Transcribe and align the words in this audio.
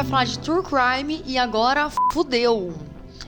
vai 0.00 0.04
falar 0.04 0.24
de 0.24 0.38
True 0.38 0.62
Crime 0.62 1.22
e 1.26 1.36
agora 1.36 1.90
fudeu. 2.12 2.72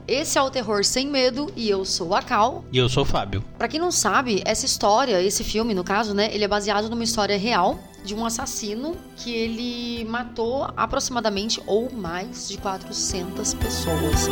Esse 0.09 0.39
é 0.39 0.43
o 0.43 0.51
Terror 0.51 0.83
Sem 0.85 1.07
Medo 1.07 1.53
e 1.55 1.69
eu 1.69 1.85
sou 1.85 2.15
a 2.15 2.23
Cal. 2.23 2.65
E 2.73 2.79
eu 2.79 2.89
sou 2.89 3.03
o 3.03 3.07
Fábio. 3.07 3.45
Pra 3.59 3.69
quem 3.69 3.79
não 3.79 3.91
sabe, 3.91 4.43
essa 4.47 4.65
história, 4.65 5.21
esse 5.23 5.45
filme 5.45 5.75
no 5.75 5.85
caso, 5.85 6.15
né, 6.15 6.31
ele 6.33 6.45
é 6.45 6.49
baseado 6.49 6.89
numa 6.89 7.05
história 7.05 7.37
real 7.39 7.79
de 8.05 8.15
um 8.15 8.25
assassino 8.25 8.97
que 9.17 9.33
ele 9.33 10.05
matou 10.07 10.67
aproximadamente 10.77 11.63
ou 11.67 11.93
mais 11.93 12.49
de 12.49 12.57
400 12.57 13.55
pessoas. 13.55 14.29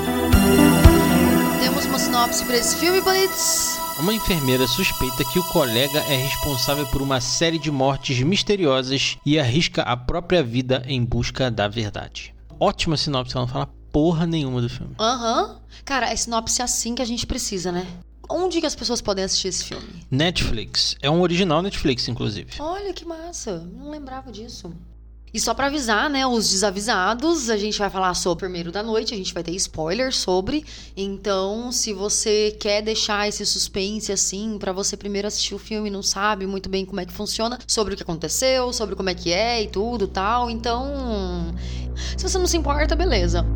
Temos 1.61 1.85
uma 1.85 1.99
sinopse 1.99 2.45
para 2.45 2.57
esse 2.57 2.77
filme, 2.77 3.01
Blitz. 3.03 3.79
Uma 3.99 4.15
enfermeira 4.15 4.67
suspeita 4.67 5.23
que 5.31 5.39
o 5.39 5.45
colega 5.45 5.99
é 6.01 6.17
responsável 6.17 6.87
por 6.87 7.03
uma 7.03 7.21
série 7.21 7.59
de 7.59 7.71
mortes 7.71 8.19
misteriosas 8.21 9.19
e 9.27 9.39
arrisca 9.39 9.83
a 9.83 9.95
própria 9.95 10.43
vida 10.43 10.83
em 10.87 11.05
busca 11.05 11.51
da 11.51 11.69
verdade. 11.69 12.35
Ótima 12.59 12.97
sinopse, 12.97 13.37
ela 13.37 13.45
não 13.45 13.53
fala 13.53 13.69
porra 13.93 14.27
nenhuma 14.27 14.63
do 14.63 14.71
filme. 14.71 14.95
Aham. 14.99 15.43
Uhum. 15.43 15.57
Cara, 15.85 16.11
é 16.11 16.17
sinopse 16.17 16.63
assim 16.63 16.95
que 16.95 17.03
a 17.03 17.07
gente 17.07 17.27
precisa, 17.27 17.71
né? 17.71 17.87
Onde 18.29 18.61
que 18.61 18.67
as 18.67 18.75
pessoas 18.75 19.03
podem 19.03 19.25
assistir 19.25 19.49
esse 19.49 19.65
filme? 19.65 20.07
Netflix. 20.11 20.97
É 21.03 21.11
um 21.11 21.21
original 21.21 21.61
Netflix, 21.61 22.09
inclusive. 22.09 22.53
Olha 22.59 22.95
que 22.95 23.05
massa. 23.05 23.69
Não 23.77 23.91
lembrava 23.91 24.33
disso. 24.33 24.73
E 25.33 25.39
só 25.39 25.55
para 25.55 25.67
avisar, 25.67 26.11
né, 26.11 26.27
os 26.27 26.51
desavisados, 26.51 27.51
a 27.51 27.57
gente 27.57 27.79
vai 27.79 27.89
falar 27.89 28.15
sobre 28.15 28.35
o 28.35 28.49
primeiro 28.49 28.73
da 28.73 28.83
noite, 28.83 29.15
a 29.15 29.17
gente 29.17 29.33
vai 29.33 29.45
ter 29.45 29.53
spoiler 29.53 30.13
sobre. 30.13 30.65
Então, 30.97 31.71
se 31.71 31.93
você 31.93 32.57
quer 32.59 32.83
deixar 32.83 33.29
esse 33.29 33.47
suspense 33.47 34.11
assim, 34.11 34.59
para 34.59 34.73
você 34.73 34.97
primeiro 34.97 35.29
assistir 35.29 35.55
o 35.55 35.59
filme 35.59 35.89
e 35.89 35.93
não 35.93 36.03
sabe 36.03 36.47
muito 36.49 36.69
bem 36.69 36.85
como 36.85 37.01
é 37.01 37.07
que 37.07 37.13
funciona, 37.13 37.59
sobre 37.65 37.95
o 37.95 37.97
que 37.97 38.03
aconteceu, 38.03 38.73
sobre 38.73 38.97
como 38.97 39.09
é 39.09 39.15
que 39.15 39.33
é 39.33 39.63
e 39.63 39.69
tudo, 39.69 40.09
tal, 40.09 40.51
então, 40.51 41.55
se 42.17 42.29
você 42.29 42.37
não 42.37 42.47
se 42.49 42.57
importa, 42.57 42.97
beleza. 42.97 43.47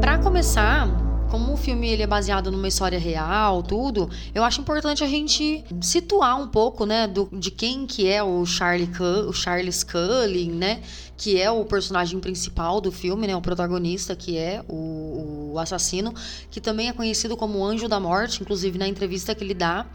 Para 0.00 0.18
começar, 0.18 1.01
como 1.32 1.54
o 1.54 1.56
filme 1.56 1.88
ele 1.88 2.02
é 2.02 2.06
baseado 2.06 2.52
numa 2.52 2.68
história 2.68 2.98
real, 2.98 3.62
tudo, 3.62 4.10
eu 4.34 4.44
acho 4.44 4.60
importante 4.60 5.02
a 5.02 5.06
gente 5.06 5.64
situar 5.80 6.38
um 6.38 6.46
pouco, 6.46 6.84
né, 6.84 7.06
do, 7.06 7.26
de 7.32 7.50
quem 7.50 7.86
que 7.86 8.06
é 8.06 8.22
o 8.22 8.44
Charlie 8.44 8.90
o 9.26 9.32
Charles 9.32 9.82
Cullen, 9.82 10.50
né, 10.50 10.82
que 11.16 11.40
é 11.40 11.50
o 11.50 11.64
personagem 11.64 12.20
principal 12.20 12.82
do 12.82 12.92
filme, 12.92 13.26
né, 13.26 13.34
o 13.34 13.40
protagonista 13.40 14.14
que 14.14 14.36
é 14.36 14.62
o, 14.68 15.52
o 15.54 15.58
assassino, 15.58 16.12
que 16.50 16.60
também 16.60 16.90
é 16.90 16.92
conhecido 16.92 17.34
como 17.34 17.64
Anjo 17.64 17.88
da 17.88 17.98
Morte, 17.98 18.42
inclusive 18.42 18.76
na 18.76 18.86
entrevista 18.86 19.34
que 19.34 19.42
ele 19.42 19.54
dá, 19.54 19.86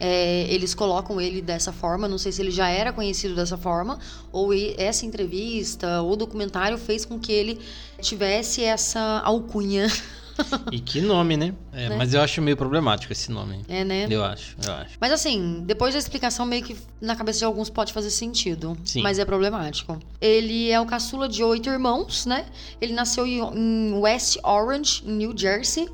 é, 0.00 0.46
eles 0.48 0.74
colocam 0.74 1.20
ele 1.20 1.42
dessa 1.42 1.72
forma. 1.72 2.08
Não 2.08 2.18
sei 2.18 2.32
se 2.32 2.40
ele 2.40 2.50
já 2.50 2.68
era 2.68 2.90
conhecido 2.90 3.34
dessa 3.34 3.58
forma, 3.58 3.98
ou 4.32 4.50
essa 4.78 5.04
entrevista 5.04 6.00
ou 6.00 6.16
documentário 6.16 6.78
fez 6.78 7.04
com 7.04 7.18
que 7.18 7.32
ele 7.32 7.60
tivesse 8.00 8.62
essa 8.62 9.20
alcunha. 9.22 9.86
E 10.70 10.80
que 10.80 11.00
nome, 11.00 11.36
né? 11.36 11.54
É, 11.72 11.88
né? 11.88 11.96
Mas 11.96 12.14
eu 12.14 12.20
acho 12.20 12.40
meio 12.42 12.56
problemático 12.56 13.12
esse 13.12 13.30
nome. 13.30 13.62
É, 13.68 13.84
né? 13.84 14.06
Eu 14.10 14.24
acho, 14.24 14.56
eu 14.62 14.72
acho. 14.72 14.96
Mas 15.00 15.12
assim, 15.12 15.62
depois 15.64 15.94
da 15.94 15.98
explicação, 15.98 16.44
meio 16.46 16.62
que 16.62 16.76
na 17.00 17.16
cabeça 17.16 17.40
de 17.40 17.44
alguns 17.44 17.70
pode 17.70 17.92
fazer 17.92 18.10
sentido. 18.10 18.76
Sim. 18.84 19.02
Mas 19.02 19.18
é 19.18 19.24
problemático. 19.24 19.98
Ele 20.20 20.70
é 20.70 20.80
o 20.80 20.86
caçula 20.86 21.28
de 21.28 21.42
oito 21.42 21.68
irmãos, 21.68 22.26
né? 22.26 22.46
Ele 22.80 22.92
nasceu 22.92 23.26
em 23.26 23.92
West 23.94 24.38
Orange, 24.42 25.02
em 25.06 25.12
New 25.12 25.36
Jersey. 25.36 25.88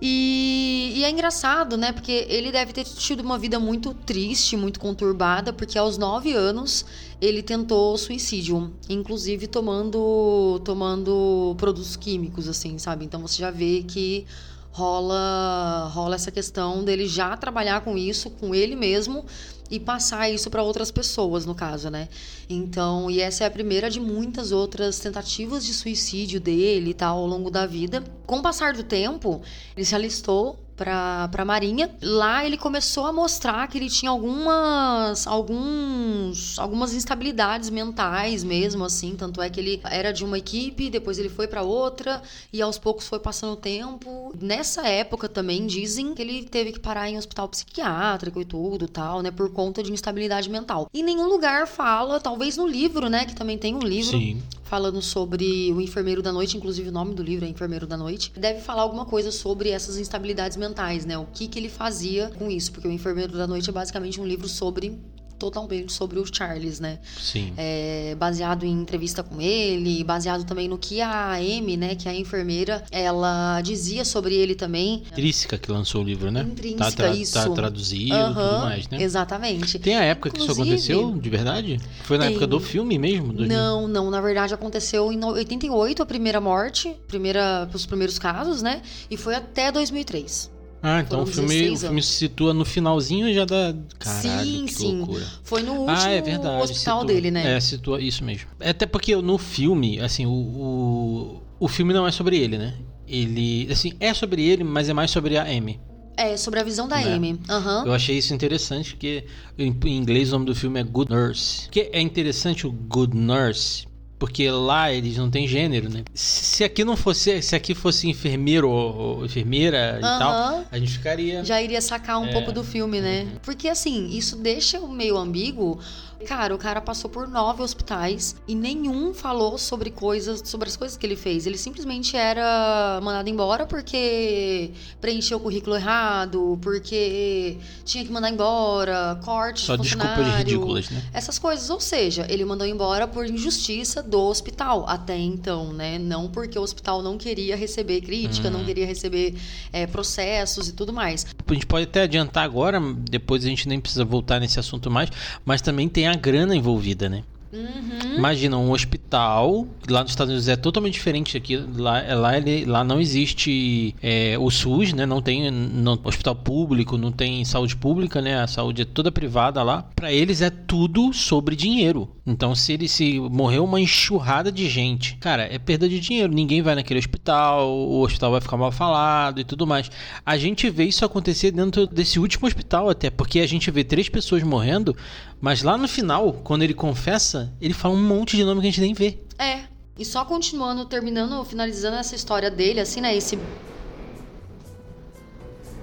E, 0.00 0.92
e, 0.94 1.04
é 1.04 1.10
engraçado, 1.10 1.76
né? 1.76 1.92
Porque 1.92 2.26
ele 2.28 2.52
deve 2.52 2.72
ter 2.72 2.84
tido 2.84 3.20
uma 3.20 3.36
vida 3.36 3.58
muito 3.58 3.92
triste, 3.92 4.56
muito 4.56 4.78
conturbada, 4.78 5.52
porque 5.52 5.76
aos 5.76 5.98
nove 5.98 6.32
anos 6.32 6.84
ele 7.20 7.42
tentou 7.42 7.96
suicídio, 7.98 8.72
inclusive 8.88 9.46
tomando, 9.46 10.60
tomando 10.64 11.54
produtos 11.58 11.96
químicos, 11.96 12.48
assim, 12.48 12.78
sabe? 12.78 13.04
Então 13.04 13.20
você 13.20 13.38
já 13.38 13.50
vê 13.50 13.82
que 13.86 14.24
rola, 14.70 15.90
rola 15.92 16.14
essa 16.14 16.30
questão 16.30 16.84
dele 16.84 17.06
já 17.06 17.36
trabalhar 17.36 17.80
com 17.80 17.98
isso, 17.98 18.30
com 18.30 18.54
ele 18.54 18.76
mesmo 18.76 19.24
e 19.70 19.78
passar 19.80 20.30
isso 20.30 20.48
para 20.48 20.62
outras 20.62 20.90
pessoas, 20.90 21.44
no 21.44 21.54
caso, 21.54 21.90
né? 21.90 22.08
Então, 22.48 23.10
e 23.10 23.20
essa 23.20 23.44
é 23.44 23.46
a 23.46 23.50
primeira 23.50 23.90
de 23.90 24.00
muitas 24.00 24.52
outras 24.52 24.98
tentativas 25.00 25.64
de 25.64 25.74
suicídio 25.74 26.40
dele 26.40 26.90
e 26.90 26.94
tal 26.94 27.18
ao 27.18 27.26
longo 27.26 27.50
da 27.50 27.66
vida. 27.66 28.02
Com 28.26 28.38
o 28.38 28.42
passar 28.42 28.72
do 28.72 28.84
tempo, 28.84 29.42
ele 29.76 29.84
se 29.84 29.94
alistou 29.94 30.58
para 30.78 31.28
a 31.36 31.44
Marinha. 31.44 31.90
Lá 32.00 32.46
ele 32.46 32.56
começou 32.56 33.04
a 33.04 33.12
mostrar 33.12 33.66
que 33.68 33.76
ele 33.76 33.90
tinha 33.90 34.10
algumas 34.10 35.26
alguns 35.26 36.58
algumas 36.58 36.94
instabilidades 36.94 37.68
mentais 37.68 38.44
mesmo 38.44 38.84
assim, 38.84 39.16
tanto 39.16 39.42
é 39.42 39.50
que 39.50 39.58
ele 39.58 39.80
era 39.84 40.12
de 40.12 40.24
uma 40.24 40.38
equipe, 40.38 40.88
depois 40.88 41.18
ele 41.18 41.28
foi 41.28 41.48
para 41.48 41.62
outra 41.62 42.22
e 42.52 42.62
aos 42.62 42.78
poucos 42.78 43.08
foi 43.08 43.18
passando 43.18 43.54
o 43.54 43.56
tempo. 43.56 44.32
Nessa 44.40 44.86
época 44.86 45.28
também 45.28 45.66
dizem 45.66 46.14
que 46.14 46.22
ele 46.22 46.44
teve 46.44 46.72
que 46.72 46.80
parar 46.80 47.10
em 47.10 47.18
hospital 47.18 47.48
psiquiátrico 47.48 48.40
e 48.40 48.44
tudo, 48.44 48.86
tal, 48.86 49.20
né, 49.20 49.30
por 49.30 49.52
conta 49.52 49.82
de 49.82 49.92
instabilidade 49.92 50.48
mental. 50.48 50.88
Em 50.94 51.02
nenhum 51.02 51.26
lugar 51.26 51.66
fala, 51.66 52.20
talvez 52.20 52.56
no 52.56 52.66
livro, 52.66 53.08
né, 53.08 53.24
que 53.24 53.34
também 53.34 53.58
tem 53.58 53.74
um 53.74 53.80
livro 53.80 54.16
Sim 54.16 54.40
falando 54.68 55.00
sobre 55.00 55.72
o 55.72 55.80
enfermeiro 55.80 56.22
da 56.22 56.30
noite, 56.30 56.56
inclusive 56.56 56.90
o 56.90 56.92
nome 56.92 57.14
do 57.14 57.22
livro 57.22 57.46
é 57.46 57.48
Enfermeiro 57.48 57.86
da 57.86 57.96
Noite, 57.96 58.30
deve 58.36 58.60
falar 58.60 58.82
alguma 58.82 59.06
coisa 59.06 59.32
sobre 59.32 59.70
essas 59.70 59.96
instabilidades 59.96 60.58
mentais, 60.58 60.67
né? 61.06 61.18
O 61.18 61.26
que, 61.26 61.48
que 61.48 61.58
ele 61.58 61.68
fazia 61.68 62.30
com 62.38 62.50
isso, 62.50 62.72
porque 62.72 62.88
o 62.88 62.92
Enfermeiro 62.92 63.36
da 63.36 63.46
Noite 63.46 63.68
é 63.68 63.72
basicamente 63.72 64.20
um 64.20 64.26
livro 64.26 64.48
sobre 64.48 64.98
totalmente 65.38 65.92
sobre 65.92 66.18
o 66.18 66.24
Charles, 66.30 66.80
né? 66.80 66.98
Sim. 67.18 67.52
É, 67.56 68.14
baseado 68.18 68.66
em 68.66 68.72
entrevista 68.72 69.22
com 69.22 69.40
ele, 69.40 70.02
baseado 70.02 70.44
também 70.44 70.68
no 70.68 70.76
que 70.76 71.00
a 71.00 71.34
Amy, 71.34 71.76
né, 71.76 71.94
que 71.94 72.08
é 72.08 72.10
a 72.10 72.14
enfermeira, 72.14 72.84
ela 72.90 73.60
dizia 73.62 74.04
sobre 74.04 74.34
ele 74.34 74.54
também. 74.54 75.04
Intrínseca 75.12 75.56
que 75.56 75.70
lançou 75.70 76.02
o 76.02 76.04
livro, 76.04 76.30
né? 76.30 76.42
Intrínseca, 76.42 76.84
tá, 76.84 76.92
tra 76.92 77.10
isso. 77.10 77.32
Tá 77.32 77.48
traduzido 77.48 78.14
e 78.14 78.34
tudo 78.34 78.58
mais, 78.60 78.88
né? 78.88 79.00
Exatamente. 79.00 79.78
Tem 79.78 79.96
a 79.96 80.02
época 80.02 80.30
Inclusive, 80.30 80.54
que 80.54 80.74
isso 80.74 80.92
aconteceu, 80.92 81.20
de 81.20 81.30
verdade? 81.30 81.80
Foi 82.02 82.18
na 82.18 82.24
tem... 82.24 82.32
época 82.32 82.46
do 82.46 82.58
filme 82.58 82.98
mesmo? 82.98 83.32
Do 83.32 83.46
não, 83.46 83.86
não. 83.86 84.10
Na 84.10 84.20
verdade, 84.20 84.52
aconteceu 84.52 85.12
em 85.12 85.22
88 85.24 86.02
a 86.02 86.06
primeira 86.06 86.40
morte, 86.40 86.96
primeira, 87.06 87.68
os 87.72 87.86
primeiros 87.86 88.18
casos, 88.18 88.60
né? 88.62 88.82
E 89.10 89.16
foi 89.16 89.34
até 89.34 89.70
2003. 89.70 90.57
Ah, 90.82 91.00
então 91.00 91.22
o 91.22 91.26
filme, 91.26 91.70
o 91.70 91.76
filme 91.76 92.02
se 92.02 92.12
situa 92.12 92.54
no 92.54 92.64
finalzinho 92.64 93.32
já 93.34 93.44
da. 93.44 93.74
Caralho, 93.98 94.46
sim, 94.46 94.66
que 94.66 94.74
sim. 94.74 94.98
loucura. 94.98 95.26
Foi 95.42 95.62
no 95.62 95.72
último 95.72 95.90
ah, 95.90 96.10
é 96.10 96.22
verdade, 96.22 96.62
hospital 96.62 97.00
situa, 97.00 97.14
dele, 97.14 97.30
né? 97.30 97.56
É, 97.56 97.60
situa 97.60 98.00
isso 98.00 98.22
mesmo. 98.24 98.48
É 98.60 98.70
até 98.70 98.86
porque 98.86 99.16
no 99.16 99.38
filme, 99.38 99.98
assim, 100.00 100.24
o, 100.24 100.30
o, 100.30 101.42
o 101.58 101.68
filme 101.68 101.92
não 101.92 102.06
é 102.06 102.12
sobre 102.12 102.38
ele, 102.38 102.58
né? 102.58 102.74
Ele. 103.06 103.66
Assim, 103.70 103.94
é 103.98 104.14
sobre 104.14 104.42
ele, 104.42 104.62
mas 104.62 104.88
é 104.88 104.92
mais 104.92 105.10
sobre 105.10 105.36
a 105.36 105.42
Amy. 105.42 105.80
É, 106.16 106.36
sobre 106.36 106.60
a 106.60 106.64
visão 106.64 106.86
da 106.86 106.96
né? 106.96 107.14
Amy. 107.14 107.40
Uhum. 107.48 107.86
Eu 107.86 107.92
achei 107.92 108.16
isso 108.16 108.32
interessante, 108.32 108.90
porque 108.90 109.24
em, 109.58 109.76
em 109.84 109.96
inglês 109.96 110.28
o 110.28 110.32
nome 110.32 110.46
do 110.46 110.54
filme 110.54 110.78
é 110.78 110.84
Good 110.84 111.10
Nurse. 111.12 111.68
Que 111.70 111.90
é 111.92 112.00
interessante 112.00 112.66
o 112.66 112.72
Good 112.72 113.16
Nurse, 113.16 113.86
porque 114.18 114.50
lá 114.50 114.92
eles 114.92 115.16
não 115.16 115.30
têm 115.30 115.46
gênero, 115.46 115.88
né? 115.88 116.02
Se 116.12 116.64
aqui 116.64 116.84
não 116.84 116.96
fosse, 116.96 117.40
se 117.40 117.54
aqui 117.54 117.74
fosse 117.74 118.08
enfermeiro 118.08 118.68
ou, 118.68 119.24
enfermeira 119.24 119.98
e 119.98 120.00
tal, 120.00 120.64
a 120.70 120.78
gente 120.78 120.92
ficaria. 120.92 121.44
Já 121.44 121.62
iria 121.62 121.80
sacar 121.80 122.18
um 122.18 122.26
é. 122.26 122.32
pouco 122.32 122.50
do 122.50 122.64
filme, 122.64 123.00
né? 123.00 123.22
Uhum. 123.22 123.38
Porque 123.42 123.68
assim, 123.68 124.08
isso 124.08 124.36
deixa 124.36 124.80
meio 124.80 125.16
ambíguo 125.16 125.78
Cara, 126.26 126.54
o 126.54 126.58
cara 126.58 126.80
passou 126.80 127.08
por 127.08 127.28
nove 127.28 127.62
hospitais 127.62 128.34
e 128.46 128.54
nenhum 128.54 129.14
falou 129.14 129.56
sobre 129.56 129.90
coisas, 129.90 130.42
sobre 130.44 130.68
as 130.68 130.76
coisas 130.76 130.96
que 130.96 131.06
ele 131.06 131.16
fez. 131.16 131.46
Ele 131.46 131.56
simplesmente 131.56 132.16
era 132.16 133.00
mandado 133.02 133.28
embora 133.28 133.66
porque 133.66 134.70
preencheu 135.00 135.38
o 135.38 135.40
currículo 135.40 135.76
errado, 135.76 136.58
porque 136.60 137.56
tinha 137.84 138.04
que 138.04 138.10
mandar 138.10 138.30
embora, 138.30 139.18
corte 139.24 139.60
Só 139.60 139.76
de 139.76 139.82
desculpas 139.82 140.26
ridículas, 140.38 140.90
né? 140.90 141.02
Essas 141.12 141.38
coisas, 141.38 141.70
ou 141.70 141.80
seja, 141.80 142.26
ele 142.28 142.44
mandou 142.44 142.66
embora 142.66 143.06
por 143.06 143.24
injustiça 143.24 144.02
do 144.02 144.20
hospital 144.20 144.84
até 144.88 145.16
então, 145.16 145.72
né? 145.72 145.98
Não 145.98 146.28
porque 146.28 146.58
o 146.58 146.62
hospital 146.62 147.00
não 147.02 147.16
queria 147.16 147.56
receber 147.56 148.00
crítica, 148.00 148.50
não 148.50 148.60
uhum. 148.60 148.66
queria 148.66 148.86
receber 148.86 149.34
é, 149.72 149.86
processos 149.86 150.68
e 150.68 150.72
tudo 150.72 150.92
mais. 150.92 151.26
A 151.46 151.52
gente 151.52 151.66
pode 151.66 151.84
até 151.84 152.02
adiantar 152.02 152.44
agora, 152.44 152.80
depois 152.80 153.44
a 153.44 153.48
gente 153.48 153.68
nem 153.68 153.80
precisa 153.80 154.04
voltar 154.04 154.40
nesse 154.40 154.58
assunto 154.58 154.90
mais, 154.90 155.10
mas 155.44 155.62
também 155.62 155.88
tem 155.88 156.07
a 156.08 156.16
grana 156.16 156.54
envolvida, 156.54 157.08
né? 157.08 157.22
Uhum. 157.52 158.16
Imagina 158.16 158.58
um 158.58 158.72
hospital, 158.72 159.66
lá 159.88 160.02
nos 160.02 160.12
Estados 160.12 160.32
Unidos 160.32 160.48
é 160.48 160.56
totalmente 160.56 160.94
diferente 160.94 161.36
aqui. 161.36 161.56
Lá, 161.56 162.00
é, 162.00 162.14
lá, 162.14 162.36
ele, 162.36 162.64
lá 162.64 162.84
não 162.84 163.00
existe 163.00 163.94
é, 164.02 164.36
o 164.38 164.50
SUS, 164.50 164.92
né? 164.92 165.06
Não 165.06 165.22
tem 165.22 165.50
não, 165.50 165.98
hospital 166.04 166.34
público, 166.34 166.98
não 166.98 167.10
tem 167.10 167.44
saúde 167.44 167.76
pública, 167.76 168.20
né? 168.20 168.40
A 168.40 168.46
saúde 168.46 168.82
é 168.82 168.84
toda 168.84 169.10
privada 169.10 169.62
lá. 169.62 169.82
Para 169.96 170.12
eles 170.12 170.42
é 170.42 170.50
tudo 170.50 171.12
sobre 171.12 171.56
dinheiro. 171.56 172.08
Então, 172.28 172.54
se 172.54 172.74
ele 172.74 172.86
se 172.86 173.18
morreu 173.18 173.64
uma 173.64 173.80
enxurrada 173.80 174.52
de 174.52 174.68
gente, 174.68 175.16
cara, 175.16 175.44
é 175.50 175.58
perda 175.58 175.88
de 175.88 175.98
dinheiro. 175.98 176.30
Ninguém 176.30 176.60
vai 176.60 176.74
naquele 176.74 177.00
hospital, 177.00 177.70
o 177.70 178.02
hospital 178.02 178.32
vai 178.32 178.40
ficar 178.42 178.58
mal 178.58 178.70
falado 178.70 179.40
e 179.40 179.44
tudo 179.44 179.66
mais. 179.66 179.90
A 180.26 180.36
gente 180.36 180.68
vê 180.68 180.84
isso 180.84 181.06
acontecer 181.06 181.50
dentro 181.52 181.86
desse 181.86 182.20
último 182.20 182.46
hospital, 182.46 182.90
até 182.90 183.08
porque 183.08 183.40
a 183.40 183.46
gente 183.46 183.70
vê 183.70 183.82
três 183.82 184.10
pessoas 184.10 184.42
morrendo, 184.42 184.94
mas 185.40 185.62
lá 185.62 185.78
no 185.78 185.88
final, 185.88 186.34
quando 186.44 186.64
ele 186.64 186.74
confessa, 186.74 187.50
ele 187.62 187.72
fala 187.72 187.94
um 187.94 188.06
monte 188.06 188.36
de 188.36 188.44
nome 188.44 188.60
que 188.60 188.66
a 188.66 188.70
gente 188.70 188.82
nem 188.82 188.92
vê. 188.92 189.18
É. 189.38 189.62
E 189.98 190.04
só 190.04 190.22
continuando, 190.26 190.84
terminando, 190.84 191.42
finalizando 191.46 191.96
essa 191.96 192.14
história 192.14 192.50
dele, 192.50 192.78
assim, 192.78 193.00
né? 193.00 193.16
Esse. 193.16 193.38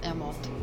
É 0.03 0.09
a 0.09 0.13
moto. 0.13 0.54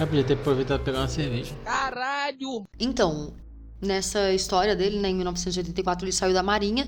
Ah, 0.00 0.06
podia 0.06 0.22
ter 0.22 0.34
aproveitado 0.34 0.78
pra 0.78 0.92
pegar 0.92 1.00
uma 1.00 1.08
cerveja. 1.08 1.52
Caralho! 1.64 2.64
Então, 2.78 3.34
nessa 3.82 4.32
história 4.32 4.76
dele, 4.76 4.98
né, 4.98 5.08
em 5.08 5.14
1984 5.16 6.04
ele 6.04 6.12
saiu 6.12 6.32
da 6.32 6.42
Marinha 6.42 6.86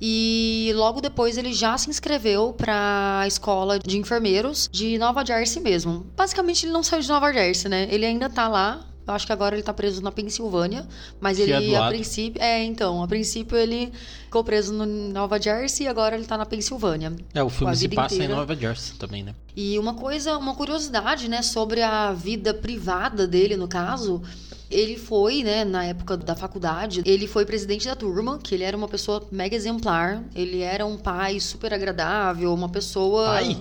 e 0.00 0.72
logo 0.76 1.00
depois 1.00 1.36
ele 1.36 1.52
já 1.52 1.76
se 1.76 1.90
inscreveu 1.90 2.52
para 2.52 3.20
a 3.22 3.26
escola 3.26 3.78
de 3.78 3.98
enfermeiros 3.98 4.68
de 4.70 4.96
Nova 4.96 5.24
Jersey 5.24 5.60
mesmo. 5.60 6.06
Basicamente 6.16 6.64
ele 6.64 6.72
não 6.72 6.84
saiu 6.84 7.02
de 7.02 7.08
Nova 7.08 7.32
Jersey, 7.32 7.68
né? 7.68 7.88
Ele 7.90 8.06
ainda 8.06 8.30
tá 8.30 8.46
lá. 8.46 8.86
Eu 9.06 9.14
acho 9.14 9.26
que 9.26 9.32
agora 9.32 9.54
ele 9.56 9.62
tá 9.62 9.74
preso 9.74 10.00
na 10.00 10.12
Pensilvânia, 10.12 10.86
mas 11.20 11.36
Que 11.36 11.52
é 11.52 11.56
ele 11.56 11.70
do 11.70 11.76
a 11.76 11.88
princípio, 11.88 12.40
é, 12.40 12.62
então, 12.62 13.02
a 13.02 13.08
princípio 13.08 13.56
ele 13.56 13.92
ficou 14.24 14.44
preso 14.44 14.72
no 14.72 14.86
Nova 14.86 15.40
Jersey 15.40 15.86
e 15.86 15.88
agora 15.88 16.14
ele 16.14 16.24
tá 16.24 16.38
na 16.38 16.46
Pensilvânia. 16.46 17.12
É, 17.34 17.42
o 17.42 17.48
filme 17.48 17.74
se 17.76 17.88
passa 17.88 18.14
inteira. 18.14 18.32
em 18.32 18.36
Nova 18.36 18.54
Jersey 18.54 18.96
também, 18.96 19.22
né? 19.22 19.34
E 19.56 19.78
uma 19.78 19.94
coisa, 19.94 20.38
uma 20.38 20.54
curiosidade, 20.54 21.28
né, 21.28 21.42
sobre 21.42 21.82
a 21.82 22.12
vida 22.12 22.54
privada 22.54 23.26
dele, 23.26 23.56
no 23.56 23.68
caso, 23.68 24.22
ele 24.70 24.96
foi, 24.96 25.42
né, 25.42 25.64
na 25.64 25.84
época 25.84 26.16
da 26.16 26.34
faculdade, 26.34 27.02
ele 27.04 27.26
foi 27.26 27.44
presidente 27.44 27.86
da 27.86 27.96
turma, 27.96 28.38
que 28.38 28.54
ele 28.54 28.64
era 28.64 28.76
uma 28.76 28.88
pessoa 28.88 29.26
mega 29.30 29.54
exemplar, 29.54 30.22
ele 30.34 30.60
era 30.60 30.86
um 30.86 30.96
pai 30.96 31.40
super 31.40 31.74
agradável, 31.74 32.54
uma 32.54 32.68
pessoa... 32.68 33.26
Pai? 33.26 33.56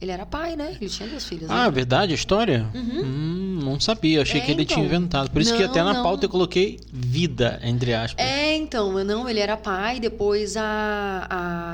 Ele 0.00 0.10
era 0.10 0.26
pai, 0.26 0.54
né? 0.56 0.76
Ele 0.80 0.90
tinha 0.90 1.08
duas 1.08 1.24
filhas. 1.24 1.50
Ah, 1.50 1.64
né? 1.64 1.70
verdade, 1.70 2.12
a 2.12 2.14
história? 2.14 2.66
Hum, 2.74 3.60
não 3.62 3.80
sabia. 3.80 4.22
Achei 4.22 4.40
É, 4.40 4.44
que 4.44 4.50
ele 4.50 4.64
tinha 4.64 4.84
então. 4.84 4.96
inventado. 4.96 5.30
Por 5.30 5.40
isso 5.40 5.54
que 5.54 5.62
Não, 5.62 5.70
até 5.70 5.82
na 5.82 5.94
não. 5.94 6.02
pauta 6.02 6.26
eu 6.26 6.28
coloquei 6.28 6.78
vida, 6.92 7.58
entre 7.62 7.94
aspas. 7.94 8.24
É, 8.24 8.54
então, 8.56 8.92
não, 9.04 9.28
ele 9.28 9.40
era 9.40 9.56
pai, 9.56 10.00
depois 10.00 10.56
a, 10.56 11.26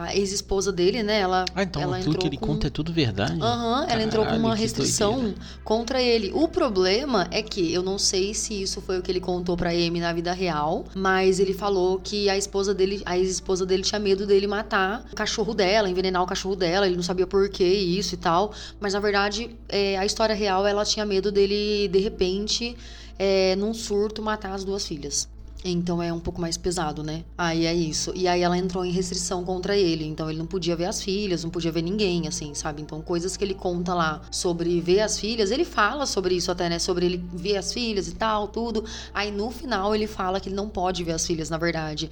a 0.06 0.16
ex-esposa 0.16 0.70
dele, 0.72 1.02
né, 1.02 1.20
ela, 1.20 1.44
Ah, 1.54 1.62
então 1.62 1.82
ela 1.82 1.98
tudo 1.98 2.08
entrou 2.10 2.18
que 2.22 2.26
ele 2.28 2.36
com... 2.36 2.46
conta 2.46 2.66
é 2.68 2.70
tudo 2.70 2.92
verdade? 2.92 3.40
Aham, 3.40 3.86
ela 3.88 4.02
entrou 4.02 4.24
com 4.26 4.36
uma 4.36 4.54
que 4.54 4.62
restrição 4.62 5.14
doideira. 5.14 5.38
contra 5.64 6.00
ele. 6.02 6.30
O 6.34 6.46
problema 6.48 7.26
é 7.30 7.42
que 7.42 7.72
eu 7.72 7.82
não 7.82 7.98
sei 7.98 8.34
se 8.34 8.62
isso 8.62 8.80
foi 8.80 8.98
o 8.98 9.02
que 9.02 9.10
ele 9.10 9.20
contou 9.20 9.56
pra 9.56 9.70
Amy 9.70 9.98
na 10.00 10.12
vida 10.12 10.32
real, 10.32 10.84
mas 10.94 11.40
ele 11.40 11.54
falou 11.54 11.98
que 11.98 12.28
a 12.28 12.36
esposa 12.36 12.72
dele, 12.74 13.02
a 13.04 13.18
ex-esposa 13.18 13.66
dele 13.66 13.82
tinha 13.82 13.98
medo 13.98 14.26
dele 14.26 14.46
matar 14.46 15.04
o 15.12 15.16
cachorro 15.16 15.52
dela, 15.54 15.88
envenenar 15.90 16.22
o 16.22 16.26
cachorro 16.26 16.54
dela, 16.56 16.86
ele 16.86 16.96
não 16.96 17.02
sabia 17.02 17.26
por 17.26 17.48
que 17.48 17.64
isso 17.64 18.09
e 18.14 18.18
tal, 18.18 18.52
mas 18.80 18.94
na 18.94 19.00
verdade, 19.00 19.56
é, 19.68 19.98
a 19.98 20.04
história 20.04 20.34
real, 20.34 20.66
ela 20.66 20.84
tinha 20.84 21.04
medo 21.04 21.30
dele 21.30 21.88
de 21.88 21.98
repente, 21.98 22.76
é, 23.18 23.54
num 23.56 23.74
surto 23.74 24.22
matar 24.22 24.52
as 24.52 24.64
duas 24.64 24.86
filhas. 24.86 25.28
Então 25.64 26.02
é 26.02 26.12
um 26.12 26.18
pouco 26.20 26.40
mais 26.40 26.56
pesado, 26.56 27.02
né? 27.02 27.22
Aí 27.36 27.66
é 27.66 27.74
isso. 27.74 28.12
E 28.14 28.26
aí 28.26 28.40
ela 28.42 28.56
entrou 28.56 28.84
em 28.84 28.90
restrição 28.90 29.44
contra 29.44 29.76
ele. 29.76 30.04
Então 30.06 30.28
ele 30.30 30.38
não 30.38 30.46
podia 30.46 30.74
ver 30.74 30.86
as 30.86 31.02
filhas, 31.02 31.44
não 31.44 31.50
podia 31.50 31.70
ver 31.70 31.82
ninguém, 31.82 32.26
assim, 32.26 32.54
sabe? 32.54 32.80
Então 32.80 33.00
coisas 33.02 33.36
que 33.36 33.44
ele 33.44 33.54
conta 33.54 33.94
lá 33.94 34.22
sobre 34.30 34.80
ver 34.80 35.00
as 35.00 35.18
filhas, 35.18 35.50
ele 35.50 35.64
fala 35.64 36.06
sobre 36.06 36.34
isso 36.34 36.50
até, 36.50 36.68
né? 36.68 36.78
Sobre 36.78 37.04
ele 37.06 37.22
ver 37.34 37.58
as 37.58 37.72
filhas 37.72 38.08
e 38.08 38.14
tal, 38.14 38.48
tudo. 38.48 38.84
Aí 39.12 39.30
no 39.30 39.50
final 39.50 39.94
ele 39.94 40.06
fala 40.06 40.40
que 40.40 40.48
ele 40.48 40.56
não 40.56 40.68
pode 40.68 41.04
ver 41.04 41.12
as 41.12 41.26
filhas, 41.26 41.50
na 41.50 41.58
verdade. 41.58 42.10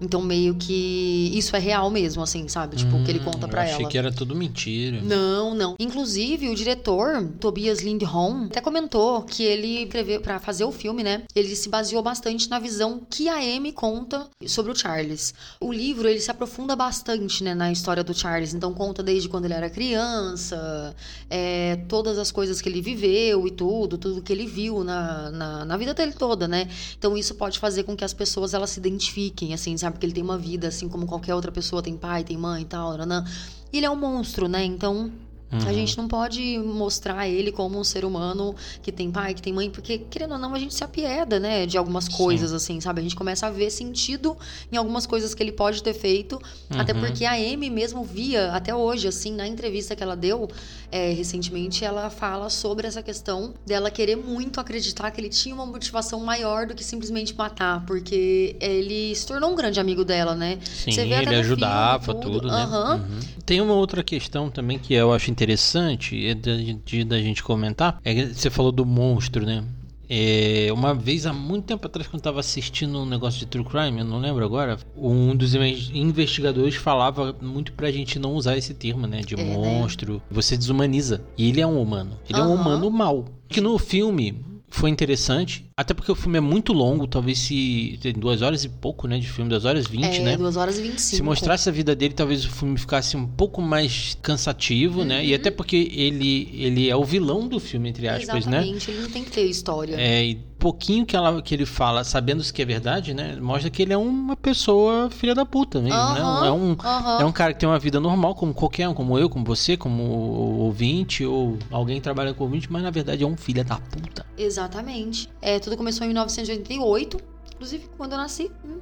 Então 0.00 0.20
meio 0.20 0.54
que 0.54 1.30
isso 1.34 1.54
é 1.56 1.58
real 1.58 1.88
mesmo, 1.90 2.22
assim, 2.22 2.48
sabe? 2.48 2.76
Tipo, 2.76 2.96
o 2.96 3.04
que 3.04 3.10
ele 3.10 3.20
conta 3.20 3.46
Hum, 3.46 3.50
pra 3.50 3.62
eu 3.62 3.64
achei 3.72 3.82
ela. 3.82 3.90
que 3.90 3.96
era 3.98 4.12
tudo 4.12 4.34
mentira. 4.34 5.00
Não, 5.02 5.54
não. 5.54 5.74
Inclusive, 5.78 6.48
o 6.50 6.54
diretor, 6.54 7.26
Tobias 7.40 7.80
Lindholm, 7.80 8.46
até 8.46 8.60
comentou 8.60 9.22
que 9.22 9.42
ele 9.42 9.84
escreveu 9.84 10.20
para 10.20 10.38
fazer 10.38 10.64
o 10.64 10.72
filme, 10.72 11.02
né? 11.02 11.22
Ele 11.34 11.54
se 11.56 11.68
baseou 11.68 12.02
bastante 12.02 12.48
na 12.50 12.58
visão 12.58 12.85
que 13.10 13.28
a 13.28 13.36
Amy 13.36 13.72
conta 13.72 14.28
sobre 14.46 14.72
o 14.72 14.74
Charles. 14.74 15.34
O 15.60 15.72
livro, 15.72 16.08
ele 16.08 16.20
se 16.20 16.30
aprofunda 16.30 16.74
bastante, 16.76 17.42
né, 17.42 17.54
na 17.54 17.70
história 17.72 18.04
do 18.04 18.14
Charles. 18.14 18.54
Então, 18.54 18.72
conta 18.72 19.02
desde 19.02 19.28
quando 19.28 19.46
ele 19.46 19.54
era 19.54 19.68
criança, 19.70 20.94
é, 21.28 21.76
todas 21.88 22.18
as 22.18 22.30
coisas 22.30 22.60
que 22.60 22.68
ele 22.68 22.80
viveu 22.80 23.46
e 23.46 23.50
tudo, 23.50 23.98
tudo 23.98 24.22
que 24.22 24.32
ele 24.32 24.46
viu 24.46 24.84
na, 24.84 25.30
na, 25.30 25.64
na 25.64 25.76
vida 25.76 25.92
dele 25.92 26.12
toda, 26.12 26.46
né? 26.46 26.68
Então, 26.98 27.16
isso 27.16 27.34
pode 27.34 27.58
fazer 27.58 27.82
com 27.82 27.96
que 27.96 28.04
as 28.04 28.14
pessoas, 28.14 28.54
elas 28.54 28.70
se 28.70 28.80
identifiquem, 28.80 29.52
assim, 29.54 29.76
sabe? 29.76 29.94
Porque 29.94 30.06
ele 30.06 30.14
tem 30.14 30.22
uma 30.22 30.38
vida, 30.38 30.68
assim 30.68 30.88
como 30.88 31.06
qualquer 31.06 31.34
outra 31.34 31.52
pessoa 31.52 31.82
tem 31.82 31.96
pai, 31.96 32.24
tem 32.24 32.36
mãe 32.36 32.62
e 32.62 32.66
tal, 32.66 32.96
nanã. 32.96 33.24
Ele 33.72 33.84
é 33.84 33.90
um 33.90 33.96
monstro, 33.96 34.48
né? 34.48 34.64
Então, 34.64 35.12
Uhum. 35.52 35.58
a 35.68 35.72
gente 35.72 35.96
não 35.96 36.08
pode 36.08 36.58
mostrar 36.58 37.28
ele 37.28 37.52
como 37.52 37.78
um 37.78 37.84
ser 37.84 38.04
humano 38.04 38.54
que 38.82 38.90
tem 38.90 39.10
pai, 39.12 39.32
que 39.32 39.40
tem 39.40 39.52
mãe, 39.52 39.70
porque, 39.70 39.98
querendo 39.98 40.32
ou 40.32 40.38
não, 40.38 40.54
a 40.54 40.58
gente 40.58 40.74
se 40.74 40.82
apieda, 40.82 41.38
né, 41.38 41.66
de 41.66 41.78
algumas 41.78 42.08
coisas, 42.08 42.52
assim, 42.52 42.80
sabe? 42.80 43.00
A 43.00 43.02
gente 43.02 43.14
começa 43.14 43.46
a 43.46 43.50
ver 43.50 43.70
sentido 43.70 44.36
em 44.72 44.76
algumas 44.76 45.06
coisas 45.06 45.34
que 45.34 45.42
ele 45.42 45.52
pode 45.52 45.82
ter 45.82 45.94
feito, 45.94 46.40
até 46.76 46.92
Uhum. 46.92 47.00
porque 47.00 47.24
a 47.24 47.32
Amy 47.34 47.70
mesmo 47.70 48.02
via, 48.04 48.52
até 48.52 48.74
hoje, 48.74 49.06
assim, 49.06 49.32
na 49.32 49.46
entrevista 49.46 49.94
que 49.94 50.02
ela 50.02 50.16
deu 50.16 50.48
é, 50.90 51.12
recentemente, 51.12 51.84
ela 51.84 52.10
fala 52.10 52.48
sobre 52.50 52.86
essa 52.86 53.02
questão 53.02 53.54
dela 53.64 53.90
querer 53.90 54.16
muito 54.16 54.60
acreditar 54.60 55.10
que 55.10 55.20
ele 55.20 55.28
tinha 55.28 55.54
uma 55.54 55.66
motivação 55.66 56.20
maior 56.20 56.66
do 56.66 56.74
que 56.74 56.82
simplesmente 56.84 57.34
matar, 57.36 57.84
porque 57.86 58.56
ele 58.60 59.14
se 59.14 59.26
tornou 59.26 59.50
um 59.52 59.54
grande 59.54 59.78
amigo 59.78 60.04
dela, 60.04 60.34
né? 60.34 60.58
Sim, 60.64 60.92
até 60.92 61.22
ele 61.22 61.34
ajudava 61.36 62.04
filme, 62.04 62.20
tudo, 62.20 62.48
né? 62.48 62.54
Aham. 62.62 62.94
Uhum. 62.96 63.20
Tem 63.44 63.60
uma 63.60 63.74
outra 63.74 64.02
questão 64.02 64.50
também 64.50 64.78
que 64.78 64.92
eu 64.94 65.12
acho 65.12 65.30
interessante 65.40 66.26
é 66.26 66.34
da, 66.34 66.56
de- 66.56 67.04
da 67.04 67.18
gente 67.20 67.42
comentar. 67.42 68.00
É 68.02 68.14
que 68.14 68.34
você 68.34 68.48
falou 68.50 68.72
do 68.72 68.84
monstro, 68.86 69.44
né? 69.44 69.62
É, 70.08 70.68
uma 70.72 70.94
vez, 70.94 71.26
há 71.26 71.32
muito 71.32 71.64
tempo 71.64 71.84
atrás, 71.84 72.06
quando 72.06 72.20
eu 72.20 72.22
tava 72.24 72.38
assistindo 72.38 72.96
um 73.00 73.04
negócio 73.06 73.40
de 73.40 73.46
True 73.46 73.64
Crime, 73.64 73.98
eu 73.98 74.04
não 74.04 74.18
lembro 74.20 74.44
agora, 74.44 74.78
um 74.96 75.34
dos 75.34 75.52
inve- 75.54 75.90
investigadores 75.98 76.76
falava 76.76 77.34
muito 77.42 77.72
pra 77.72 77.90
gente 77.90 78.16
não 78.18 78.34
usar 78.34 78.56
esse 78.56 78.72
termo, 78.72 79.06
né? 79.08 79.20
De 79.20 79.34
É, 79.34 79.36
né? 79.38 79.52
monstro. 79.56 80.22
Você 80.30 80.56
desumaniza. 80.56 81.22
E 81.36 81.48
ele 81.48 81.60
é 81.60 81.66
um 81.66 81.82
humano. 81.82 82.12
Ele 82.30 82.38
é 82.38 82.42
um 82.42 82.54
humano 82.54 82.88
mau. 82.90 83.24
Que 83.48 83.60
no 83.60 83.76
filme 83.78 84.40
foi 84.76 84.90
interessante, 84.90 85.64
até 85.76 85.94
porque 85.94 86.12
o 86.12 86.14
filme 86.14 86.36
é 86.36 86.40
muito 86.40 86.72
longo, 86.72 87.06
talvez 87.06 87.38
se. 87.38 87.98
Tem 88.02 88.12
duas 88.12 88.42
horas 88.42 88.62
e 88.62 88.68
pouco, 88.68 89.08
né? 89.08 89.18
De 89.18 89.26
filme, 89.26 89.48
duas 89.48 89.64
horas 89.64 89.86
e 89.86 89.88
vinte, 89.88 90.18
é, 90.18 90.22
né? 90.22 90.36
2 90.36 90.56
horas 90.56 90.78
e 90.78 90.82
25. 90.82 91.16
Se 91.16 91.22
mostrasse 91.22 91.68
a 91.68 91.72
vida 91.72 91.94
dele, 91.94 92.12
talvez 92.12 92.44
o 92.44 92.50
filme 92.50 92.76
ficasse 92.76 93.16
um 93.16 93.26
pouco 93.26 93.62
mais 93.62 94.18
cansativo, 94.20 95.02
né? 95.02 95.24
E 95.24 95.34
até 95.34 95.50
porque 95.50 95.90
ele, 95.94 96.50
ele 96.52 96.90
é 96.90 96.96
o 96.96 97.04
vilão 97.04 97.48
do 97.48 97.58
filme, 97.58 97.88
entre 97.88 98.06
aspas, 98.06 98.44
né? 98.44 98.58
Exatamente, 98.58 98.90
ele 98.90 99.00
não 99.00 99.10
tem 99.10 99.24
que 99.24 99.30
ter 99.30 99.44
história. 99.44 99.96
É, 99.98 100.24
e 100.24 100.34
pouquinho 100.66 101.06
que, 101.06 101.14
ela, 101.14 101.40
que 101.40 101.54
ele 101.54 101.64
fala, 101.64 102.02
sabendo 102.02 102.42
se 102.42 102.52
que 102.52 102.60
é 102.60 102.64
verdade, 102.64 103.14
né? 103.14 103.36
Mostra 103.36 103.70
que 103.70 103.82
ele 103.82 103.92
é 103.92 103.96
uma 103.96 104.34
pessoa 104.34 105.08
filha 105.10 105.32
da 105.32 105.46
puta 105.46 105.80
mesmo, 105.80 105.96
né? 105.96 106.20
É 106.48 106.50
um, 106.50 106.76
é 107.20 107.24
um 107.24 107.30
cara 107.30 107.54
que 107.54 107.60
tem 107.60 107.68
uma 107.68 107.78
vida 107.78 108.00
normal, 108.00 108.34
como 108.34 108.52
qualquer 108.52 108.88
um, 108.88 108.94
como 108.94 109.16
eu, 109.16 109.30
como 109.30 109.44
você, 109.44 109.76
como 109.76 110.02
ouvinte, 110.02 111.24
ou 111.24 111.56
alguém 111.70 111.96
que 111.96 112.02
trabalha 112.02 112.34
com 112.34 112.42
ouvinte, 112.42 112.66
mas 112.68 112.82
na 112.82 112.90
verdade 112.90 113.22
é 113.22 113.26
um 113.26 113.36
filho 113.36 113.64
da 113.64 113.76
puta. 113.76 114.26
Exatamente. 114.36 115.30
É, 115.40 115.60
tudo 115.60 115.76
começou 115.76 116.04
em 116.04 116.08
1988, 116.08 117.35
inclusive 117.56 117.88
quando 117.96 118.12
eu 118.12 118.18
nasci. 118.18 118.50
hum. 118.64 118.78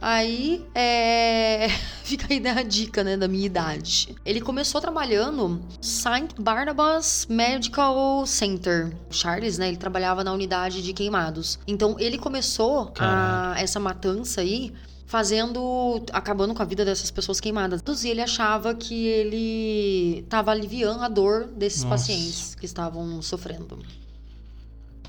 Aí, 0.00 0.64
é... 0.74 1.68
fica 2.02 2.26
aí 2.30 2.40
né, 2.40 2.50
a 2.50 2.62
dica, 2.62 3.04
né, 3.04 3.16
da 3.16 3.28
minha 3.28 3.46
idade. 3.46 4.14
Ele 4.24 4.40
começou 4.40 4.80
trabalhando 4.80 5.48
no 5.48 5.62
St. 5.80 6.40
Barnabas 6.40 7.26
Medical 7.28 8.26
Center. 8.26 8.92
O 9.10 9.14
Charles, 9.14 9.58
né, 9.58 9.68
ele 9.68 9.76
trabalhava 9.76 10.22
na 10.24 10.32
unidade 10.32 10.82
de 10.82 10.92
queimados. 10.92 11.58
Então, 11.66 11.96
ele 11.98 12.18
começou 12.18 12.92
a, 12.98 13.54
essa 13.56 13.78
matança 13.78 14.40
aí 14.40 14.72
fazendo, 15.06 16.02
acabando 16.12 16.54
com 16.54 16.62
a 16.62 16.64
vida 16.64 16.84
dessas 16.84 17.10
pessoas 17.10 17.40
queimadas. 17.40 17.82
E 18.02 18.08
ele 18.08 18.20
achava 18.20 18.74
que 18.74 19.06
ele 19.06 20.24
tava 20.28 20.50
aliviando 20.50 21.02
a 21.02 21.08
dor 21.08 21.46
desses 21.48 21.84
Nossa. 21.84 21.96
pacientes 21.96 22.54
que 22.54 22.66
estavam 22.66 23.20
sofrendo. 23.20 23.78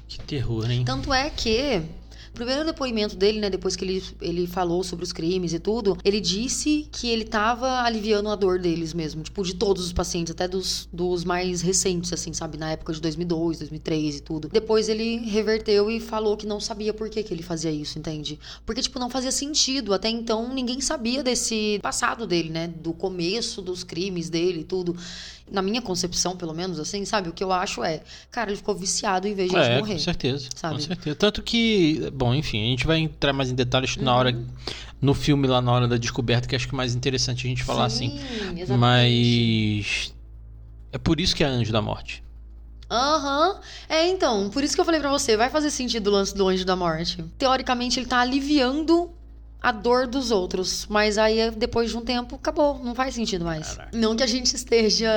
Que 0.07 0.19
terror, 0.19 0.69
hein? 0.69 0.83
Tanto 0.85 1.11
é 1.11 1.29
que 1.29 1.81
O 2.33 2.35
primeiro 2.35 2.65
depoimento 2.65 3.15
dele, 3.15 3.39
né, 3.39 3.47
depois 3.47 3.75
que 3.75 3.85
ele, 3.85 4.03
ele 4.19 4.47
falou 4.47 4.83
sobre 4.83 5.05
os 5.05 5.13
crimes 5.13 5.53
e 5.53 5.59
tudo, 5.59 5.95
ele 6.03 6.19
disse 6.19 6.89
que 6.91 7.07
ele 7.07 7.25
tava 7.25 7.83
aliviando 7.83 8.27
a 8.27 8.35
dor 8.35 8.57
deles 8.57 8.91
mesmo, 8.91 9.21
tipo, 9.21 9.43
de 9.43 9.53
todos 9.53 9.85
os 9.85 9.93
pacientes, 9.93 10.31
até 10.31 10.47
dos, 10.47 10.89
dos 10.91 11.23
mais 11.23 11.61
recentes, 11.61 12.11
assim, 12.11 12.33
sabe, 12.33 12.57
na 12.57 12.71
época 12.71 12.91
de 12.91 12.99
2002, 12.99 13.59
2003 13.59 14.15
e 14.17 14.21
tudo. 14.21 14.49
Depois 14.51 14.89
ele 14.89 15.17
reverteu 15.17 15.91
e 15.91 15.99
falou 15.99 16.35
que 16.35 16.47
não 16.47 16.59
sabia 16.59 16.91
por 16.91 17.07
que, 17.07 17.21
que 17.21 17.31
ele 17.31 17.43
fazia 17.43 17.69
isso, 17.69 17.99
entende? 17.99 18.39
Porque, 18.65 18.81
tipo, 18.81 18.97
não 18.97 19.11
fazia 19.11 19.31
sentido. 19.31 19.93
Até 19.93 20.09
então, 20.09 20.51
ninguém 20.51 20.81
sabia 20.81 21.21
desse 21.21 21.79
passado 21.83 22.25
dele, 22.25 22.49
né? 22.49 22.67
Do 22.67 22.93
começo 22.93 23.61
dos 23.61 23.83
crimes 23.83 24.27
dele 24.27 24.61
e 24.61 24.63
tudo 24.63 24.95
na 25.51 25.61
minha 25.61 25.81
concepção, 25.81 26.35
pelo 26.35 26.53
menos, 26.53 26.79
assim, 26.79 27.05
sabe? 27.05 27.29
O 27.29 27.33
que 27.33 27.43
eu 27.43 27.51
acho 27.51 27.83
é, 27.83 28.01
cara, 28.31 28.49
ele 28.49 28.57
ficou 28.57 28.73
viciado 28.75 29.27
em 29.27 29.35
vez 29.35 29.51
de 29.51 29.55
é, 29.55 29.77
morrer. 29.77 29.93
Com 29.93 29.99
certeza. 29.99 30.49
Sabe? 30.55 30.75
Com 30.75 30.81
certeza. 30.81 31.15
Tanto 31.15 31.43
que, 31.43 32.09
bom, 32.23 32.33
enfim, 32.33 32.63
a 32.63 32.69
gente 32.69 32.87
vai 32.87 32.99
entrar 32.99 33.33
mais 33.33 33.51
em 33.51 33.55
detalhes 33.55 33.97
uhum. 33.97 34.03
na 34.03 34.15
hora. 34.15 34.37
No 35.01 35.13
filme 35.13 35.47
lá 35.47 35.61
na 35.61 35.69
hora 35.69 35.85
da 35.85 35.97
descoberta, 35.97 36.47
que 36.47 36.55
acho 36.55 36.65
que 36.65 36.73
é 36.73 36.77
mais 36.77 36.95
interessante 36.95 37.45
a 37.45 37.49
gente 37.49 37.61
falar 37.61 37.89
Sim, 37.89 38.17
assim. 38.17 38.61
Exatamente. 38.61 38.71
Mas. 38.71 40.13
É 40.93 40.97
por 40.97 41.19
isso 41.19 41.35
que 41.35 41.43
é 41.43 41.47
Anjo 41.47 41.73
da 41.73 41.81
Morte. 41.81 42.23
Aham. 42.89 43.49
Uhum. 43.49 43.59
É, 43.89 44.07
então, 44.07 44.49
por 44.49 44.63
isso 44.63 44.75
que 44.75 44.79
eu 44.79 44.85
falei 44.85 45.01
para 45.01 45.09
você, 45.09 45.35
vai 45.35 45.49
fazer 45.49 45.71
sentido 45.71 46.07
o 46.07 46.11
lance 46.11 46.33
do 46.33 46.47
Anjo 46.47 46.63
da 46.63 46.75
Morte. 46.75 47.21
Teoricamente, 47.37 47.99
ele 47.99 48.05
tá 48.05 48.19
aliviando 48.19 49.11
a 49.63 49.71
dor 49.71 50.05
dos 50.05 50.29
outros. 50.29 50.85
Mas 50.89 51.17
aí, 51.17 51.49
depois 51.51 51.89
de 51.89 51.97
um 51.97 52.01
tempo, 52.01 52.35
acabou. 52.35 52.83
Não 52.83 52.93
faz 52.93 53.15
sentido 53.15 53.45
mais. 53.45 53.71
Caraca. 53.71 53.97
Não 53.97 54.13
que 54.13 54.21
a 54.21 54.27
gente 54.27 54.53
esteja 54.53 55.09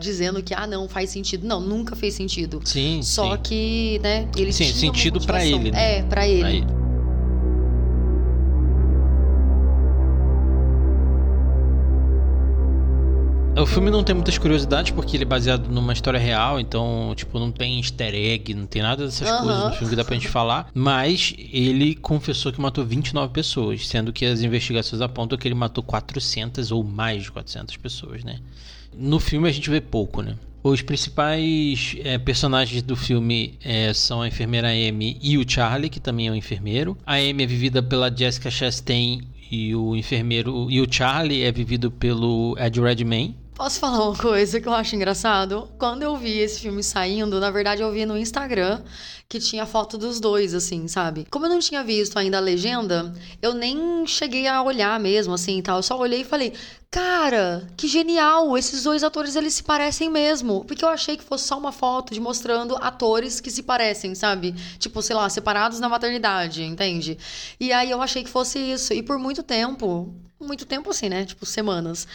dizendo 0.00 0.40
que, 0.40 0.54
ah, 0.54 0.66
não, 0.66 0.88
faz 0.88 1.10
sentido. 1.10 1.44
Não, 1.44 1.60
nunca 1.60 1.96
fez 1.96 2.14
sentido. 2.14 2.60
Sim. 2.64 3.02
Só 3.02 3.34
sim. 3.34 3.42
que, 3.42 4.00
né, 4.00 4.28
ele 4.36 4.52
sim, 4.52 4.72
sentido 4.72 5.20
para 5.20 5.44
ele. 5.44 5.72
Né? 5.72 5.98
É, 5.98 6.02
para 6.04 6.28
ele. 6.28 6.40
Pra 6.40 6.50
ele. 6.52 6.83
O 13.56 13.66
filme 13.66 13.88
não 13.88 14.02
tem 14.02 14.16
muitas 14.16 14.36
curiosidades 14.36 14.90
porque 14.90 15.16
ele 15.16 15.22
é 15.22 15.26
baseado 15.26 15.68
numa 15.68 15.92
história 15.92 16.18
real, 16.18 16.58
então, 16.58 17.12
tipo, 17.14 17.38
não 17.38 17.52
tem 17.52 17.78
easter 17.78 18.12
egg, 18.12 18.52
não 18.52 18.66
tem 18.66 18.82
nada 18.82 19.04
dessas 19.04 19.28
Aham. 19.28 19.44
coisas 19.44 19.64
no 19.64 19.70
filme 19.70 19.90
que 19.90 19.96
dá 19.96 20.04
pra 20.04 20.14
gente 20.14 20.28
falar. 20.28 20.68
Mas 20.74 21.34
ele 21.38 21.94
confessou 21.94 22.52
que 22.52 22.60
matou 22.60 22.84
29 22.84 23.32
pessoas, 23.32 23.86
sendo 23.86 24.12
que 24.12 24.26
as 24.26 24.42
investigações 24.42 25.00
apontam 25.00 25.38
que 25.38 25.46
ele 25.46 25.54
matou 25.54 25.84
400 25.84 26.72
ou 26.72 26.82
mais 26.82 27.22
de 27.22 27.30
400 27.30 27.76
pessoas, 27.76 28.24
né? 28.24 28.40
No 28.92 29.20
filme 29.20 29.48
a 29.48 29.52
gente 29.52 29.70
vê 29.70 29.80
pouco, 29.80 30.20
né? 30.20 30.34
Os 30.60 30.82
principais 30.82 31.94
é, 32.02 32.18
personagens 32.18 32.82
do 32.82 32.96
filme 32.96 33.54
é, 33.62 33.92
são 33.94 34.20
a 34.20 34.26
enfermeira 34.26 34.68
Amy 34.68 35.16
e 35.22 35.38
o 35.38 35.48
Charlie, 35.48 35.90
que 35.90 36.00
também 36.00 36.26
é 36.26 36.32
um 36.32 36.34
enfermeiro. 36.34 36.98
A 37.06 37.14
Amy 37.14 37.44
é 37.44 37.46
vivida 37.46 37.82
pela 37.82 38.10
Jessica 38.14 38.50
Chastain 38.50 39.20
e 39.50 39.74
o 39.76 39.94
enfermeiro 39.94 40.68
e 40.70 40.80
o 40.80 40.86
Charlie 40.90 41.42
é 41.42 41.52
vivido 41.52 41.90
pelo 41.90 42.56
Ed 42.58 42.80
Redmayne. 42.80 43.43
Posso 43.54 43.78
falar 43.78 44.08
uma 44.08 44.16
coisa 44.18 44.60
que 44.60 44.66
eu 44.66 44.74
acho 44.74 44.96
engraçado? 44.96 45.70
Quando 45.78 46.02
eu 46.02 46.16
vi 46.16 46.38
esse 46.38 46.58
filme 46.58 46.82
saindo, 46.82 47.38
na 47.38 47.52
verdade 47.52 47.82
eu 47.82 47.92
vi 47.92 48.04
no 48.04 48.18
Instagram 48.18 48.82
que 49.28 49.38
tinha 49.38 49.64
foto 49.64 49.96
dos 49.96 50.18
dois, 50.18 50.54
assim, 50.54 50.88
sabe? 50.88 51.24
Como 51.30 51.46
eu 51.46 51.50
não 51.50 51.60
tinha 51.60 51.84
visto 51.84 52.18
ainda 52.18 52.38
a 52.38 52.40
legenda, 52.40 53.14
eu 53.40 53.54
nem 53.54 54.04
cheguei 54.08 54.48
a 54.48 54.60
olhar 54.60 54.98
mesmo, 54.98 55.34
assim, 55.34 55.62
tal. 55.62 55.78
Eu 55.78 55.82
só 55.84 55.96
olhei 55.96 56.22
e 56.22 56.24
falei, 56.24 56.52
cara, 56.90 57.64
que 57.76 57.86
genial! 57.86 58.58
Esses 58.58 58.82
dois 58.82 59.04
atores, 59.04 59.36
eles 59.36 59.54
se 59.54 59.62
parecem 59.62 60.10
mesmo. 60.10 60.64
Porque 60.64 60.84
eu 60.84 60.88
achei 60.88 61.16
que 61.16 61.22
fosse 61.22 61.46
só 61.46 61.56
uma 61.56 61.70
foto 61.70 62.12
de 62.12 62.20
mostrando 62.20 62.76
atores 62.80 63.40
que 63.40 63.52
se 63.52 63.62
parecem, 63.62 64.16
sabe? 64.16 64.52
Tipo, 64.80 65.00
sei 65.00 65.14
lá, 65.14 65.28
separados 65.30 65.78
na 65.78 65.88
maternidade, 65.88 66.64
entende? 66.64 67.16
E 67.60 67.72
aí 67.72 67.88
eu 67.88 68.02
achei 68.02 68.24
que 68.24 68.30
fosse 68.30 68.58
isso. 68.58 68.92
E 68.92 69.00
por 69.00 69.16
muito 69.16 69.44
tempo, 69.44 70.12
muito 70.40 70.66
tempo 70.66 70.90
assim, 70.90 71.08
né? 71.08 71.24
Tipo, 71.24 71.46
semanas 71.46 72.06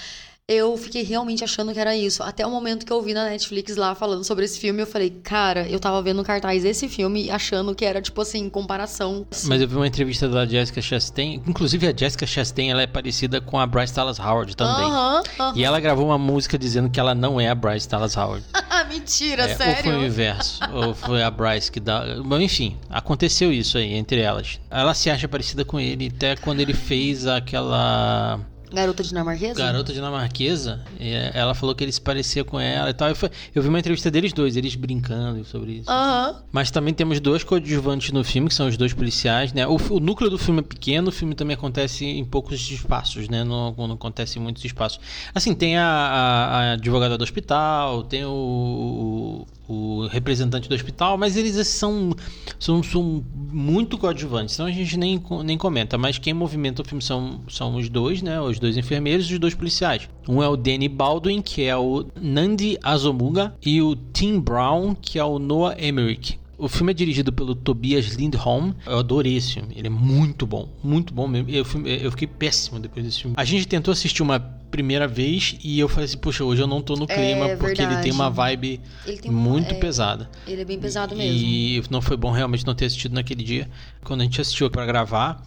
eu 0.50 0.76
fiquei 0.76 1.04
realmente 1.04 1.44
achando 1.44 1.72
que 1.72 1.80
era 1.80 1.96
isso. 1.96 2.24
Até 2.24 2.46
o 2.46 2.50
momento 2.50 2.84
que 2.84 2.92
eu 2.92 3.00
vi 3.04 3.14
na 3.14 3.26
Netflix 3.26 3.76
lá 3.76 3.94
falando 3.94 4.24
sobre 4.24 4.46
esse 4.46 4.60
filme, 4.60 4.82
eu 4.82 4.88
falei, 4.88 5.12
cara, 5.24 5.70
eu 5.70 5.80
tava 5.80 6.02
vendo 6.02 6.24
cartaz 6.24 6.66
esse 6.66 6.90
filme 6.90 7.30
achando 7.30 7.76
que 7.76 7.86
era, 7.86 8.02
tipo 8.02 8.20
assim, 8.20 8.50
comparação. 8.50 9.28
Mas 9.46 9.62
eu 9.62 9.68
vi 9.68 9.76
uma 9.76 9.86
entrevista 9.88 10.28
da 10.28 10.46
Jessica 10.48 10.82
Chastain. 10.82 11.44
Inclusive, 11.46 11.88
a 11.88 11.96
Jessica 11.96 12.26
Chastain 12.26 12.72
ela 12.72 12.82
é 12.82 12.88
parecida 12.88 13.40
com 13.40 13.60
a 13.60 13.68
Bryce 13.68 13.94
Dallas 13.94 14.20
Howard 14.20 14.56
também. 14.58 14.86
Aham, 14.86 15.24
aham. 15.40 15.54
E 15.56 15.64
ela 15.64 15.80
gravou 15.80 16.08
uma 16.08 16.18
música 16.18 16.58
dizendo 16.58 16.90
que 16.90 17.00
ela 17.00 17.14
não 17.14 17.40
é 17.40 17.48
a 17.48 17.54
Bryce 17.54 17.88
Dallas 17.88 18.18
Howard. 18.18 18.44
Mentira, 18.90 19.44
É, 19.44 19.56
sério? 19.56 19.76
Ou 19.76 19.84
foi 19.84 19.96
o 20.04 20.06
inverso, 20.08 20.60
ou 20.74 20.96
foi 20.96 21.22
a 21.22 21.30
Bryce 21.30 21.72
que 21.72 21.80
dá. 21.80 22.04
Bom, 22.26 22.40
enfim, 22.40 22.76
aconteceu 22.90 23.54
isso 23.54 23.78
aí 23.78 23.94
entre 23.94 24.20
elas. 24.20 24.60
Ela 24.72 24.96
se 24.96 25.12
acha 25.12 25.28
parecida 25.28 25.64
com 25.64 25.80
ele, 25.80 26.12
até 26.16 26.36
quando 26.36 26.60
ele 26.60 26.74
fez 26.74 27.28
aquela. 27.28 28.40
Garota 28.72 29.04
dinamarquesa? 29.04 29.54
Garota 29.64 29.94
dinamarquesa, 29.94 30.82
é, 31.00 31.32
ela 31.34 31.54
falou 31.54 31.74
que 31.74 31.84
ele 31.84 31.92
se 31.92 32.00
parecia 32.02 32.44
com 32.44 32.60
ela 32.60 32.90
e 32.90 32.94
tal. 32.94 33.10
Eu, 33.10 33.16
foi- 33.16 33.30
eu 33.54 33.62
vi 33.62 33.70
uma 33.70 33.80
entrevista 33.80 34.10
deles 34.12 34.32
dois, 34.34 34.56
eles 34.56 34.76
brincando 34.76 35.44
sobre 35.46 35.74
isso. 35.74 35.90
Aham. 35.90 36.42
Mas 36.52 36.70
também 36.72 36.94
temos 36.94 37.20
dois 37.20 37.44
coadjuvantes 37.44 38.12
no 38.12 38.24
filme, 38.24 38.48
que 38.50 38.54
são 38.56 38.68
os 38.68 38.78
dois 38.78 38.94
policiais, 38.94 39.54
né? 39.54 39.66
O, 39.68 39.78
o 39.90 40.00
núcleo 40.00 40.30
do 40.30 40.38
filme 40.38 40.60
é 40.60 40.64
pequeno, 40.64 41.10
o 41.10 41.12
filme 41.12 41.36
também 41.36 41.56
acontece 41.56 42.06
em 42.06 42.24
poucos 42.26 42.60
espaços, 42.70 43.28
né? 43.30 43.44
Não, 43.44 43.74
não 43.78 43.94
acontece 43.94 44.40
em 44.40 44.42
muitos 44.42 44.64
espaços. 44.64 45.00
Assim, 45.34 45.54
tem 45.56 45.78
a, 45.78 45.86
a, 45.86 46.46
a 46.60 46.72
advogada 46.74 47.18
do 47.18 47.24
hospital, 47.24 48.04
tem 48.04 48.24
o, 48.26 48.30
o, 48.30 49.48
o 49.70 50.08
representante 50.08 50.68
do 50.68 50.74
hospital, 50.74 51.16
mas 51.16 51.38
eles 51.38 51.56
assim, 51.56 51.78
são, 51.78 52.16
são, 52.60 52.84
são 52.84 53.24
muito 53.36 53.98
coadjuvantes, 53.98 54.56
então 54.56 54.66
a 54.66 54.72
gente 54.72 54.98
nem, 54.98 55.24
nem 55.46 55.58
comenta. 55.58 55.98
Mas 55.98 56.18
quem 56.18 56.34
movimenta 56.34 56.82
o 56.82 56.86
filme 56.86 57.04
são, 57.04 57.42
são 57.48 57.76
os 57.76 57.88
dois, 57.88 58.24
né? 58.24 58.42
Os 58.42 58.58
dois 58.58 58.76
enfermeiros 58.76 59.30
e 59.30 59.34
os 59.34 59.40
dois 59.40 59.54
policiais. 59.54 60.10
Um 60.28 60.42
é 60.42 60.48
o 60.48 60.58
Danny 60.58 60.90
Baldwin, 60.90 61.42
que 61.42 61.64
é 61.64 61.78
o 61.78 62.06
Nandi 62.20 62.80
Azomuga, 62.82 63.54
e 63.64 63.82
o 63.82 63.96
Tim 63.96 64.40
Brown, 64.40 64.96
que 64.96 65.20
é 65.20 65.24
o 65.24 65.38
Noah 65.38 65.80
Emmerich. 65.80 66.40
O 66.60 66.68
filme 66.68 66.92
é 66.92 66.94
dirigido 66.94 67.32
pelo 67.32 67.56
Tobias 67.56 68.08
Lindholm. 68.16 68.74
Eu 68.86 69.00
adorei 69.00 69.38
esse 69.38 69.54
filme. 69.54 69.74
Ele 69.78 69.88
é 69.88 69.90
muito 69.90 70.46
bom. 70.46 70.70
Muito 70.84 71.14
bom 71.14 71.26
mesmo. 71.28 71.50
Eu, 71.50 71.66
eu 71.88 72.12
fiquei 72.12 72.28
péssimo 72.28 72.80
depois 72.80 73.06
desse 73.06 73.22
filme. 73.22 73.34
A 73.38 73.46
gente 73.46 73.66
tentou 73.66 73.92
assistir 73.94 74.22
uma 74.22 74.40
primeira 74.40 75.08
vez 75.08 75.56
e 75.64 75.80
eu 75.80 75.88
falei 75.88 76.06
assim, 76.06 76.18
poxa, 76.18 76.44
hoje 76.44 76.62
eu 76.62 76.68
não 76.68 76.82
tô 76.82 76.96
no 76.96 77.08
clima 77.08 77.46
É 77.48 77.56
porque 77.56 77.82
ele 77.82 77.88
verdade. 77.88 78.04
tem 78.04 78.12
uma 78.12 78.30
vibe 78.30 78.80
Ele 79.06 79.18
tem 79.18 79.32
uma- 79.32 79.42
muito 79.42 79.74
é, 79.74 79.80
pesada. 79.80 80.30
Ele 80.46 80.62
é 80.62 80.66
bem 80.66 80.78
pesado 80.78 81.16
mesmo. 81.16 81.34
E 81.34 81.82
não 81.90 82.02
foi 82.02 82.18
bom 82.18 82.30
realmente 82.32 82.66
não 82.68 82.76
ter 82.76 82.86
assistido 82.86 83.14
naquele 83.14 83.44
dia. 83.44 83.70
Quando 84.04 84.20
a 84.22 84.24
gente 84.26 84.40
assistiu 84.42 84.70
pra 84.70 84.86
gravar, 84.86 85.42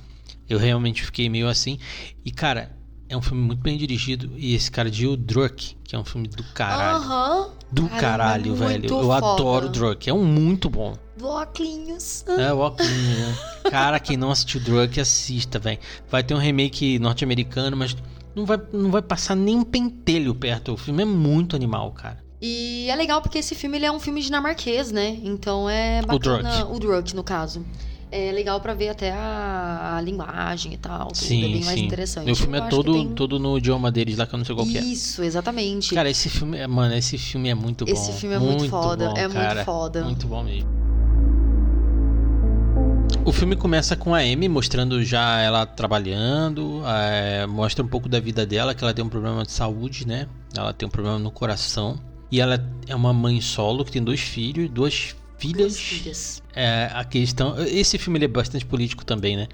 eu 0.48 0.58
realmente 0.58 1.04
fiquei 1.04 1.28
meio 1.28 1.46
assim. 1.46 1.78
E 2.24 2.30
cara, 2.32 2.74
é 3.12 3.16
um 3.16 3.20
filme 3.20 3.42
muito 3.42 3.60
bem 3.60 3.76
dirigido. 3.76 4.32
E 4.36 4.54
esse 4.54 4.70
cara 4.70 4.90
de 4.90 5.16
Druck, 5.16 5.76
que 5.84 5.94
é 5.94 5.98
um 5.98 6.04
filme 6.04 6.28
do 6.28 6.42
caralho. 6.54 6.96
Aham. 6.96 7.50
Do 7.70 7.82
Caramba, 7.82 8.00
caralho, 8.00 8.46
muito 8.48 8.64
velho. 8.64 8.86
Eu 8.86 9.02
foda. 9.02 9.16
adoro 9.16 9.68
Druck. 9.68 10.08
É 10.08 10.14
um 10.14 10.24
muito 10.24 10.70
bom. 10.70 10.94
Do 11.16 11.26
óculos. 11.26 12.24
É, 12.26 12.52
o 12.52 12.58
óculos, 12.58 12.90
né? 12.90 13.38
Cara, 13.70 14.00
quem 14.00 14.16
não 14.16 14.30
assistiu 14.30 14.60
Druck, 14.60 14.98
assista, 14.98 15.58
velho. 15.58 15.78
Vai 16.10 16.22
ter 16.22 16.34
um 16.34 16.38
remake 16.38 16.98
norte-americano, 16.98 17.76
mas 17.76 17.94
não 18.34 18.46
vai, 18.46 18.60
não 18.72 18.90
vai 18.90 19.02
passar 19.02 19.34
nem 19.34 19.56
um 19.56 19.64
pentelho 19.64 20.34
perto. 20.34 20.72
O 20.72 20.76
filme 20.76 21.02
é 21.02 21.06
muito 21.06 21.54
animal, 21.54 21.92
cara. 21.92 22.22
E 22.40 22.88
é 22.88 22.96
legal 22.96 23.20
porque 23.20 23.38
esse 23.38 23.54
filme 23.54 23.76
ele 23.76 23.86
é 23.86 23.92
um 23.92 24.00
filme 24.00 24.22
dinamarquês, 24.22 24.90
né? 24.90 25.18
Então 25.22 25.68
é 25.68 26.02
bacana. 26.02 26.66
O 26.66 26.78
Druk, 26.78 27.14
no 27.14 27.22
caso. 27.22 27.64
É 28.14 28.30
legal 28.30 28.60
pra 28.60 28.74
ver 28.74 28.90
até 28.90 29.10
a, 29.10 29.96
a 29.96 30.00
linguagem 30.02 30.74
e 30.74 30.76
tal. 30.76 31.08
Tudo. 31.08 31.16
Sim, 31.16 31.38
é 31.44 31.48
bem 31.48 31.64
mais 31.64 31.78
sim. 31.78 31.86
interessante. 31.86 32.28
E 32.28 32.32
o 32.32 32.36
filme 32.36 32.58
Eu 32.58 32.64
é 32.64 32.68
todo, 32.68 32.92
tem- 32.92 33.08
todo 33.14 33.38
no 33.38 33.56
idioma 33.56 33.90
deles 33.90 34.18
lá, 34.18 34.26
que 34.26 34.34
eu 34.34 34.38
não 34.38 34.44
sei 34.44 34.54
qual 34.54 34.66
que 34.66 34.76
é. 34.76 34.82
Isso, 34.82 35.22
exatamente. 35.22 35.94
Cara, 35.94 36.10
esse 36.10 36.28
filme, 36.28 36.58
é- 36.58 36.66
mano, 36.66 36.94
esse 36.94 37.16
filme 37.16 37.48
é 37.48 37.54
muito 37.54 37.86
bom. 37.86 37.90
Esse 37.90 38.12
filme 38.12 38.36
é 38.36 38.38
muito 38.38 38.68
foda, 38.68 39.08
bom, 39.08 39.16
é 39.16 39.22
muito 39.22 39.32
cara. 39.32 39.64
foda. 39.64 40.04
Muito 40.04 40.26
bom 40.26 40.44
mesmo. 40.44 40.68
O 43.24 43.32
filme 43.32 43.56
começa 43.56 43.96
com 43.96 44.14
a 44.14 44.18
Amy 44.18 44.46
mostrando 44.48 45.02
já 45.02 45.40
ela 45.40 45.64
trabalhando, 45.64 46.82
é, 46.84 47.46
mostra 47.46 47.82
um 47.82 47.88
pouco 47.88 48.10
da 48.10 48.20
vida 48.20 48.44
dela, 48.44 48.74
que 48.74 48.84
ela 48.84 48.92
tem 48.92 49.02
um 49.02 49.08
problema 49.08 49.42
de 49.44 49.52
saúde, 49.52 50.06
né? 50.06 50.26
Ela 50.54 50.72
tem 50.74 50.86
um 50.86 50.90
problema 50.90 51.18
no 51.18 51.30
coração. 51.30 51.98
E 52.30 52.40
ela 52.40 52.62
é 52.86 52.94
uma 52.94 53.12
mãe 53.12 53.40
solo 53.40 53.84
que 53.84 53.92
tem 53.92 54.02
dois 54.02 54.20
filhos, 54.20 54.68
duas 54.68 55.14
filhas. 55.48 55.78
Filhas. 55.78 56.42
É, 56.54 56.90
a 56.92 57.04
questão. 57.04 57.54
Esse 57.64 57.98
filme 57.98 58.18
ele 58.18 58.24
é 58.26 58.28
bastante 58.28 58.64
político 58.64 59.04
também, 59.04 59.36
né? 59.36 59.48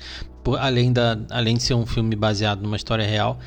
Por- 0.45 0.59
além, 0.59 0.93
da, 0.93 1.19
além 1.31 1.57
de 1.57 1.63
ser 1.63 1.75
um 1.75 1.87
filme 1.87 2.15
baseado 2.17 2.63
numa 2.63 2.77
história 2.77 3.07
real, 3.07 3.39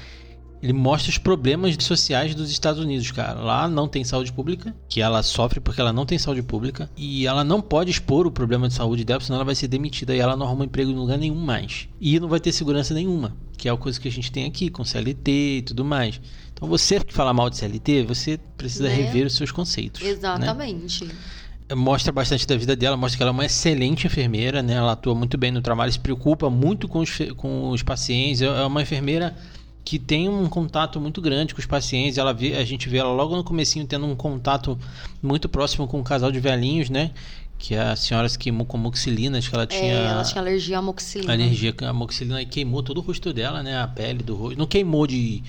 ele 0.61 0.73
mostra 0.73 1.09
os 1.09 1.17
problemas 1.17 1.75
sociais 1.81 2.35
dos 2.35 2.51
Estados 2.51 2.79
Unidos, 2.83 3.09
cara. 3.11 3.33
Lá 3.39 3.67
não 3.67 3.87
tem 3.87 4.03
saúde 4.03 4.31
pública, 4.31 4.75
que 4.87 5.01
ela 5.01 5.23
sofre 5.23 5.59
porque 5.59 5.81
ela 5.81 5.91
não 5.91 6.05
tem 6.05 6.19
saúde 6.19 6.43
pública. 6.43 6.87
E 6.95 7.25
ela 7.25 7.43
não 7.43 7.61
pode 7.61 7.89
expor 7.89 8.27
o 8.27 8.31
problema 8.31 8.67
de 8.67 8.73
saúde 8.75 9.03
dela, 9.03 9.19
senão 9.19 9.37
ela 9.37 9.45
vai 9.45 9.55
ser 9.55 9.67
demitida 9.67 10.15
e 10.15 10.19
ela 10.19 10.35
não 10.35 10.45
arruma 10.45 10.65
emprego 10.65 10.91
em 10.91 10.95
lugar 10.95 11.17
nenhum 11.17 11.35
mais. 11.35 11.87
E 11.99 12.19
não 12.19 12.27
vai 12.27 12.39
ter 12.39 12.51
segurança 12.51 12.93
nenhuma, 12.93 13.35
que 13.57 13.67
é 13.67 13.71
a 13.71 13.77
coisa 13.77 13.99
que 13.99 14.07
a 14.07 14.11
gente 14.11 14.31
tem 14.31 14.45
aqui, 14.45 14.69
com 14.69 14.85
CLT 14.85 15.31
e 15.57 15.61
tudo 15.63 15.83
mais. 15.83 16.21
Então 16.53 16.69
você 16.69 16.99
que 16.99 17.11
fala 17.11 17.33
mal 17.33 17.49
de 17.49 17.57
CLT, 17.57 18.03
você 18.03 18.39
precisa 18.55 18.83
Né? 18.87 18.93
rever 18.93 19.25
os 19.25 19.33
seus 19.33 19.51
conceitos. 19.51 19.99
né? 20.37 20.45
Mostra 21.75 22.11
bastante 22.11 22.45
da 22.45 22.57
vida 22.57 22.75
dela, 22.75 22.97
mostra 22.97 23.17
que 23.17 23.23
ela 23.23 23.31
é 23.31 23.33
uma 23.33 23.45
excelente 23.45 24.07
enfermeira, 24.07 24.61
né? 24.61 24.73
Ela 24.73 24.93
atua 24.93 25.15
muito 25.15 25.37
bem 25.37 25.51
no 25.51 25.61
trabalho, 25.61 25.91
se 25.91 25.99
preocupa 25.99 26.49
muito 26.49 26.87
com 26.87 26.99
os, 26.99 27.11
com 27.37 27.69
os 27.69 27.81
pacientes. 27.81 28.41
É 28.41 28.65
uma 28.65 28.81
enfermeira 28.81 29.35
que 29.83 29.97
tem 29.97 30.29
um 30.29 30.47
contato 30.47 30.99
muito 30.99 31.21
grande 31.21 31.53
com 31.53 31.59
os 31.59 31.65
pacientes. 31.65 32.17
Ela 32.17 32.33
vê, 32.33 32.55
a 32.55 32.63
gente 32.63 32.87
vê 32.87 32.97
ela 32.97 33.11
logo 33.11 33.35
no 33.35 33.43
comecinho 33.43 33.85
tendo 33.85 34.05
um 34.05 34.15
contato 34.15 34.77
muito 35.21 35.49
próximo 35.49 35.87
com 35.87 35.99
um 35.99 36.03
casal 36.03 36.31
de 36.31 36.39
velhinhos, 36.39 36.89
né? 36.89 37.11
Que 37.57 37.75
a 37.75 37.95
senhora 37.95 38.27
se 38.27 38.39
queimou 38.39 38.65
com 38.65 38.77
amoxilina, 38.77 39.37
acho 39.37 39.49
que 39.49 39.55
ela 39.55 39.67
tinha. 39.67 39.93
É, 39.93 40.05
ela 40.05 40.23
tinha 40.23 40.41
alergia 40.41 40.77
à 40.77 40.79
amoxilina. 40.79 41.33
Alergia 41.33 41.75
à 41.81 41.89
amoxilina 41.89 42.41
e 42.41 42.45
queimou 42.45 42.81
todo 42.81 42.97
o 42.97 43.01
rosto 43.01 43.31
dela, 43.31 43.61
né? 43.61 43.79
A 43.79 43.87
pele 43.87 44.23
do 44.23 44.35
rosto. 44.35 44.57
Não 44.57 44.65
queimou 44.65 45.05
de 45.05 45.43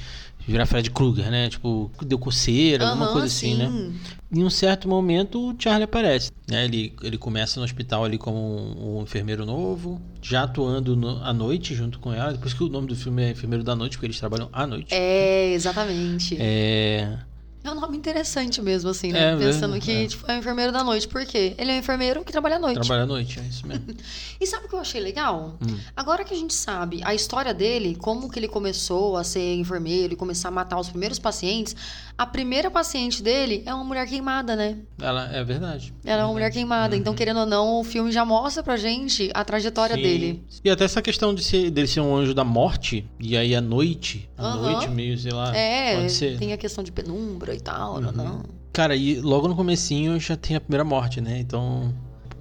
virar 0.47 0.67
Fred 0.67 0.91
Krueger, 0.91 1.31
né? 1.31 1.49
Tipo, 1.49 1.91
deu 2.03 2.19
coceira, 2.19 2.89
alguma 2.89 3.09
coisa 3.09 3.27
assim, 3.27 3.55
né? 3.55 3.69
sim. 3.69 3.95
Em 4.35 4.45
um 4.45 4.51
certo 4.51 4.89
momento, 4.89 5.51
o 5.51 5.55
Charlie 5.59 5.85
aparece. 5.85 6.31
Né? 6.49 6.65
Ele, 6.65 6.93
ele 7.03 7.19
começa 7.19 7.61
no 7.61 7.65
hospital 7.65 8.05
ali 8.05 8.17
como 8.17 8.39
um, 8.39 8.99
um 8.99 9.03
enfermeiro 9.03 9.45
novo, 9.45 10.01
já 10.23 10.45
atuando 10.45 10.97
no, 10.97 11.23
à 11.23 11.33
noite 11.33 11.75
junto 11.75 11.99
com 11.99 12.13
ela. 12.13 12.33
Depois 12.33 12.55
que 12.55 12.63
o 12.63 12.69
nome 12.69 12.87
do 12.87 12.97
filme 12.97 13.23
é 13.23 13.31
Enfermeiro 13.31 13.63
da 13.63 13.77
Noite, 13.77 13.97
porque 13.97 14.07
eles 14.07 14.19
trabalham 14.19 14.49
à 14.53 14.67
noite. 14.67 14.95
É, 14.95 15.53
exatamente. 15.53 16.37
É... 16.41 17.19
É 17.65 17.71
um 17.71 17.75
nome 17.81 17.97
interessante 17.97 18.61
mesmo, 18.61 18.91
assim, 18.91 19.13
né? 19.13 19.35
É, 19.35 19.37
Pensando 19.37 19.77
é. 19.77 19.81
que, 19.81 20.09
tipo, 20.09 20.29
é 20.31 20.35
um 20.35 20.39
enfermeiro 20.39 20.73
da 20.73 20.83
noite. 20.83 21.07
Por 21.07 21.25
quê? 21.25 21.55
Ele 21.57 21.71
é 21.71 21.75
um 21.75 21.79
enfermeiro 21.79 22.25
que 22.25 22.33
trabalha 22.33 22.57
à 22.57 22.59
noite. 22.59 22.75
Trabalha 22.81 23.05
à 23.05 23.07
noite, 23.07 23.39
é 23.39 23.43
isso 23.43 23.67
mesmo. 23.67 23.85
E 24.41 24.47
sabe 24.47 24.67
o 24.67 24.69
que 24.69 24.75
eu 24.75 24.81
achei 24.81 25.01
legal? 25.01 25.57
Hum. 25.65 25.79
Agora 25.97 26.25
que 26.25 26.35
a 26.35 26.37
gente 26.37 26.53
sabe 26.53 27.01
a 27.05 27.15
história 27.15 27.55
dele, 27.55 27.95
como 27.95 28.29
que 28.29 28.41
ele 28.41 28.49
começou 28.49 29.17
a 29.17 29.23
ser 29.23 29.55
enfermeiro 29.55 30.15
e 30.15 30.17
começar 30.17 30.49
a 30.49 30.51
matar 30.51 30.81
os 30.81 30.89
primeiros 30.89 31.17
pacientes, 31.21 31.77
a 32.19 32.27
primeira 32.27 32.69
paciente 32.69 33.23
dele 33.23 33.63
é 33.65 33.73
uma 33.73 33.85
mulher 33.85 34.05
queimada, 34.09 34.57
né? 34.57 34.79
Ela 35.01 35.33
é 35.33 35.45
verdade. 35.45 35.95
Ela 36.05 36.23
é 36.23 36.25
uma 36.25 36.33
mulher 36.33 36.51
queimada. 36.51 36.97
Então, 36.97 37.13
Uhum. 37.13 37.17
querendo 37.17 37.39
ou 37.39 37.47
não, 37.47 37.79
o 37.81 37.85
filme 37.85 38.11
já 38.11 38.25
mostra 38.25 38.65
pra 38.65 38.77
gente 38.77 39.31
a 39.33 39.45
trajetória 39.45 39.95
Sim. 39.95 40.03
dele. 40.03 40.43
E 40.65 40.69
até 40.71 40.85
essa 40.85 41.01
questão 41.01 41.33
de 41.33 41.45
ser, 41.45 41.71
dele 41.71 41.87
ser 41.87 42.01
um 42.01 42.17
anjo 42.17 42.35
da 42.35 42.43
morte, 42.45 43.09
e 43.21 43.37
aí 43.37 43.55
à 43.55 43.61
noite, 43.61 44.29
à 44.37 44.43
Aham. 44.45 44.61
noite 44.61 44.89
meio, 44.91 45.17
sei 45.17 45.31
lá, 45.33 45.57
É, 45.57 45.95
pode 46.01 46.11
ser. 46.11 46.37
tem 46.37 46.53
a 46.53 46.57
questão 46.57 46.83
de 46.83 46.91
penumbra 46.91 47.52
e 47.55 47.61
tal, 47.61 47.95
Uhum. 47.97 48.13
não. 48.13 48.43
Cara, 48.73 48.97
e 48.97 49.21
logo 49.21 49.49
no 49.49 49.55
comecinho 49.57 50.19
já 50.19 50.37
tem 50.37 50.57
a 50.57 50.61
primeira 50.61 50.85
morte, 50.85 51.21
né? 51.21 51.39
Então, 51.39 51.93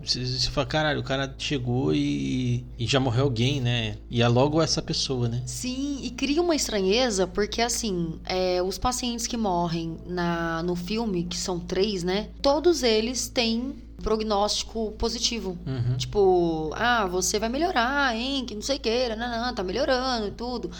você, 0.01 0.25
você 0.25 0.49
fala, 0.49 0.65
caralho, 0.65 0.99
o 1.01 1.03
cara 1.03 1.33
chegou 1.37 1.93
e, 1.93 2.65
e 2.79 2.87
já 2.87 2.99
morreu 2.99 3.25
alguém, 3.25 3.59
né? 3.59 3.97
E 4.09 4.21
é 4.21 4.27
logo 4.27 4.61
essa 4.61 4.81
pessoa, 4.81 5.27
né? 5.27 5.41
Sim, 5.45 5.99
e 6.01 6.09
cria 6.09 6.41
uma 6.41 6.55
estranheza, 6.55 7.27
porque 7.27 7.61
assim, 7.61 8.19
é, 8.25 8.61
os 8.63 8.77
pacientes 8.77 9.27
que 9.27 9.35
morrem 9.35 9.97
na, 10.07 10.63
no 10.63 10.75
filme, 10.75 11.23
que 11.25 11.37
são 11.37 11.59
três, 11.59 12.01
né? 12.03 12.29
Todos 12.41 12.81
eles 12.81 13.27
têm 13.27 13.75
prognóstico 14.01 14.91
positivo. 14.93 15.57
Uhum. 15.67 15.97
Tipo, 15.97 16.71
ah, 16.75 17.05
você 17.05 17.37
vai 17.37 17.49
melhorar, 17.49 18.15
hein? 18.15 18.45
Que 18.45 18.55
não 18.55 18.61
sei 18.61 18.77
o 18.77 18.79
que, 18.79 19.09
nananã, 19.09 19.53
tá 19.53 19.63
melhorando 19.63 20.27
e 20.27 20.31
tudo. 20.31 20.71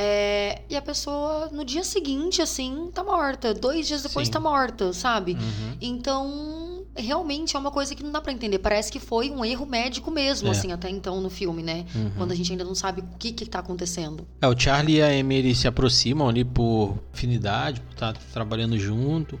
É, 0.00 0.62
e 0.70 0.76
a 0.76 0.80
pessoa, 0.82 1.48
no 1.52 1.64
dia 1.64 1.82
seguinte, 1.82 2.40
assim, 2.40 2.88
tá 2.94 3.02
morta. 3.02 3.52
Dois 3.52 3.88
dias 3.88 4.00
depois 4.02 4.28
Sim. 4.28 4.32
tá 4.32 4.38
morta, 4.38 4.92
sabe? 4.92 5.32
Uhum. 5.32 5.76
Então, 5.80 6.84
realmente 6.96 7.56
é 7.56 7.58
uma 7.58 7.72
coisa 7.72 7.96
que 7.96 8.02
não 8.04 8.12
dá 8.12 8.20
pra 8.20 8.32
entender. 8.32 8.60
Parece 8.60 8.92
que 8.92 9.00
foi 9.00 9.28
um 9.28 9.44
erro 9.44 9.66
médico 9.66 10.08
mesmo, 10.08 10.46
É. 10.46 10.50
assim, 10.52 10.70
até 10.70 10.88
então 10.88 11.20
no 11.20 11.28
filme, 11.28 11.64
né? 11.64 11.84
Uhum. 11.96 12.10
Quando 12.16 12.30
a 12.30 12.34
gente 12.36 12.52
ainda 12.52 12.62
não 12.62 12.76
sabe 12.76 13.00
o 13.00 13.04
que 13.18 13.32
que 13.32 13.44
tá 13.44 13.58
acontecendo. 13.58 14.24
É, 14.40 14.46
o 14.46 14.56
Charlie 14.56 14.98
e 14.98 15.02
a 15.02 15.08
Amy 15.08 15.34
eles 15.34 15.58
se 15.58 15.66
aproximam 15.66 16.28
ali 16.28 16.44
por 16.44 16.96
afinidade, 17.12 17.80
por 17.80 17.92
estar 17.94 18.12
trabalhando 18.32 18.78
junto. 18.78 19.36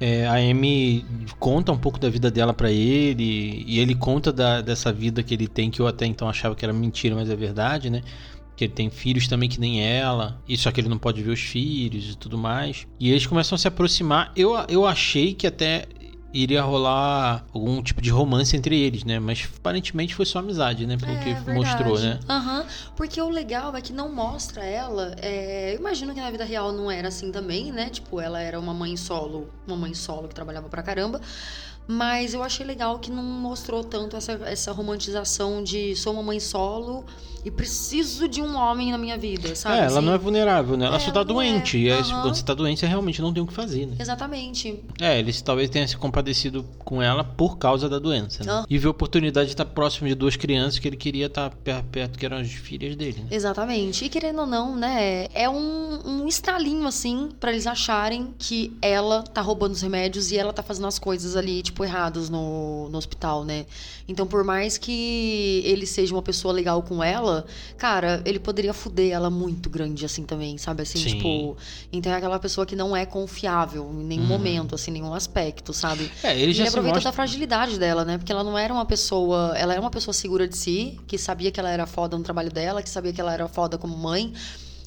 É, 0.00 0.26
a 0.26 0.34
Amy 0.38 1.04
conta 1.38 1.70
um 1.70 1.78
pouco 1.78 2.00
da 2.00 2.08
vida 2.08 2.30
dela 2.32 2.52
pra 2.52 2.70
ele 2.72 3.64
e 3.66 3.78
ele 3.78 3.94
conta 3.94 4.32
da- 4.32 4.60
dessa 4.60 4.90
vida 4.92 5.22
que 5.22 5.34
ele 5.34 5.46
tem 5.46 5.70
que 5.70 5.78
eu 5.80 5.86
até 5.86 6.04
então 6.06 6.28
achava 6.28 6.54
que 6.56 6.64
era 6.64 6.72
mentira, 6.72 7.14
mas 7.14 7.28
é 7.30 7.36
verdade, 7.36 7.90
né? 7.90 8.00
Que 8.60 8.64
ele 8.66 8.74
tem 8.74 8.90
filhos 8.90 9.26
também 9.26 9.48
que 9.48 9.58
nem 9.58 9.82
ela, 9.82 10.38
e 10.46 10.54
só 10.54 10.70
que 10.70 10.78
ele 10.82 10.88
não 10.90 10.98
pode 10.98 11.22
ver 11.22 11.30
os 11.30 11.40
filhos 11.40 12.10
e 12.12 12.14
tudo 12.14 12.36
mais. 12.36 12.86
E 13.00 13.08
eles 13.10 13.24
começam 13.24 13.56
a 13.56 13.58
se 13.58 13.66
aproximar. 13.66 14.30
Eu, 14.36 14.52
eu 14.68 14.84
achei 14.84 15.32
que 15.32 15.46
até 15.46 15.86
iria 16.30 16.60
rolar 16.62 17.46
algum 17.54 17.82
tipo 17.82 18.02
de 18.02 18.10
romance 18.10 18.54
entre 18.54 18.78
eles, 18.78 19.02
né? 19.02 19.18
Mas 19.18 19.48
aparentemente 19.56 20.14
foi 20.14 20.26
só 20.26 20.40
amizade, 20.40 20.86
né? 20.86 20.98
Pelo 20.98 21.18
que 21.20 21.30
É, 21.30 21.54
mostrou, 21.54 21.96
verdade. 21.96 22.20
né? 22.20 22.20
Aham. 22.28 22.66
Porque 22.96 23.18
o 23.22 23.30
legal 23.30 23.74
é 23.74 23.80
que 23.80 23.94
não 23.94 24.14
mostra 24.14 24.62
ela. 24.62 25.14
é, 25.22 25.72
Eu 25.74 25.80
imagino 25.80 26.12
que 26.12 26.20
na 26.20 26.30
vida 26.30 26.44
real 26.44 26.70
não 26.70 26.90
era 26.90 27.08
assim 27.08 27.32
também, 27.32 27.72
né? 27.72 27.88
Tipo, 27.88 28.20
ela 28.20 28.42
era 28.42 28.60
uma 28.60 28.74
mãe 28.74 28.94
solo, 28.94 29.48
uma 29.66 29.76
mãe 29.76 29.94
solo 29.94 30.28
que 30.28 30.34
trabalhava 30.34 30.68
pra 30.68 30.82
caramba. 30.82 31.18
Mas 31.88 32.34
eu 32.34 32.42
achei 32.42 32.64
legal 32.64 32.98
que 32.98 33.10
não 33.10 33.22
mostrou 33.22 33.82
tanto 33.82 34.16
essa, 34.16 34.32
essa 34.44 34.70
romantização 34.72 35.62
de 35.62 35.96
sou 35.96 36.12
uma 36.12 36.22
mãe 36.22 36.38
solo 36.38 37.04
e 37.44 37.50
preciso 37.50 38.28
de 38.28 38.42
um 38.42 38.54
homem 38.54 38.92
na 38.92 38.98
minha 38.98 39.16
vida, 39.16 39.54
sabe? 39.56 39.76
É, 39.76 39.78
ela 39.84 39.86
assim? 39.98 40.06
não 40.06 40.12
é 40.12 40.18
vulnerável, 40.18 40.76
né? 40.76 40.84
Ela 40.84 40.96
É, 40.96 41.00
só 41.00 41.10
tá 41.10 41.22
é. 41.22 41.24
doente. 41.24 41.78
E 41.78 41.90
aí, 41.90 41.98
Aham. 42.00 42.20
quando 42.22 42.34
você 42.34 42.44
tá 42.44 42.52
doente, 42.52 42.80
você 42.80 42.86
realmente 42.86 43.22
não 43.22 43.32
tem 43.32 43.42
o 43.42 43.46
que 43.46 43.52
fazer, 43.54 43.86
né? 43.86 43.96
Exatamente. 43.98 44.78
É, 45.00 45.18
eles 45.18 45.40
talvez 45.40 45.70
tenham 45.70 45.88
se 45.88 45.96
compadecido 45.96 46.64
com 46.84 47.00
ela 47.02 47.24
por 47.24 47.56
causa 47.56 47.88
da 47.88 47.98
doença, 47.98 48.44
né? 48.44 48.52
Ah. 48.52 48.64
E 48.68 48.76
viu 48.76 48.90
a 48.90 48.92
oportunidade 48.92 49.46
de 49.46 49.54
estar 49.54 49.64
próximo 49.64 50.06
de 50.06 50.14
duas 50.14 50.36
crianças 50.36 50.78
que 50.78 50.86
ele 50.86 50.98
queria 50.98 51.26
estar 51.26 51.48
per- 51.64 51.82
perto, 51.84 52.18
que 52.18 52.26
eram 52.26 52.36
as 52.36 52.50
filhas 52.52 52.94
dele, 52.94 53.20
né? 53.22 53.28
Exatamente. 53.30 54.04
E 54.04 54.08
querendo 54.10 54.40
ou 54.42 54.46
não, 54.46 54.76
né? 54.76 55.26
É 55.32 55.48
um, 55.48 55.98
um 56.22 56.28
estalinho, 56.28 56.86
assim, 56.86 57.30
pra 57.40 57.50
eles 57.52 57.66
acharem 57.66 58.34
que 58.38 58.70
ela 58.82 59.22
tá 59.22 59.40
roubando 59.40 59.72
os 59.72 59.80
remédios 59.80 60.30
e 60.30 60.36
ela 60.36 60.52
tá 60.52 60.62
fazendo 60.62 60.86
as 60.86 60.98
coisas 60.98 61.34
ali, 61.36 61.62
tipo, 61.80 61.84
erradas 61.84 62.28
no, 62.28 62.88
no 62.90 62.98
hospital, 62.98 63.44
né? 63.44 63.64
Então, 64.06 64.26
por 64.26 64.44
mais 64.44 64.76
que 64.76 65.62
ele 65.64 65.86
seja 65.86 66.14
uma 66.14 66.22
pessoa 66.22 66.52
legal 66.52 66.82
com 66.82 67.02
ela, 67.02 67.46
cara, 67.78 68.22
ele 68.24 68.38
poderia 68.38 68.72
fuder 68.74 69.12
ela 69.12 69.30
muito 69.30 69.70
grande, 69.70 70.04
assim, 70.04 70.24
também, 70.24 70.58
sabe? 70.58 70.82
Assim, 70.82 70.98
Sim. 70.98 71.16
tipo. 71.16 71.56
Então 71.92 72.12
é 72.12 72.16
aquela 72.16 72.38
pessoa 72.38 72.66
que 72.66 72.76
não 72.76 72.96
é 72.96 73.06
confiável 73.06 73.90
em 73.92 74.04
nenhum 74.04 74.20
Uhum. 74.20 74.28
momento, 74.28 74.74
assim, 74.74 74.90
nenhum 74.90 75.14
aspecto, 75.14 75.72
sabe? 75.72 76.10
É, 76.22 76.38
ele 76.38 76.50
E 76.50 76.54
já 76.54 76.64
ele 76.64 76.68
aproveita 76.68 76.96
mostra... 76.96 77.10
da 77.10 77.14
fragilidade 77.16 77.78
dela, 77.78 78.04
né? 78.04 78.18
Porque 78.18 78.30
ela 78.30 78.44
não 78.44 78.56
era 78.58 78.72
uma 78.72 78.84
pessoa. 78.84 79.54
Ela 79.56 79.72
era 79.72 79.80
uma 79.80 79.90
pessoa 79.90 80.12
segura 80.12 80.46
de 80.46 80.56
si, 80.56 80.98
que 81.06 81.16
sabia 81.16 81.50
que 81.50 81.58
ela 81.58 81.70
era 81.70 81.86
foda 81.86 82.16
no 82.18 82.22
trabalho 82.22 82.50
dela, 82.50 82.82
que 82.82 82.90
sabia 82.90 83.12
que 83.12 83.20
ela 83.20 83.32
era 83.32 83.48
foda 83.48 83.78
como 83.78 83.96
mãe. 83.96 84.32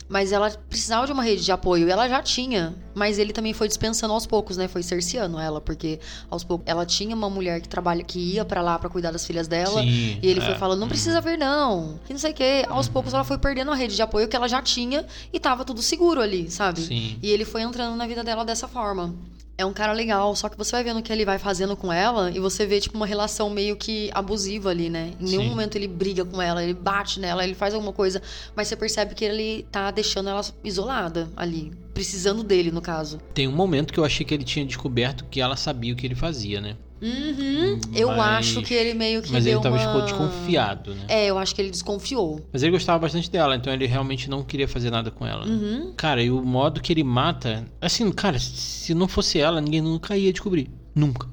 Mas 0.09 0.31
ela 0.31 0.49
precisava 0.69 1.05
de 1.05 1.11
uma 1.13 1.23
rede 1.23 1.43
de 1.43 1.51
apoio. 1.51 1.87
E 1.87 1.91
ela 1.91 2.07
já 2.07 2.21
tinha. 2.21 2.75
Mas 2.93 3.17
ele 3.17 3.33
também 3.33 3.53
foi 3.53 3.67
dispensando 3.67 4.13
aos 4.13 4.25
poucos, 4.25 4.57
né? 4.57 4.67
Foi 4.67 4.83
cerceando 4.83 5.39
ela. 5.39 5.59
Porque 5.61 5.99
aos 6.29 6.43
poucos. 6.43 6.65
Ela 6.67 6.85
tinha 6.85 7.15
uma 7.15 7.29
mulher 7.29 7.61
que 7.61 7.67
trabalha, 7.69 8.03
que 8.03 8.19
ia 8.19 8.45
pra 8.45 8.61
lá 8.61 8.77
pra 8.77 8.89
cuidar 8.89 9.11
das 9.11 9.25
filhas 9.25 9.47
dela. 9.47 9.81
Sim, 9.81 10.19
E 10.21 10.27
ele 10.27 10.39
é. 10.39 10.45
foi 10.45 10.55
falando, 10.55 10.79
não 10.79 10.87
precisa 10.87 11.19
vir, 11.21 11.37
não. 11.37 11.99
Que 12.05 12.13
não 12.13 12.19
sei 12.19 12.31
o 12.31 12.33
quê. 12.35 12.65
Aos 12.69 12.87
poucos 12.87 13.13
ela 13.13 13.23
foi 13.23 13.37
perdendo 13.37 13.71
a 13.71 13.75
rede 13.75 13.95
de 13.95 14.01
apoio 14.01 14.27
que 14.27 14.35
ela 14.35 14.47
já 14.47 14.61
tinha 14.61 15.05
e 15.31 15.39
tava 15.39 15.65
tudo 15.65 15.81
seguro 15.81 16.21
ali, 16.21 16.49
sabe? 16.51 16.81
Sim. 16.81 17.17
E 17.21 17.29
ele 17.29 17.45
foi 17.45 17.61
entrando 17.61 17.95
na 17.95 18.05
vida 18.07 18.23
dela 18.23 18.43
dessa 18.45 18.67
forma. 18.67 19.13
É 19.55 19.65
um 19.65 19.73
cara 19.73 19.93
legal, 19.93 20.35
só 20.35 20.49
que 20.49 20.57
você 20.57 20.71
vai 20.71 20.83
vendo 20.83 20.99
o 20.99 21.03
que 21.03 21.13
ele 21.13 21.25
vai 21.25 21.37
fazendo 21.37 21.77
com 21.77 21.93
ela 21.93 22.31
e 22.31 22.39
você 22.39 22.65
vê, 22.65 22.79
tipo, 22.79 22.97
uma 22.97 23.05
relação 23.05 23.49
meio 23.51 23.75
que 23.75 24.09
abusiva 24.13 24.71
ali, 24.71 24.89
né? 24.89 25.11
Em 25.19 25.25
nenhum 25.25 25.43
Sim. 25.43 25.49
momento 25.49 25.75
ele 25.75 25.87
briga 25.87 26.25
com 26.25 26.41
ela, 26.41 26.63
ele 26.63 26.73
bate 26.73 27.19
nela, 27.19 27.43
ele 27.43 27.53
faz 27.53 27.73
alguma 27.73 27.93
coisa, 27.93 28.21
mas 28.55 28.67
você 28.67 28.75
percebe 28.75 29.13
que 29.13 29.23
ele 29.23 29.67
tá 29.71 29.91
deixando 29.91 30.29
ela 30.29 30.41
isolada 30.63 31.29
ali. 31.35 31.71
Precisando 31.93 32.43
dele, 32.43 32.71
no 32.71 32.81
caso. 32.81 33.19
Tem 33.33 33.47
um 33.47 33.51
momento 33.51 33.93
que 33.93 33.99
eu 33.99 34.05
achei 34.05 34.25
que 34.25 34.33
ele 34.33 34.43
tinha 34.43 34.65
descoberto 34.65 35.25
que 35.25 35.39
ela 35.39 35.55
sabia 35.55 35.93
o 35.93 35.95
que 35.95 36.07
ele 36.07 36.15
fazia, 36.15 36.59
né? 36.59 36.75
Uhum. 37.03 37.79
Eu 37.93 38.07
Mas- 38.09 38.19
acho 38.19 38.61
que 38.61 38.73
ele 38.73 38.93
meio 38.93 39.21
que 39.21 39.31
Mas 39.31 39.43
deu 39.43 39.53
ele 39.55 39.61
talvez 39.61 39.83
uma... 39.85 39.91
ficou 39.93 40.05
desconfiado, 40.05 40.95
né? 40.95 41.01
É, 41.07 41.25
eu 41.27 41.37
acho 41.37 41.53
que 41.53 41.61
ele 41.61 41.69
desconfiou. 41.69 42.39
Mas 42.51 42.63
ele 42.63 42.71
gostava 42.71 42.99
bastante 42.99 43.29
dela, 43.29 43.55
então 43.55 43.73
ele 43.73 43.85
realmente 43.85 44.29
não 44.29 44.43
queria 44.43 44.67
fazer 44.67 44.89
nada 44.89 45.11
com 45.11 45.25
ela. 45.25 45.45
né? 45.45 45.51
Uhum. 45.53 45.93
Cara, 45.97 46.23
e 46.23 46.31
o 46.31 46.41
modo 46.43 46.81
que 46.81 46.93
ele 46.93 47.03
mata. 47.03 47.65
Assim, 47.81 48.09
cara, 48.11 48.39
se 48.39 48.93
não 48.93 49.07
fosse 49.07 49.39
ela, 49.39 49.59
ninguém 49.59 49.81
nunca 49.81 50.15
ia 50.17 50.31
descobrir. 50.31 50.69
Nunca. 50.95 51.27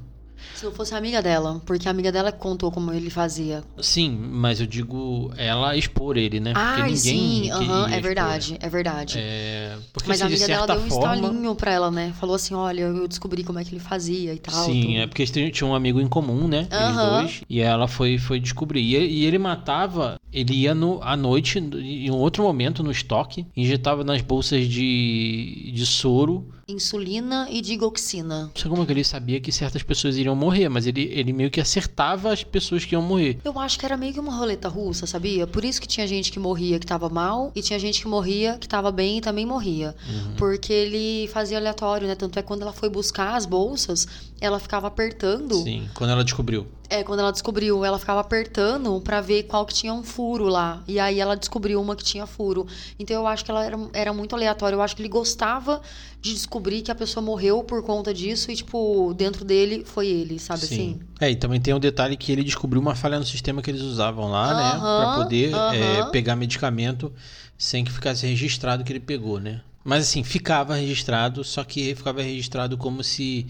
Se 0.55 0.64
não 0.64 0.72
fosse 0.72 0.94
a 0.94 0.98
amiga 0.98 1.22
dela, 1.22 1.61
porque 1.64 1.88
a 1.88 1.90
amiga 1.90 2.11
dela 2.12 2.31
contou 2.33 2.70
como 2.70 2.92
ele 2.92 3.09
fazia. 3.09 3.62
Sim, 3.81 4.11
mas 4.11 4.61
eu 4.61 4.66
digo 4.66 5.31
ela 5.37 5.76
expor 5.76 6.16
ele, 6.16 6.38
né? 6.40 6.53
Porque 6.53 6.81
Ah, 6.81 6.85
ninguém 6.85 6.96
sim, 6.96 7.50
aham, 7.50 7.88
é 7.90 8.00
verdade, 8.00 8.59
é 8.61 8.68
verdade. 8.68 9.18
É, 9.18 9.76
porque 9.92 10.09
Mas 10.09 10.20
assim, 10.20 10.24
a 10.35 10.37
de 10.37 10.42
amiga 10.42 10.46
dela 10.48 10.66
certa 10.66 10.74
deu 10.74 10.85
um 10.85 10.88
forma. 10.88 11.14
estalinho 11.16 11.55
pra 11.55 11.72
ela, 11.72 11.90
né? 11.90 12.12
Falou 12.18 12.35
assim: 12.37 12.55
olha, 12.55 12.83
eu 12.83 13.09
descobri 13.09 13.42
como 13.44 13.59
é 13.59 13.64
que 13.64 13.70
ele 13.72 13.81
fazia 13.81 14.35
e 14.35 14.38
tal. 14.38 14.64
Sim, 14.64 14.81
tudo. 14.83 14.96
é 14.98 15.07
porque 15.07 15.22
eles 15.22 15.50
tinham- 15.57 15.70
um 15.70 15.74
amigo 15.74 16.00
em 16.00 16.09
comum, 16.09 16.46
né? 16.48 16.66
Eles 16.70 16.96
Aham. 16.96 17.20
dois. 17.22 17.40
E 17.48 17.61
ela 17.61 17.87
foi, 17.88 18.18
foi 18.18 18.40
descobrir. 18.40 18.81
E, 18.83 18.96
e 19.20 19.24
ele 19.24 19.38
matava, 19.38 20.18
ele 20.33 20.53
ia 20.55 20.74
no, 20.74 21.00
à 21.03 21.16
noite, 21.16 21.59
em 21.59 22.11
um 22.11 22.16
outro 22.16 22.42
momento, 22.42 22.83
no 22.83 22.90
estoque, 22.90 23.46
injetava 23.57 24.03
nas 24.05 24.20
bolsas 24.20 24.68
de, 24.68 25.70
de 25.72 25.87
soro. 25.87 26.48
Insulina 26.70 27.46
e 27.50 27.61
digoxina. 27.61 28.44
Não 28.44 28.52
sei 28.54 28.70
como 28.70 28.83
é 28.83 28.87
que 28.87 28.92
ele 28.92 29.04
sabia 29.04 29.40
que 29.40 29.52
certas 29.52 29.83
pessoas 29.83 30.16
iriam 30.16 30.35
morrer, 30.35 30.68
mas 30.68 30.87
ele, 30.87 31.02
ele 31.12 31.33
meio 31.33 31.50
que 31.50 31.61
acertava 31.61 32.33
as 32.33 32.42
pessoas 32.42 32.85
que 32.85 32.94
iam 32.94 33.02
morrer. 33.02 33.38
Eu 33.44 33.59
acho 33.59 33.78
que 33.78 33.85
era 33.85 33.96
meio 33.96 34.12
que 34.12 34.20
uma 34.20 34.35
roleta 34.35 34.68
russa, 34.68 35.06
sabia? 35.06 35.46
Por 35.46 35.64
isso 35.64 35.80
que 35.80 35.88
tinha 35.88 36.06
gente 36.06 36.30
que 36.30 36.38
morria 36.38 36.78
que 36.78 36.87
tava 36.87 37.09
mal 37.09 37.52
e 37.54 37.62
tinha 37.62 37.78
gente 37.78 38.00
que 38.00 38.09
morria 38.09 38.56
que 38.59 38.68
tava 38.68 38.90
bem 38.90 39.18
e 39.18 39.20
também 39.20 39.44
morria. 39.44 39.94
Uhum. 40.09 40.35
Porque 40.37 40.72
ele 40.72 41.28
fazia 41.28 41.59
aleatório, 41.59 42.06
né? 42.06 42.14
Tanto 42.14 42.38
é 42.38 42.42
que 42.42 42.48
quando 42.48 42.62
ela 42.62 42.72
foi 42.72 42.88
buscar 42.88 43.35
as 43.35 43.46
bolsas, 43.46 44.06
ela 44.40 44.59
ficava 44.59 44.87
apertando. 44.87 45.55
Sim, 45.57 45.88
quando 45.94 46.11
ela 46.11 46.24
descobriu. 46.24 46.66
É, 46.88 47.05
quando 47.05 47.20
ela 47.20 47.31
descobriu, 47.31 47.85
ela 47.85 47.98
ficava 48.00 48.20
apertando 48.20 49.00
pra 49.00 49.20
ver 49.20 49.44
qual 49.44 49.64
que 49.64 49.72
tinha 49.72 49.94
um 49.94 50.03
furo 50.03 50.46
lá. 50.46 50.83
E 50.88 50.98
aí 50.98 51.20
ela 51.20 51.37
descobriu 51.37 51.81
uma 51.81 51.94
que 51.94 52.03
tinha 52.03 52.26
furo. 52.26 52.66
Então 52.98 53.14
eu 53.14 53.26
acho 53.29 53.44
que 53.44 53.50
ela 53.50 53.64
era, 53.64 53.79
era 53.92 54.12
muito 54.12 54.35
aleatória. 54.35 54.74
Eu 54.74 54.83
acho 54.83 54.96
que 54.96 55.03
ele 55.03 55.09
gostava 55.09 55.81
de 56.20 56.33
descobrir 56.33 56.83
que 56.83 56.90
a 56.90 56.94
pessoa 56.94 57.24
morreu 57.24 57.62
por 57.62 57.83
conta 57.85 58.12
disso 58.12 58.50
e, 58.50 58.57
tipo, 58.57 59.14
dentro 59.14 59.44
dele 59.44 59.85
foi 59.85 60.09
ele, 60.09 60.38
sabe 60.40 60.64
assim? 60.64 60.98
É, 61.20 61.31
e 61.31 61.37
também 61.37 61.61
tem 61.61 61.72
o 61.72 61.79
detalhe 61.79 62.16
que 62.16 62.33
ele 62.33 62.42
descobriu 62.42 62.83
uma 62.83 62.96
falha 62.96 63.18
no 63.20 63.24
sistema 63.24 63.62
que 63.62 63.70
eles 63.70 63.83
usavam 63.83 64.29
lá, 64.29 64.55
né? 64.55 64.79
Pra 64.81 65.14
poder 65.22 65.53
é, 65.53 66.00
aham. 66.00 66.11
pegar 66.11 66.35
medicamento 66.35 67.12
sem 67.57 67.85
que 67.85 67.92
ficasse 67.92 68.26
registrado 68.26 68.83
que 68.83 68.90
ele 68.90 69.00
pegou, 69.00 69.38
né? 69.38 69.61
Mas 69.85 70.09
assim, 70.09 70.22
ficava 70.22 70.74
registrado, 70.74 71.44
só 71.44 71.62
que 71.62 71.94
ficava 71.94 72.20
registrado 72.20 72.76
como 72.76 73.03
se 73.03 73.46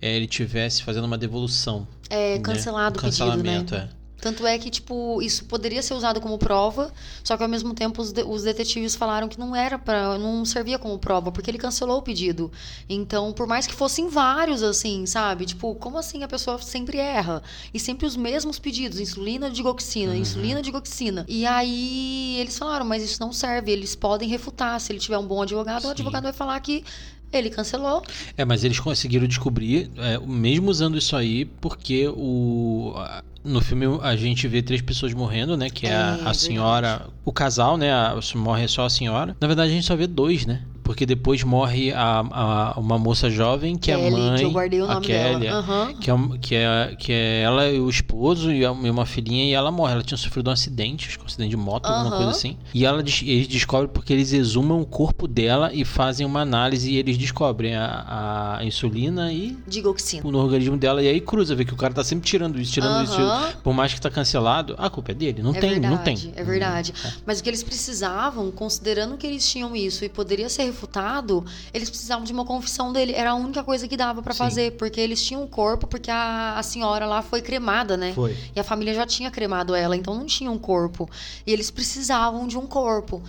é, 0.00 0.16
ele 0.16 0.26
tivesse 0.26 0.82
fazendo 0.82 1.04
uma 1.04 1.18
devolução. 1.18 1.86
É 2.08 2.34
né? 2.36 2.40
cancelado 2.40 2.98
Um 2.98 3.00
o 3.00 3.04
pedido, 3.04 3.24
né? 3.26 3.32
cancelamento, 3.36 3.74
é. 3.74 3.88
Tanto 4.20 4.46
é 4.46 4.58
que, 4.58 4.68
tipo, 4.68 5.22
isso 5.22 5.46
poderia 5.46 5.82
ser 5.82 5.94
usado 5.94 6.20
como 6.20 6.36
prova, 6.36 6.92
só 7.24 7.38
que 7.38 7.42
ao 7.42 7.48
mesmo 7.48 7.72
tempo 7.72 8.02
os, 8.02 8.12
de- 8.12 8.22
os 8.22 8.42
detetives 8.42 8.94
falaram 8.94 9.28
que 9.28 9.38
não 9.38 9.56
era 9.56 9.78
para, 9.78 10.18
não 10.18 10.44
servia 10.44 10.78
como 10.78 10.98
prova, 10.98 11.32
porque 11.32 11.50
ele 11.50 11.56
cancelou 11.56 11.96
o 11.96 12.02
pedido. 12.02 12.52
Então, 12.86 13.32
por 13.32 13.46
mais 13.46 13.66
que 13.66 13.72
fossem 13.72 14.08
vários, 14.10 14.62
assim, 14.62 15.06
sabe? 15.06 15.46
Tipo, 15.46 15.74
como 15.76 15.96
assim 15.96 16.22
a 16.22 16.28
pessoa 16.28 16.58
sempre 16.60 16.98
erra? 16.98 17.42
E 17.72 17.80
sempre 17.80 18.04
os 18.04 18.14
mesmos 18.14 18.58
pedidos, 18.58 19.00
insulina, 19.00 19.48
digoxina, 19.48 20.14
insulina, 20.14 20.60
digoxina. 20.60 21.24
E 21.26 21.46
aí 21.46 22.36
eles 22.40 22.58
falaram, 22.58 22.84
mas 22.84 23.02
isso 23.02 23.18
não 23.22 23.32
serve, 23.32 23.72
eles 23.72 23.96
podem 23.96 24.28
refutar. 24.28 24.78
Se 24.82 24.92
ele 24.92 24.98
tiver 25.00 25.16
um 25.16 25.26
bom 25.26 25.40
advogado, 25.40 25.80
Sim. 25.80 25.88
o 25.88 25.90
advogado 25.92 26.24
vai 26.24 26.34
falar 26.34 26.60
que 26.60 26.84
ele 27.32 27.50
cancelou. 27.50 28.02
É, 28.36 28.44
mas 28.44 28.64
eles 28.64 28.78
conseguiram 28.80 29.26
descobrir, 29.26 29.90
é, 29.96 30.18
mesmo 30.18 30.70
usando 30.70 30.96
isso 30.98 31.14
aí, 31.16 31.44
porque 31.44 32.08
o 32.08 32.92
a- 32.96 33.22
no 33.42 33.60
filme 33.62 33.86
a 34.02 34.14
gente 34.16 34.46
vê 34.46 34.60
três 34.60 34.82
pessoas 34.82 35.14
morrendo, 35.14 35.56
né? 35.56 35.70
Que 35.70 35.86
é, 35.86 35.90
É, 35.90 35.94
a, 35.94 36.10
a 36.12 36.14
verdade. 36.16 36.36
senhora, 36.38 37.06
o 37.24 37.32
casal, 37.32 37.76
né? 37.78 37.90
A, 37.90 38.18
morre 38.34 38.68
só 38.68 38.84
a 38.84 38.90
senhora. 38.90 39.34
Na 39.40 39.46
verdade 39.46 39.70
a 39.70 39.74
gente 39.74 39.86
só 39.86 39.96
vê 39.96 40.06
dois, 40.06 40.44
né? 40.44 40.62
Porque 40.90 41.06
depois 41.06 41.44
morre 41.44 41.92
a, 41.92 42.18
a- 42.32 42.74
uma 42.76 42.98
moça 42.98 43.30
jovem 43.30 43.78
que 43.78 43.92
é 43.92 43.94
a 43.94 43.98
Kelly, 43.98 44.10
mãe, 44.10 44.36
que 44.38 44.44
eu 44.44 44.50
guardei 44.50 44.80
o 44.82 44.84
a 44.90 44.94
nome 44.94 45.06
Kelly, 45.06 45.40
dela. 45.40 45.58
Aham. 45.60 45.94
que 45.94 46.10
é, 46.10 46.14
que, 46.40 46.54
é, 46.56 46.96
que 46.98 47.12
é 47.12 47.42
ela 47.42 47.68
e 47.70 47.78
o 47.78 47.88
esposo 47.88 48.50
e 48.52 48.64
a- 48.64 48.72
uma 48.72 49.06
filhinha 49.06 49.44
e 49.44 49.52
ela 49.52 49.70
morre. 49.70 49.92
Ela 49.92 50.02
tinha 50.02 50.18
sofrido 50.18 50.48
um 50.48 50.52
acidente, 50.52 51.06
acho 51.06 51.16
que 51.16 51.22
um 51.22 51.28
acidente 51.28 51.50
de 51.50 51.56
moto, 51.56 51.86
alguma 51.86 52.08
Aham. 52.08 52.16
coisa 52.16 52.30
assim. 52.32 52.56
E 52.74 52.84
ela 52.84 53.00
eles 53.22 53.46
descobrem 53.46 53.88
porque 53.94 54.12
eles 54.12 54.32
exumam 54.32 54.80
o 54.80 54.84
corpo 54.84 55.28
dela 55.28 55.70
e 55.72 55.84
fazem 55.84 56.26
uma 56.26 56.40
análise 56.40 56.90
e 56.90 56.96
eles 56.96 57.16
descobrem 57.16 57.76
a, 57.76 58.56
a 58.58 58.64
insulina 58.64 59.32
e 59.32 59.56
Digoxina. 59.68 60.28
no 60.28 60.38
organismo 60.38 60.76
dela. 60.76 61.00
E 61.00 61.06
aí 61.08 61.20
cruza, 61.20 61.54
vê 61.54 61.64
que 61.64 61.72
o 61.72 61.76
cara 61.76 61.94
tá 61.94 62.02
sempre 62.02 62.26
tirando 62.28 62.60
isso, 62.60 62.72
tirando 62.72 62.94
Aham. 62.94 63.04
isso. 63.46 63.56
Por 63.62 63.72
mais 63.72 63.94
que 63.94 64.00
tá 64.00 64.10
cancelado, 64.10 64.74
a 64.76 64.90
culpa 64.90 65.12
é 65.12 65.14
dele. 65.14 65.40
Não 65.40 65.54
É 65.54 65.60
tem, 65.60 65.70
verdade, 65.70 65.94
não 65.94 66.02
tem. 66.02 66.32
É 66.34 66.42
verdade. 66.42 66.92
Mas 67.24 67.38
o 67.38 67.44
que 67.44 67.48
eles 67.48 67.62
precisavam, 67.62 68.50
considerando 68.50 69.16
que 69.16 69.24
eles 69.24 69.48
tinham 69.48 69.76
isso 69.76 70.04
e 70.04 70.08
poderia 70.08 70.48
ser 70.48 70.62
refutado, 70.80 71.44
eles 71.74 71.90
precisavam 71.90 72.24
de 72.24 72.32
uma 72.32 72.44
confissão 72.44 72.92
dele. 72.92 73.12
Era 73.12 73.32
a 73.32 73.34
única 73.34 73.62
coisa 73.62 73.86
que 73.86 73.96
dava 73.96 74.22
pra 74.22 74.32
Sim. 74.32 74.38
fazer, 74.38 74.72
porque 74.72 74.98
eles 75.00 75.22
tinham 75.22 75.42
o 75.44 75.46
corpo, 75.48 75.86
porque 75.86 76.10
a, 76.10 76.54
a 76.58 76.62
senhora 76.62 77.04
lá 77.06 77.20
foi 77.22 77.42
cremada, 77.42 77.96
né? 77.96 78.12
Foi. 78.14 78.36
E 78.56 78.58
a 78.58 78.64
família 78.64 78.94
já 78.94 79.06
tinha 79.06 79.30
cremado 79.30 79.74
ela, 79.74 79.94
então 79.94 80.14
não 80.14 80.24
tinha 80.26 80.50
um 80.50 80.58
corpo. 80.58 81.08
E 81.46 81.52
eles 81.52 81.70
precisavam 81.70 82.46
de 82.46 82.56
um 82.56 82.66
corpo. 82.66 83.22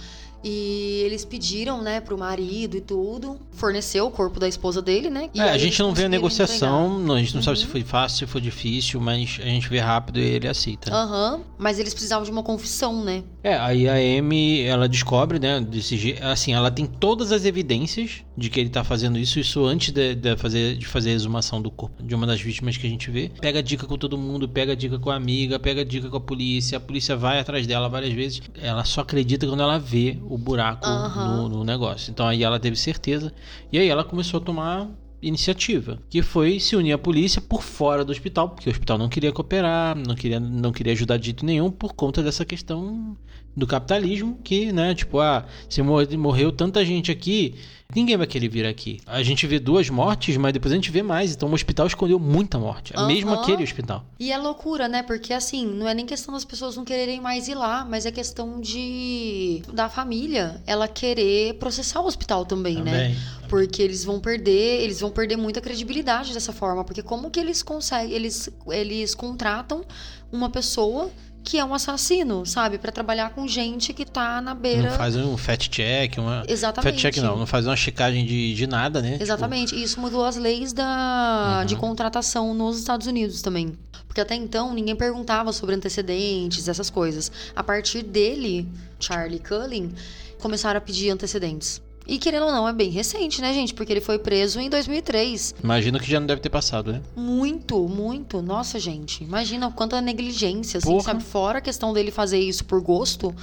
E 0.44 1.04
eles 1.06 1.24
pediram, 1.24 1.84
né, 1.84 2.02
pro 2.02 2.18
marido 2.18 2.76
e 2.76 2.82
tudo, 2.82 3.38
forneceu 3.52 4.08
o 4.08 4.12
corpo 4.12 4.40
da 4.40 4.48
esposa 4.48 4.82
dele, 4.82 5.08
né? 5.08 5.30
É, 5.36 5.42
a 5.52 5.58
gente 5.60 5.80
não 5.80 5.94
vê 5.94 6.06
a 6.06 6.10
negociação, 6.10 6.98
não- 6.98 7.14
a 7.14 7.20
gente 7.20 7.36
não 7.36 7.44
sabe 7.44 7.60
se 7.60 7.66
Uhum. 7.66 7.70
foi 7.72 7.84
fácil, 7.84 8.18
se 8.26 8.26
foi 8.26 8.42
difícil, 8.42 9.00
mas 9.00 9.38
a 9.40 9.46
gente 9.46 9.70
vê 9.70 9.78
rápido 9.78 10.18
e 10.20 10.24
ele 10.24 10.48
aceita. 10.48 10.72
entregar. 10.90 10.98
Aham, 11.04 11.42
mas 11.60 11.78
eles 11.78 11.94
precisavam 11.94 12.26
de 12.26 12.32
uma 12.32 12.42
confissão, 12.42 13.04
né? 13.04 13.24
É, 13.43 13.56
aí 13.56 13.89
a 13.89 13.95
Amy, 14.19 14.62
ela 14.62 14.88
descobre, 14.88 15.39
né, 15.39 15.60
desse 15.60 15.97
jeito, 15.97 16.23
assim, 16.23 16.54
ela 16.54 16.69
tem 16.69 16.86
todas 16.86 17.32
as 17.32 17.43
evidências 17.43 18.23
de 18.38 18.49
que 18.49 18.60
ele 18.60 18.69
tá 18.69 18.84
fazendo 18.84 19.17
isso, 19.17 19.39
isso 19.39 19.65
antes 19.65 19.91
de, 19.91 20.13
de 20.13 20.36
fazer, 20.38 20.77
de 20.77 20.86
fazer 20.86 21.10
a 21.10 21.13
exumação 21.13 21.60
do 21.60 21.71
corpo 21.71 22.04
de 22.04 22.13
uma 22.13 22.27
das 22.27 22.39
vítimas 22.39 22.77
que 22.77 22.86
a 22.86 22.89
gente 22.89 23.10
vê. 23.10 23.32
Pega 23.41 23.63
dica 23.63 23.88
com 23.88 23.97
todo 23.97 24.17
mundo, 24.17 24.47
pega 24.47 24.75
dica 24.75 24.99
com 24.99 25.10
a 25.10 25.15
amiga, 25.15 25.60
pega 25.60 25.84
dica 25.84 26.08
com 26.08 26.17
a 26.17 26.21
polícia, 26.21 26.77
a 26.77 26.82
polícia 26.82 27.15
vai 27.15 27.39
atrás 27.39 27.65
dela 27.65 27.89
várias 27.89 28.13
vezes. 28.13 28.41
Ela 28.62 28.84
só 28.84 29.01
acredita 29.01 29.47
quando 29.47 29.63
ela 29.63 29.80
vê 29.80 30.19
o 30.23 30.38
buraco 30.38 30.86
Aham. 30.86 31.38
no, 31.38 31.49
no 31.49 31.63
negócio. 31.63 32.12
Então 32.12 32.27
aí 32.27 32.43
ela 32.43 32.60
teve 32.60 32.75
certeza, 32.75 33.34
e 33.71 33.80
aí 33.80 33.88
ela 33.88 34.04
começou 34.04 34.39
a 34.39 34.43
tomar 34.43 34.88
iniciativa, 35.21 35.99
que 36.10 36.21
foi 36.21 36.60
se 36.60 36.75
unir 36.75 36.93
à 36.93 36.97
polícia 36.97 37.41
por 37.41 37.62
fora 37.62 38.03
do 38.03 38.12
hospital, 38.12 38.49
porque 38.49 38.69
o 38.69 38.71
hospital 38.71 38.97
não 38.97 39.10
queria 39.10 39.31
cooperar, 39.31 39.95
não 39.95 40.15
queria, 40.15 40.39
não 40.39 40.71
queria 40.71 40.93
ajudar 40.93 41.17
de 41.17 41.25
jeito 41.25 41.45
nenhum 41.45 41.69
por 41.69 41.93
conta 41.93 42.23
dessa 42.23 42.43
questão 42.43 43.15
do 43.56 43.68
capitalismo, 43.68 44.40
que, 44.44 44.72
né, 44.72 44.96
tipo, 44.96 45.20
ah, 45.20 45.46
se 45.70 45.82
mor- 45.82 46.08
morreu 46.18 46.52
tanta 46.52 46.84
gente 46.86 47.12
aqui, 47.12 47.56
ninguém 47.94 48.16
vai 48.16 48.26
querer 48.26 48.48
vir 48.48 48.66
aqui. 48.66 49.02
A 49.06 49.22
gente 49.22 49.46
vê 49.46 49.60
duas 49.60 49.90
mortes, 49.90 50.38
mas 50.38 50.54
depois 50.54 50.72
a 50.72 50.76
gente 50.76 50.90
vê 50.90 51.04
mais, 51.04 51.34
então 51.34 51.50
o 51.50 51.54
hospital 51.54 51.86
escondeu 51.86 52.18
muita 52.18 52.58
morte, 52.58 52.94
Aham. 52.96 53.08
mesmo 53.08 53.34
aquele 53.34 53.62
hospital. 53.64 54.06
E 54.18 54.32
é 54.32 54.38
loucura, 54.38 54.88
né? 54.88 55.04
Porque 55.04 55.34
assim, 55.34 55.66
não 55.66 55.88
é 55.88 55.94
nem 55.94 56.06
questão 56.06 56.34
das 56.34 56.46
pessoas 56.46 56.78
não 56.78 56.86
quererem 56.86 57.20
mais 57.20 57.50
ir 57.50 57.56
lá, 57.56 57.84
mas 57.84 58.06
é 58.06 58.12
questão 58.12 58.62
de 58.62 59.62
da 59.74 59.90
família 59.90 60.62
ela 60.66 60.88
querer 60.88 61.56
processar 61.56 62.00
o 62.00 62.06
hospital 62.06 62.46
também, 62.46 62.82
né? 62.82 62.92
Também. 63.10 63.18
Porque 63.50 63.82
eles 63.82 64.06
vão 64.06 64.22
perder, 64.22 64.82
eles 64.82 65.02
vão 65.02 65.12
perder 65.12 65.36
muita 65.36 65.60
credibilidade 65.60 66.34
dessa 66.34 66.54
forma, 66.54 66.86
porque 66.86 67.04
como 67.04 67.30
que 67.30 67.38
eles 67.40 67.62
conseguem, 67.62 68.14
eles 68.16 68.50
eles 68.70 69.14
contratam 69.14 69.84
uma 70.32 70.50
pessoa 70.50 71.12
que 71.43 71.58
é 71.58 71.65
um 71.65 71.73
assassino, 71.73 72.45
sabe, 72.45 72.77
Pra 72.77 72.91
trabalhar 72.91 73.32
com 73.32 73.47
gente 73.47 73.93
que 73.93 74.06
tá 74.06 74.39
na 74.41 74.54
beira 74.54 74.91
Não 74.91 74.97
faz 74.97 75.15
um 75.15 75.36
fat 75.38 75.69
check, 75.69 76.17
uma 76.17 76.43
Exatamente. 76.47 76.93
fat 76.93 77.01
check 77.13 77.17
não, 77.23 77.38
não 77.38 77.45
faz 77.47 77.65
uma 77.65 77.75
checagem 77.75 78.25
de, 78.25 78.54
de 78.54 78.67
nada, 78.67 79.01
né? 79.01 79.12
Tipo, 79.13 79.23
Exatamente. 79.23 79.75
E 79.75 79.84
isso 79.84 79.99
mudou 79.99 80.23
as 80.23 80.36
leis 80.38 80.71
da, 80.73 81.60
Uhum. 81.62 81.65
de 81.65 81.75
contratação 81.75 82.54
nos 82.54 82.77
Estados 82.80 83.08
Unidos 83.08 83.41
também. 83.41 83.77
Porque 84.08 84.19
até 84.21 84.36
então 84.36 84.73
ninguém 84.73 84.95
perguntava 84.95 85.54
sobre 85.54 85.73
antecedentes, 85.75 86.67
essas 86.67 86.89
coisas. 86.89 87.32
A 87.56 87.63
partir 87.63 88.04
dele, 88.04 88.67
Charlie 88.99 89.39
Cullen, 89.39 89.91
começaram 90.39 90.77
a 90.77 90.82
pedir 90.82 91.10
antecedentes. 91.12 91.82
E 92.08 92.18
querendo 92.18 92.46
ou 92.48 92.52
não, 92.52 92.68
é 92.68 92.74
bem 92.74 92.90
recente, 92.90 93.42
né, 93.42 93.54
gente? 93.54 93.74
Porque 93.74 93.94
ele 93.94 94.02
foi 94.02 94.18
preso 94.20 94.60
em 94.60 94.70
2003. 94.70 95.56
Imagino 95.64 96.00
que 96.00 96.10
já 96.10 96.20
não 96.20 96.28
deve 96.28 96.42
ter 96.42 96.50
passado, 96.50 96.92
né? 96.92 97.02
Muito, 97.16 97.88
muito. 97.88 98.42
Nossa, 98.42 98.80
gente. 98.80 99.24
Imagina 99.24 99.72
quanta 99.72 100.02
negligência, 100.02 100.80
assim, 100.80 100.90
Porra. 100.90 101.04
sabe? 101.04 101.24
Fora 101.24 101.60
a 101.60 101.62
questão 101.62 101.94
dele 101.94 102.12
fazer 102.12 102.40
isso 102.40 102.66
por 102.66 102.82
gosto, 102.82 103.34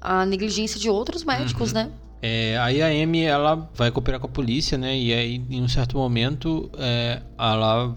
a 0.00 0.26
negligência 0.26 0.78
de 0.78 0.90
outros 0.90 1.24
médicos, 1.24 1.68
Uhum. 1.72 1.74
né? 1.84 1.90
É, 2.20 2.58
aí 2.58 2.82
a 2.82 2.88
Amy 2.88 3.22
ela 3.22 3.70
vai 3.74 3.90
cooperar 3.92 4.20
com 4.20 4.26
a 4.26 4.30
polícia, 4.30 4.76
né? 4.76 4.96
E 4.98 5.12
aí, 5.14 5.40
em 5.48 5.62
um 5.62 5.68
certo 5.68 5.96
momento, 5.96 6.68
é, 6.76 7.22
ela 7.38 7.96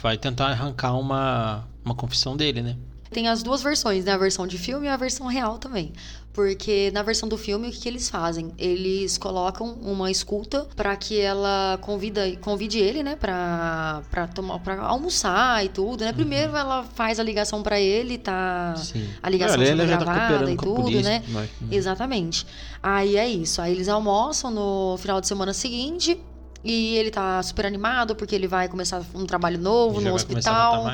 vai 0.00 0.16
tentar 0.16 0.46
arrancar 0.46 0.92
uma, 0.96 1.66
uma 1.84 1.94
confissão 1.94 2.36
dele, 2.36 2.62
né? 2.62 2.76
Tem 3.10 3.28
as 3.28 3.42
duas 3.42 3.62
versões, 3.62 4.04
né? 4.04 4.12
A 4.12 4.18
versão 4.18 4.46
de 4.46 4.58
filme 4.58 4.86
e 4.86 4.88
a 4.90 4.96
versão 4.96 5.26
real 5.26 5.58
também. 5.58 5.92
Porque 6.32 6.90
na 6.92 7.02
versão 7.02 7.28
do 7.28 7.36
filme, 7.36 7.68
o 7.68 7.72
que, 7.72 7.80
que 7.80 7.88
eles 7.88 8.08
fazem? 8.08 8.52
Eles 8.56 9.18
colocam 9.18 9.72
uma 9.82 10.08
escuta 10.08 10.68
para 10.76 10.94
que 10.96 11.18
ela 11.20 11.78
convida, 11.80 12.30
convide 12.40 12.78
ele, 12.78 13.02
né? 13.02 13.16
Pra, 13.16 14.02
pra, 14.08 14.28
tomar, 14.28 14.60
pra 14.60 14.80
almoçar 14.82 15.64
e 15.64 15.68
tudo, 15.68 16.04
né? 16.04 16.12
Primeiro 16.12 16.54
ela 16.56 16.84
faz 16.94 17.18
a 17.18 17.24
ligação 17.24 17.60
para 17.62 17.80
ele, 17.80 18.18
tá... 18.18 18.74
Sim. 18.76 19.08
A 19.20 19.28
ligação 19.28 19.58
Olha, 19.58 19.68
ela 19.70 19.86
já 19.86 19.96
tá 19.96 20.04
gravada 20.04 20.28
cooperando 20.28 20.50
e 20.52 20.56
tudo, 20.56 20.82
polícia, 20.82 21.10
né? 21.10 21.24
mas- 21.30 21.50
Exatamente. 21.72 22.46
Aí 22.80 23.16
é 23.16 23.28
isso. 23.28 23.60
Aí 23.60 23.72
eles 23.72 23.88
almoçam 23.88 24.50
no 24.50 24.96
final 24.98 25.20
de 25.20 25.26
semana 25.26 25.52
seguinte. 25.52 26.20
E 26.64 26.96
ele 26.96 27.10
tá 27.10 27.40
super 27.42 27.64
animado 27.66 28.14
porque 28.16 28.34
ele 28.34 28.48
vai 28.48 28.68
começar 28.68 29.00
um 29.14 29.24
trabalho 29.24 29.58
novo 29.58 30.00
já 30.00 30.08
no 30.10 30.14
hospital. 30.16 30.84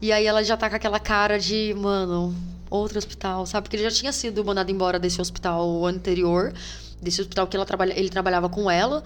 E 0.00 0.12
aí 0.12 0.26
ela 0.26 0.42
já 0.44 0.56
tá 0.56 0.68
com 0.68 0.76
aquela 0.76 1.00
cara 1.00 1.38
de, 1.38 1.74
mano, 1.76 2.34
outro 2.70 2.98
hospital, 2.98 3.46
sabe? 3.46 3.64
Porque 3.64 3.76
ele 3.76 3.84
já 3.84 3.90
tinha 3.90 4.12
sido 4.12 4.44
mandado 4.44 4.70
embora 4.70 4.98
desse 4.98 5.20
hospital 5.20 5.86
anterior, 5.86 6.52
desse 7.00 7.20
hospital 7.20 7.46
que 7.46 7.56
ela 7.56 7.66
trabalha, 7.66 7.98
ele 7.98 8.08
trabalhava 8.08 8.48
com 8.48 8.70
ela. 8.70 9.02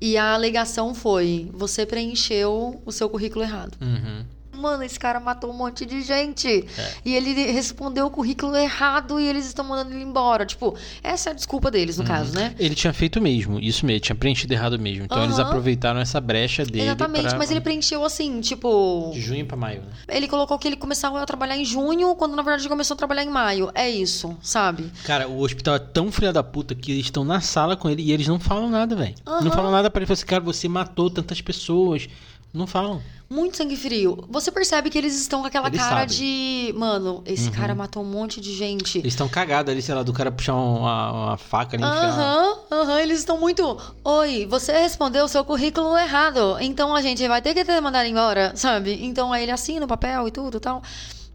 E 0.00 0.16
a 0.16 0.34
alegação 0.34 0.94
foi: 0.94 1.50
você 1.52 1.84
preencheu 1.84 2.80
o 2.86 2.92
seu 2.92 3.08
currículo 3.08 3.44
errado. 3.44 3.76
Uhum. 3.80 4.24
Mano, 4.58 4.82
esse 4.82 4.98
cara 4.98 5.20
matou 5.20 5.50
um 5.50 5.56
monte 5.56 5.86
de 5.86 6.02
gente. 6.02 6.66
É. 6.76 6.92
E 7.04 7.14
ele 7.14 7.32
respondeu 7.52 8.06
o 8.06 8.10
currículo 8.10 8.56
errado 8.56 9.18
e 9.20 9.26
eles 9.26 9.46
estão 9.46 9.64
mandando 9.64 9.94
ele 9.94 10.04
embora. 10.04 10.44
Tipo, 10.44 10.76
essa 11.02 11.30
é 11.30 11.32
a 11.32 11.34
desculpa 11.34 11.70
deles, 11.70 11.98
no 11.98 12.04
caso, 12.04 12.34
né? 12.34 12.54
Ele 12.58 12.74
tinha 12.74 12.92
feito 12.92 13.20
mesmo, 13.20 13.58
isso 13.58 13.86
mesmo, 13.86 14.00
tinha 14.00 14.16
preenchido 14.16 14.52
errado 14.52 14.78
mesmo. 14.78 15.04
Então 15.04 15.22
eles 15.24 15.38
Aham. 15.38 15.48
aproveitaram 15.48 16.00
essa 16.00 16.20
brecha 16.20 16.64
dele 16.64 16.84
Exatamente, 16.84 17.28
pra... 17.28 17.38
mas 17.38 17.50
ele 17.50 17.60
preencheu 17.60 18.04
assim, 18.04 18.40
tipo. 18.40 19.10
De 19.14 19.20
junho 19.20 19.46
pra 19.46 19.56
maio, 19.56 19.80
né? 19.82 19.88
Ele 20.08 20.26
colocou 20.28 20.58
que 20.58 20.66
ele 20.66 20.76
começava 20.76 21.22
a 21.22 21.26
trabalhar 21.26 21.56
em 21.56 21.64
junho, 21.64 22.14
quando 22.16 22.34
na 22.36 22.42
verdade 22.42 22.68
começou 22.68 22.94
a 22.94 22.98
trabalhar 22.98 23.22
em 23.22 23.30
maio. 23.30 23.70
É 23.74 23.88
isso, 23.88 24.36
sabe? 24.42 24.90
Cara, 25.04 25.28
o 25.28 25.40
hospital 25.40 25.76
é 25.76 25.78
tão 25.78 26.10
filha 26.10 26.32
da 26.32 26.42
puta 26.42 26.74
que 26.74 26.92
eles 26.92 27.04
estão 27.06 27.24
na 27.24 27.40
sala 27.40 27.76
com 27.76 27.88
ele 27.88 28.02
e 28.02 28.12
eles 28.12 28.26
não 28.26 28.40
falam 28.40 28.68
nada, 28.68 28.96
velho. 28.96 29.14
Não 29.24 29.34
Aham. 29.34 29.50
falam 29.50 29.70
nada 29.70 29.90
pra 29.90 30.00
ele. 30.00 30.06
Falam 30.06 30.14
assim, 30.18 30.26
cara, 30.26 30.42
você 30.42 30.68
matou 30.68 31.10
tantas 31.10 31.40
pessoas. 31.40 32.08
Não 32.52 32.66
falam. 32.66 33.00
Muito 33.30 33.58
sangue 33.58 33.76
frio. 33.76 34.24
Você 34.30 34.50
percebe 34.50 34.88
que 34.88 34.96
eles 34.96 35.14
estão 35.20 35.42
com 35.42 35.46
aquela 35.46 35.68
Eles 35.68 35.78
cara 35.80 36.08
sabem. 36.08 36.16
de. 36.16 36.74
Mano, 36.74 37.22
esse 37.26 37.50
cara 37.50 37.74
matou 37.74 38.02
um 38.02 38.06
monte 38.06 38.40
de 38.40 38.54
gente. 38.54 38.98
Eles 38.98 39.12
estão 39.12 39.28
cagados 39.28 39.70
ali, 39.70 39.82
sei 39.82 39.94
lá, 39.94 40.02
do 40.02 40.14
cara 40.14 40.32
puxar 40.32 40.54
uma, 40.54 41.12
uma 41.12 41.36
faca 41.36 41.76
ali 41.76 41.84
e 41.84 41.86
enfiar. 41.86 42.08
Aham, 42.08 42.58
aham, 42.72 43.00
eles 43.00 43.18
estão 43.18 43.38
muito. 43.38 43.76
Oi, 44.02 44.46
você 44.46 44.72
respondeu 44.72 45.26
o 45.26 45.28
seu 45.28 45.44
currículo 45.44 45.94
errado. 45.98 46.56
Então 46.60 46.94
a 46.96 47.02
gente 47.02 47.26
vai 47.28 47.42
ter 47.42 47.52
que 47.52 47.64
te 47.66 47.80
mandar 47.82 48.06
embora, 48.06 48.52
sabe? 48.56 48.98
Então 49.04 49.30
aí 49.30 49.42
ele 49.42 49.52
assina 49.52 49.84
o 49.84 49.88
papel 49.88 50.26
e 50.26 50.30
tudo 50.30 50.56
e 50.56 50.60
tal. 50.60 50.82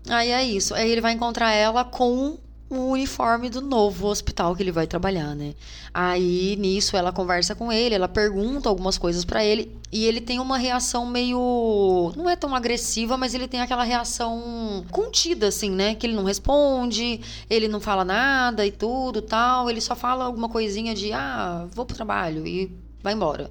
Aí 0.10 0.32
é 0.32 0.44
isso. 0.44 0.74
Aí 0.74 0.90
ele 0.90 1.00
vai 1.00 1.14
encontrar 1.14 1.52
ela 1.52 1.86
com 1.86 2.40
o 2.80 2.90
uniforme 2.92 3.50
do 3.50 3.62
novo 3.62 4.08
hospital 4.08 4.56
que 4.56 4.64
ele 4.64 4.72
vai 4.72 4.88
trabalhar, 4.88 5.36
né? 5.36 5.54
Aí 5.94 6.56
nisso 6.58 6.98
ela 6.98 7.12
conversa 7.12 7.56
com 7.56 7.72
ele, 7.72 7.96
ela 7.96 8.08
pergunta 8.08 8.70
algumas 8.70 8.98
coisas 8.98 9.24
pra 9.26 9.44
ele 9.44 9.78
e 9.92 10.06
ele 10.06 10.20
tem 10.20 10.40
uma 10.40 10.58
reação 10.58 11.06
meio 11.06 12.12
não 12.16 12.30
é 12.30 12.36
tão 12.36 12.56
agressiva, 12.56 13.18
mas 13.18 13.34
ele 13.34 13.48
tem 13.48 13.62
aquela 13.62 13.84
reação 13.84 14.86
contida 14.92 15.48
assim, 15.48 15.70
né? 15.70 15.96
Que 15.96 16.08
ele 16.08 16.16
não 16.16 16.24
responde, 16.24 17.22
ele 17.50 17.68
não 17.68 17.80
fala 17.80 18.04
nada 18.04 18.66
e 18.66 18.72
tudo, 18.72 19.22
tal, 19.22 19.70
ele 19.70 19.82
só 19.82 19.96
fala 19.96 20.26
alguma 20.26 20.50
coisinha 20.50 20.94
de 20.94 21.14
ah, 21.14 21.68
vou 21.74 21.86
pro 21.86 21.96
trabalho 21.96 22.46
e 22.46 22.72
vai 23.02 23.14
embora. 23.14 23.50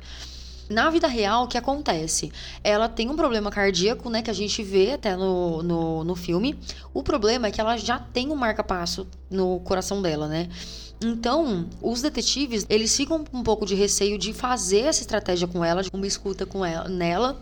Na 0.68 0.88
vida 0.90 1.06
real, 1.06 1.44
o 1.44 1.48
que 1.48 1.58
acontece? 1.58 2.32
Ela 2.62 2.88
tem 2.88 3.10
um 3.10 3.16
problema 3.16 3.50
cardíaco, 3.50 4.08
né? 4.08 4.22
Que 4.22 4.30
a 4.30 4.34
gente 4.34 4.62
vê 4.62 4.92
até 4.92 5.16
no, 5.16 5.62
no, 5.62 6.04
no 6.04 6.14
filme. 6.14 6.58
O 6.94 7.02
problema 7.02 7.48
é 7.48 7.50
que 7.50 7.60
ela 7.60 7.76
já 7.76 7.98
tem 7.98 8.30
um 8.30 8.34
marca-passo 8.34 9.06
no 9.30 9.60
coração 9.60 10.00
dela, 10.00 10.28
né? 10.28 10.48
Então, 11.04 11.68
os 11.80 12.00
detetives, 12.00 12.64
eles 12.68 12.96
ficam 12.96 13.24
com 13.24 13.38
um 13.38 13.42
pouco 13.42 13.66
de 13.66 13.74
receio 13.74 14.16
de 14.16 14.32
fazer 14.32 14.82
essa 14.82 15.00
estratégia 15.00 15.48
com 15.48 15.64
ela, 15.64 15.82
de 15.82 15.90
uma 15.92 16.06
escuta 16.06 16.46
com 16.46 16.64
ela, 16.64 16.88
nela, 16.88 17.40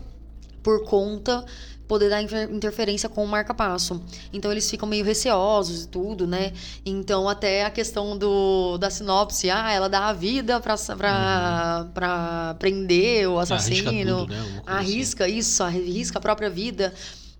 por 0.63 0.83
conta 0.85 1.45
poder 1.91 2.09
dar 2.09 2.21
inter- 2.21 2.49
interferência 2.49 3.09
com 3.09 3.21
o 3.21 3.27
marca-passo. 3.27 4.01
Então 4.31 4.49
eles 4.49 4.69
ficam 4.71 4.87
meio 4.87 5.03
receosos 5.03 5.83
e 5.83 5.87
tudo, 5.89 6.25
né? 6.25 6.53
Então 6.85 7.27
até 7.27 7.65
a 7.65 7.69
questão 7.69 8.17
do 8.17 8.77
da 8.77 8.89
sinopse, 8.89 9.49
ah, 9.49 9.73
ela 9.73 9.89
dá 9.89 10.05
a 10.07 10.13
vida 10.13 10.57
pra, 10.61 10.75
pra, 10.97 11.87
pra 11.93 12.55
prender 12.57 13.27
o 13.27 13.37
assassino. 13.37 13.89
Arrisca 13.89 14.21
tudo, 14.21 14.33
né? 14.33 14.41
Coisa 14.41 14.63
Arrisca 14.65 15.27
isso, 15.27 15.61
arrisca 15.61 16.17
a 16.17 16.21
própria 16.21 16.49
vida. 16.49 16.93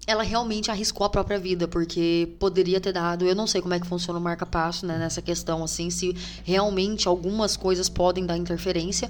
Ela 0.05 0.23
realmente 0.23 0.69
arriscou 0.69 1.05
a 1.05 1.09
própria 1.09 1.39
vida, 1.39 1.65
porque 1.65 2.27
poderia 2.37 2.81
ter 2.81 2.91
dado. 2.91 3.23
Eu 3.25 3.35
não 3.35 3.47
sei 3.47 3.61
como 3.61 3.73
é 3.73 3.79
que 3.79 3.87
funciona 3.87 4.19
o 4.19 4.21
marca-passo, 4.21 4.85
né, 4.85 4.97
nessa 4.97 5.21
questão, 5.21 5.63
assim, 5.63 5.89
se 5.89 6.13
realmente 6.43 7.07
algumas 7.07 7.55
coisas 7.55 7.87
podem 7.87 8.25
dar 8.25 8.35
interferência. 8.35 9.09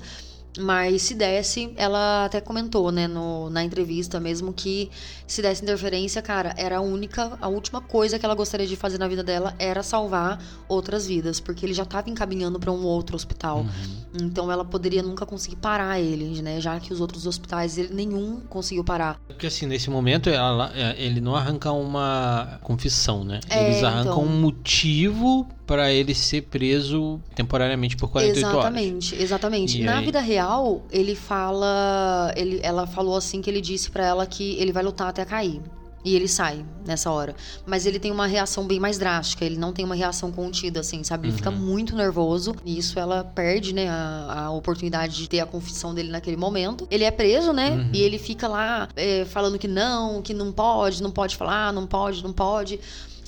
Mas 0.60 1.04
se 1.04 1.16
desse, 1.16 1.72
ela 1.78 2.26
até 2.26 2.42
comentou, 2.42 2.92
né, 2.92 3.08
no, 3.08 3.50
na 3.50 3.64
entrevista 3.64 4.20
mesmo, 4.20 4.52
que 4.52 4.92
se 5.26 5.42
desse 5.42 5.64
interferência, 5.64 6.22
cara, 6.22 6.54
era 6.58 6.78
a 6.78 6.82
única, 6.82 7.38
a 7.40 7.48
última 7.48 7.80
coisa 7.80 8.20
que 8.20 8.26
ela 8.26 8.36
gostaria 8.36 8.68
de 8.68 8.76
fazer 8.76 8.98
na 8.98 9.08
vida 9.08 9.24
dela 9.24 9.56
era 9.58 9.82
salvar 9.82 10.44
outras 10.68 11.08
vidas, 11.08 11.40
porque 11.40 11.66
ele 11.66 11.74
já 11.74 11.84
estava 11.84 12.10
encaminhando 12.10 12.60
para 12.60 12.72
um 12.72 12.84
outro 12.84 13.16
hospital. 13.16 13.60
Uhum. 13.60 14.24
Então 14.24 14.52
ela 14.52 14.66
poderia 14.66 15.02
nunca 15.02 15.26
conseguir 15.26 15.56
parar 15.56 16.00
ele, 16.02 16.42
né, 16.42 16.60
já 16.60 16.78
que 16.82 16.92
os 16.92 17.00
outros 17.00 17.26
hospitais 17.26 17.78
ele, 17.78 17.94
nenhum 17.94 18.42
conseguiu 18.50 18.84
parar. 18.84 19.18
Porque 19.28 19.48
assim, 19.48 19.66
nesse 19.66 19.90
momento, 19.90 20.30
ela- 20.30 20.72
é, 20.76 21.02
ele 21.02 21.22
não 21.22 21.34
arranca 21.34 21.72
uma 21.72 22.60
confissão, 22.62 23.24
né? 23.24 23.40
É, 23.50 23.68
Eles 23.68 23.84
arrancam 23.84 24.12
então. 24.24 24.24
um 24.26 24.42
motivo 24.42 25.48
pra 25.72 25.90
ele 25.92 26.14
ser 26.14 26.42
preso 26.42 27.18
temporariamente 27.34 27.96
por 27.96 28.10
48 28.10 28.46
horas. 28.46 28.60
exatamente, 28.60 29.16
exatamente. 29.16 29.84
Na 29.84 30.00
aí? 30.00 30.06
vida 30.06 30.20
real, 30.20 30.84
ele 30.92 31.16
fala, 31.16 32.34
ele, 32.36 32.60
ela 32.62 32.86
falou 32.86 33.16
assim 33.16 33.42
que 33.42 33.50
ele 33.50 33.62
disse 33.62 33.90
pra 33.90 34.06
ela 34.06 34.26
que 34.26 34.56
ele 34.60 34.74
vai 34.74 34.84
lutar 34.84 35.08
até 35.08 35.24
cair. 35.24 35.62
E 36.04 36.16
ele 36.16 36.28
sai 36.28 36.66
nessa 36.84 37.12
hora. 37.12 37.36
Mas 37.64 37.86
ele 37.86 38.00
tem 38.00 38.12
uma 38.12 38.26
reação 38.26 38.66
bem 38.66 38.80
mais 38.80 38.98
drástica. 38.98 39.46
Ele 39.46 39.56
não 39.56 39.72
tem 39.72 39.86
uma 39.86 39.94
reação 39.94 40.32
contida, 40.32 40.80
assim, 40.80 41.04
sabe? 41.04 41.28
Ele 41.28 41.36
fica 41.38 41.52
Uhum. 41.52 41.56
muito 41.58 41.96
nervoso. 41.96 42.56
E 42.66 42.76
isso 42.76 42.98
ela 42.98 43.24
perde, 43.24 43.72
né? 43.72 43.88
A, 43.88 44.46
a 44.46 44.52
oportunidade 44.52 45.16
de 45.16 45.30
ter 45.30 45.42
a 45.42 45.46
confissão 45.46 45.94
dele 45.94 46.10
naquele 46.10 46.36
momento. 46.38 46.88
Ele 46.90 47.04
é 47.04 47.12
preso, 47.12 47.54
né? 47.54 47.70
Uhum. 47.70 47.90
E 47.94 48.02
ele 48.02 48.18
fica 48.18 48.48
lá 48.48 48.90
é, 48.96 49.26
falando 49.26 49.60
que 49.60 49.68
não, 49.68 50.24
que 50.24 50.34
não 50.34 50.52
pode, 50.52 51.04
não 51.04 51.12
pode 51.12 51.38
falar, 51.38 51.72
não 51.72 51.86
pode, 51.86 52.24
não 52.24 52.34
pode. 52.34 52.80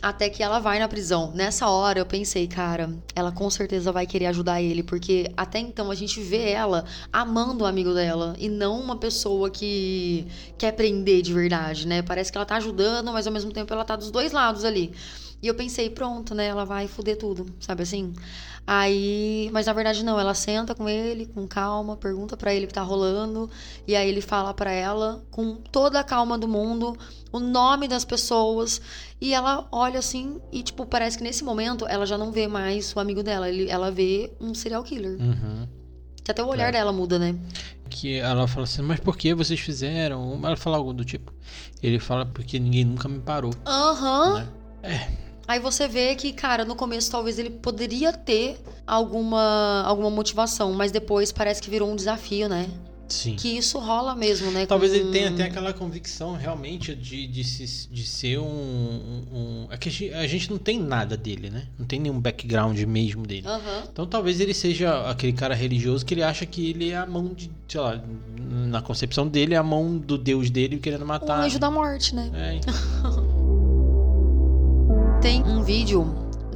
Até 0.03 0.29
que 0.29 0.43
ela 0.43 0.59
vai 0.59 0.79
na 0.79 0.87
prisão. 0.89 1.31
Nessa 1.33 1.69
hora 1.69 1.97
eu 1.97 2.05
pensei, 2.05 2.45
cara, 2.45 2.93
ela 3.15 3.31
com 3.31 3.49
certeza 3.49 3.89
vai 3.89 4.05
querer 4.05 4.25
ajudar 4.25 4.61
ele, 4.61 4.83
porque 4.83 5.31
até 5.37 5.59
então 5.59 5.89
a 5.89 5.95
gente 5.95 6.19
vê 6.19 6.49
ela 6.49 6.83
amando 7.09 7.63
o 7.63 7.65
amigo 7.65 7.93
dela 7.93 8.35
e 8.37 8.49
não 8.49 8.81
uma 8.81 8.97
pessoa 8.97 9.49
que 9.49 10.27
quer 10.57 10.73
prender 10.73 11.21
de 11.21 11.33
verdade, 11.33 11.87
né? 11.87 12.01
Parece 12.01 12.29
que 12.29 12.37
ela 12.37 12.45
tá 12.45 12.57
ajudando, 12.57 13.13
mas 13.13 13.25
ao 13.27 13.31
mesmo 13.31 13.53
tempo 13.53 13.73
ela 13.73 13.85
tá 13.85 13.95
dos 13.95 14.11
dois 14.11 14.33
lados 14.33 14.65
ali. 14.65 14.93
E 15.43 15.47
eu 15.47 15.53
pensei, 15.53 15.89
pronto, 15.89 16.33
né? 16.33 16.45
Ela 16.47 16.63
vai 16.63 16.87
foder 16.87 17.17
tudo, 17.17 17.45
sabe 17.59 17.83
assim? 17.83 18.13
Aí, 18.65 19.49
mas 19.51 19.65
na 19.65 19.73
verdade 19.73 20.01
não, 20.01 20.17
ela 20.17 20.33
senta 20.33 20.73
com 20.73 20.87
ele 20.87 21.25
com 21.25 21.45
calma, 21.45 21.97
pergunta 21.97 22.37
pra 22.37 22.53
ele 22.53 22.63
o 22.63 22.67
que 22.69 22.73
tá 22.73 22.81
rolando, 22.81 23.49
e 23.85 23.93
aí 23.93 24.07
ele 24.07 24.21
fala 24.21 24.53
pra 24.53 24.71
ela 24.71 25.21
com 25.31 25.55
toda 25.55 25.99
a 25.99 26.03
calma 26.03 26.37
do 26.37 26.47
mundo 26.47 26.97
o 27.29 27.41
nome 27.41 27.89
das 27.89 28.05
pessoas, 28.05 28.81
e 29.19 29.33
ela 29.33 29.67
olha 29.69 29.99
assim 29.99 30.39
e 30.49 30.63
tipo, 30.63 30.85
parece 30.85 31.17
que 31.17 31.23
nesse 31.25 31.43
momento 31.43 31.85
ela 31.85 32.05
já 32.05 32.17
não 32.17 32.31
vê 32.31 32.47
mais 32.47 32.95
o 32.95 32.99
amigo 33.01 33.21
dela, 33.21 33.49
ele- 33.49 33.69
ela 33.69 33.91
vê 33.91 34.31
um 34.39 34.53
serial 34.53 34.81
killer. 34.81 35.19
Uhum. 35.19 35.67
Que 36.23 36.31
até 36.31 36.41
o 36.41 36.47
olhar 36.47 36.69
É. 36.69 36.71
dela 36.71 36.93
muda, 36.93 37.19
né? 37.19 37.35
Que 37.89 38.15
ela 38.17 38.47
fala 38.47 38.63
assim, 38.63 38.81
mas 38.81 39.01
por 39.01 39.17
que 39.17 39.33
vocês 39.33 39.59
fizeram? 39.59 40.39
Ela 40.41 40.55
fala 40.55 40.77
algo 40.77 40.93
do 40.93 41.03
tipo. 41.03 41.33
Ele 41.81 41.99
fala 41.99 42.25
porque 42.25 42.57
ninguém 42.57 42.85
nunca 42.85 43.09
me 43.09 43.19
parou. 43.19 43.51
Aham. 43.65 44.35
Né? 44.83 45.07
Aí 45.47 45.59
você 45.59 45.87
vê 45.87 46.15
que, 46.15 46.31
cara, 46.33 46.63
no 46.65 46.75
começo 46.75 47.11
talvez 47.11 47.37
ele 47.37 47.49
poderia 47.49 48.13
ter 48.13 48.57
alguma, 48.87 49.83
alguma 49.85 50.09
motivação, 50.09 50.71
mas 50.73 50.91
depois 50.91 51.31
parece 51.31 51.61
que 51.61 51.69
virou 51.69 51.91
um 51.91 51.95
desafio, 51.95 52.47
né? 52.47 52.67
Sim. 53.09 53.35
Que 53.35 53.49
isso 53.57 53.77
rola 53.77 54.15
mesmo, 54.15 54.49
né? 54.49 54.65
Talvez 54.65 54.91
com- 54.91 54.97
ele 54.97 55.11
tenha 55.11 55.29
até 55.29 55.43
aquela 55.43 55.71
convicção 55.73 56.33
realmente 56.35 56.95
de, 56.95 57.27
de, 57.27 57.43
se- 57.43 57.87
de 57.91 58.07
ser 58.07 58.39
um. 58.39 58.45
um- 58.45 59.23
um- 59.33 59.67
É 59.69 59.77
que 59.77 59.89
a 59.89 59.91
gente, 59.91 60.13
a 60.13 60.25
gente 60.25 60.49
não 60.49 60.57
tem 60.57 60.79
nada 60.79 61.15
dele, 61.15 61.49
né? 61.51 61.67
Não 61.77 61.85
tem 61.85 61.99
nenhum 61.99 62.19
background 62.19 62.79
mesmo 62.79 63.27
dele. 63.27 63.45
Aham. 63.45 63.83
Então 63.91 64.07
talvez 64.07 64.39
ele 64.39 64.53
seja 64.53 65.07
aquele 65.09 65.33
cara 65.33 65.53
religioso 65.53 66.03
que 66.05 66.13
ele 66.13 66.23
acha 66.23 66.45
que 66.45 66.69
ele 66.69 66.89
é 66.89 66.97
a 66.97 67.05
mão 67.05 67.33
de. 67.33 67.51
Sei 67.67 67.79
lá, 67.81 68.01
na 68.39 68.81
concepção 68.81 69.27
dele, 69.27 69.53
é 69.53 69.57
a 69.57 69.63
mão 69.63 69.95
do 69.97 70.17
Deus 70.17 70.49
dele 70.49 70.77
querendo 70.79 71.03
O 71.03 71.07
matar. 71.07 71.39
anjo 71.41 71.59
da 71.59 71.69
morte, 71.69 72.15
né? 72.15 72.31
É, 72.33 72.55
então. 72.55 72.73
Tem 75.23 75.41
um 75.41 75.63
vídeo 75.63 76.03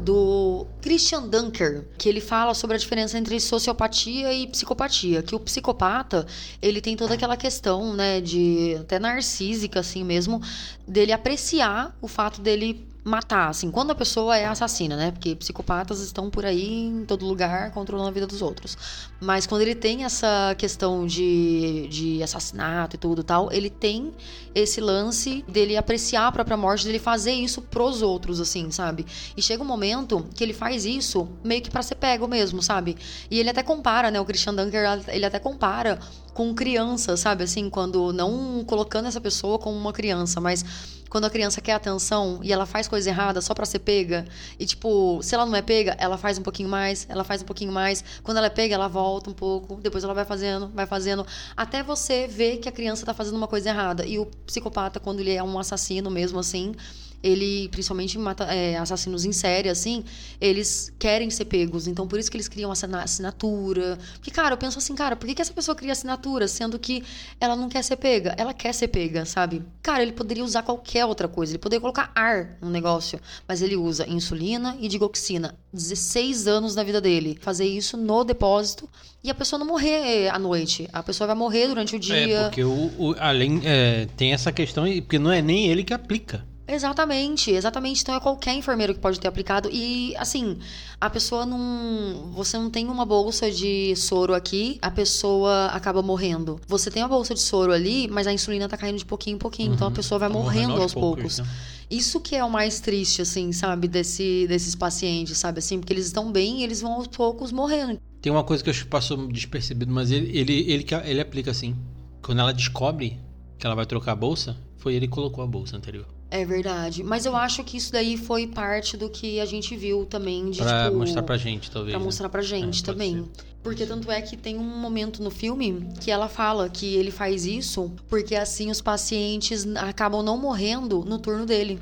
do 0.02 0.68
Christian 0.82 1.26
Dunker, 1.30 1.88
que 1.98 2.10
ele 2.10 2.20
fala 2.20 2.54
sobre 2.54 2.76
a 2.76 2.78
diferença 2.78 3.18
entre 3.18 3.40
sociopatia 3.40 4.34
e 4.34 4.46
psicopatia, 4.46 5.24
que 5.24 5.34
o 5.34 5.40
psicopata, 5.40 6.28
ele 6.62 6.82
tem 6.82 6.94
toda 6.98 7.14
aquela 7.14 7.38
questão, 7.38 7.94
né, 7.94 8.20
de 8.20 8.76
até 8.82 9.00
narcísica 9.00 9.80
assim 9.80 10.04
mesmo, 10.04 10.42
dele 10.86 11.14
apreciar 11.14 11.98
o 12.02 12.10
fato 12.10 12.42
dele 12.42 12.86
matar, 13.08 13.50
assim, 13.50 13.72
quando 13.72 13.92
a 13.92 13.96
pessoa 13.96 14.38
é 14.38 14.46
assassina, 14.46 14.96
né? 14.98 15.12
Porque 15.12 15.36
psicopatas 15.36 16.02
estão 16.02 16.30
por 16.30 16.46
aí 16.46 16.88
em 16.88 17.06
todo 17.06 17.26
lugar 17.26 17.72
controlando 17.72 18.10
a 18.10 18.12
vida 18.12 18.28
dos 18.28 18.42
outros. 18.42 18.78
Mas 19.20 19.48
quando 19.48 19.62
ele 19.62 19.74
tem 19.74 20.04
essa 20.04 20.54
questão 20.58 21.06
de, 21.06 21.88
de 21.90 22.22
assassinato 22.22 22.96
e 22.96 23.00
tudo 23.00 23.24
tal, 23.24 23.52
ele 23.52 23.70
tem 23.70 24.14
esse 24.54 24.82
lance 24.82 25.44
dele 25.48 25.78
apreciar 25.78 26.28
a 26.28 26.32
própria 26.32 26.58
morte, 26.58 26.86
dele 26.86 27.00
fazer 27.00 27.32
isso 27.32 27.62
pros 27.62 28.02
outros, 28.02 28.42
assim, 28.42 28.70
sabe? 28.72 29.06
E 29.36 29.42
chega 29.42 29.64
um 29.64 29.68
momento 29.68 30.28
que 30.36 30.44
ele 30.44 30.54
faz 30.54 30.86
isso 30.86 31.30
meio 31.44 31.62
que 31.62 31.72
pra 31.72 31.82
ser 31.82 31.96
pego 31.96 32.28
mesmo, 32.28 32.62
sabe? 32.62 32.98
E 33.32 33.40
ele 33.40 33.50
até 33.50 33.64
compara, 33.64 34.12
né? 34.12 34.20
O 34.20 34.26
Christian 34.26 34.54
Dunker, 34.54 34.84
ele 35.08 35.26
até 35.26 35.40
compara 35.40 35.98
com 36.38 36.54
criança, 36.54 37.18
sabe? 37.18 37.44
Assim, 37.46 37.68
quando 37.68 38.14
não 38.14 38.64
colocando 38.64 39.08
essa 39.08 39.20
pessoa 39.20 39.58
como 39.58 39.76
uma 39.76 39.92
criança, 39.92 40.40
mas 40.40 40.64
quando 41.10 41.26
a 41.26 41.32
criança 41.32 41.60
quer 41.62 41.74
atenção 41.74 42.42
e 42.44 42.54
ela 42.54 42.68
faz 42.68 42.88
coisa 42.88 43.10
errada 43.10 43.42
só 43.42 43.56
para 43.56 43.66
ser 43.66 43.80
pega, 43.80 44.24
e 44.60 44.64
tipo, 44.64 45.20
se 45.24 45.34
ela 45.34 45.48
não 45.48 45.56
é 45.56 45.64
pega, 45.64 45.96
ela 45.98 46.16
faz 46.16 46.38
um 46.38 46.44
pouquinho 46.44 46.70
mais, 46.70 47.08
ela 47.10 47.24
faz 47.24 47.42
um 47.42 47.46
pouquinho 47.46 47.72
mais. 47.72 48.04
Quando 48.22 48.38
ela 48.38 48.46
é 48.46 48.52
pega, 48.52 48.76
ela 48.76 48.88
volta 48.88 49.32
um 49.32 49.34
pouco, 49.34 49.78
depois 49.82 50.04
ela 50.04 50.14
vai 50.14 50.26
fazendo, 50.26 50.68
vai 50.76 50.86
fazendo, 50.86 51.26
até 51.56 51.82
você 51.82 52.28
ver 52.28 52.58
que 52.58 52.70
a 52.70 52.72
criança 52.72 53.04
tá 53.04 53.16
fazendo 53.16 53.36
uma 53.36 53.48
coisa 53.48 53.70
errada. 53.70 54.06
E 54.06 54.20
o 54.20 54.28
psicopata, 54.46 55.00
quando 55.00 55.22
ele 55.22 55.34
é 55.34 55.42
um 55.42 55.58
assassino 55.58 56.12
mesmo 56.12 56.38
assim, 56.38 56.76
ele, 57.22 57.68
principalmente 57.70 58.18
mata, 58.18 58.46
é, 58.46 58.78
assassinos 58.78 59.26
em 59.26 59.32
série, 59.32 59.70
assim, 59.70 60.04
eles 60.40 60.94
querem 61.00 61.30
ser 61.30 61.46
pegos. 61.46 61.88
Então, 61.88 62.08
por 62.08 62.20
isso 62.20 62.30
que 62.30 62.38
eles 62.38 62.48
criam 62.48 62.72
assinatura. 62.72 63.98
Porque, 64.14 64.32
cara, 64.32 64.54
eu 64.54 64.58
penso 64.58 64.78
assim, 64.78 64.96
cara, 64.96 65.16
por 65.16 65.28
que, 65.28 65.36
que 65.36 65.42
essa 65.42 65.54
pessoa 65.54 65.76
cria 65.76 65.92
assinatura, 65.92 66.48
sendo 66.48 66.78
que 66.78 67.04
ela 67.40 67.56
não 67.56 67.70
quer 67.70 67.84
ser 67.84 67.98
pega? 67.98 68.36
Ela 68.38 68.54
quer 68.54 68.74
ser 68.74 68.88
pega, 68.88 69.26
sabe? 69.26 69.64
Cara, 69.82 70.04
ele 70.04 70.12
poderia 70.12 70.44
usar 70.44 70.64
qualquer 70.64 71.06
outra 71.06 71.28
coisa. 71.28 71.54
Ele 71.54 71.60
poderia 71.60 71.82
colocar 71.82 72.12
ar 72.16 72.58
no 72.62 72.70
negócio. 72.70 73.20
Mas 73.48 73.62
ele 73.62 73.76
usa 73.76 74.08
insulina 74.08 74.78
e 74.80 74.88
digoxina. 74.88 75.56
16 75.74 76.48
anos 76.48 76.76
na 76.76 76.84
vida 76.84 77.02
dele. 77.02 77.38
Fazer 77.42 77.66
isso 77.66 77.98
no 77.98 78.24
depósito 78.24 78.90
e 79.24 79.30
a 79.30 79.36
pessoa 79.36 79.60
não 79.60 79.66
morrer 79.66 80.30
à 80.30 80.40
noite. 80.40 80.88
A 80.94 81.04
pessoa 81.04 81.28
vai 81.28 81.36
morrer 81.36 81.68
durante 81.68 81.96
o 81.96 82.00
dia. 82.00 82.16
É, 82.16 82.44
porque 82.44 82.64
o, 82.64 82.92
o 82.98 83.16
além 83.20 83.62
é, 83.64 84.08
tem 84.16 84.34
essa 84.34 84.52
questão, 84.52 84.86
porque 85.02 85.20
não 85.20 85.32
é 85.32 85.42
nem 85.42 85.68
ele 85.68 85.84
que 85.84 85.94
aplica. 85.94 86.46
Exatamente, 86.68 87.52
exatamente. 87.52 88.02
Então 88.02 88.14
é 88.14 88.20
qualquer 88.20 88.54
enfermeiro 88.54 88.94
que 88.94 89.00
pode 89.00 89.20
ter 89.20 89.28
aplicado. 89.28 89.70
E 89.72 90.14
assim, 90.18 90.58
a 91.00 91.10
pessoa 91.10 91.46
não. 91.46 92.32
Você 92.34 92.58
não 92.58 92.70
tem 92.70 92.88
uma 92.88 93.06
bolsa 93.06 93.50
de 93.50 93.96
soro 93.96 94.34
aqui, 94.34 94.78
a 94.82 94.92
pessoa 94.92 95.68
acaba 95.68 96.02
morrendo. 96.02 96.60
Você 96.68 96.92
tem 96.92 97.02
a 97.02 97.08
bolsa 97.08 97.34
de 97.34 97.40
soro 97.40 97.72
ali, 97.72 98.08
mas 98.10 98.28
a 98.28 98.34
insulina 98.34 98.68
tá 98.68 98.76
caindo 98.76 98.98
de 98.98 99.06
pouquinho 99.06 99.36
em 99.36 99.40
pouquinho. 99.40 99.70
Uhum. 99.70 99.76
Então 99.76 99.88
a 99.88 99.90
uhum. 99.90 99.96
pessoa 99.96 100.20
vai 100.20 100.28
tá 100.28 100.34
morrendo, 100.34 100.68
morrendo 100.70 100.82
aos, 100.82 100.94
poucos. 100.94 101.38
poucos. 101.38 101.40
Né? 101.40 101.48
Isso 101.90 102.20
que 102.20 102.36
é 102.36 102.44
o 102.44 102.50
mais 102.50 102.82
triste, 102.82 103.22
assim, 103.22 103.54
sabe, 103.54 103.88
desse, 103.88 104.46
desses 104.50 104.76
pacientes, 104.76 105.38
sabe, 105.38 105.60
assim, 105.60 105.80
porque 105.80 105.94
eles 105.94 106.08
estão 106.08 106.30
bem 106.30 106.60
e 106.60 106.64
eles 106.64 106.82
vão 106.82 106.92
aos 106.92 107.08
poucos 107.08 107.50
morrendo. 107.50 107.98
Tem 108.22 108.30
uma 108.30 108.44
coisa 108.44 108.62
que 108.62 108.70
eu 108.70 108.72
acho 108.72 108.84
que 108.84 108.90
passou 108.90 109.26
despercebido, 109.28 109.90
mas 109.94 110.12
ele, 110.12 110.38
ele, 110.38 110.54
ele, 110.54 110.74
ele, 110.74 110.86
ele 111.06 111.22
aplica 111.22 111.52
assim. 111.52 111.78
Quando 112.22 112.40
ela 112.40 112.54
descobre 112.54 113.18
que 113.58 113.66
ela 113.66 113.76
vai 113.76 113.86
trocar 113.86 114.12
a 114.12 114.16
bolsa, 114.16 114.58
foi 114.76 114.96
ele 114.96 115.08
que 115.08 115.14
colocou 115.14 115.42
a 115.42 115.48
bolsa 115.48 115.78
anterior. 115.78 116.17
É 116.30 116.44
verdade. 116.44 117.04
Mas 117.04 117.26
eu 117.26 117.36
acho 117.36 117.64
que 117.64 117.78
isso 117.78 117.92
daí 117.92 118.18
foi 118.18 118.48
parte 118.48 118.98
do 118.98 119.10
que 119.10 119.40
a 119.40 119.46
gente 119.46 119.76
viu 119.76 120.06
também. 120.06 120.50
De, 120.50 120.62
pra 120.62 120.86
tipo, 120.86 120.98
mostrar 120.98 121.24
pra 121.24 121.38
gente, 121.38 121.72
talvez. 121.72 121.92
Pra 121.94 122.00
né? 122.00 122.06
mostrar 122.06 122.30
pra 122.30 122.42
gente 122.42 122.82
é, 122.82 122.86
também. 122.86 123.30
Porque 123.64 123.86
tanto 123.86 124.12
é 124.12 124.22
que 124.22 124.36
tem 124.38 124.58
um 124.58 124.64
momento 124.64 125.22
no 125.24 125.32
filme 125.32 125.90
que 126.00 126.12
ela 126.12 126.28
fala 126.28 126.70
que 126.70 126.96
ele 126.96 127.12
faz 127.12 127.46
isso 127.46 127.92
porque 128.08 128.36
assim 128.36 128.70
os 128.72 128.82
pacientes 128.82 129.66
acabam 129.76 130.24
não 130.24 130.38
morrendo 130.38 131.04
no 131.04 131.18
turno 131.18 131.46
dele. 131.46 131.80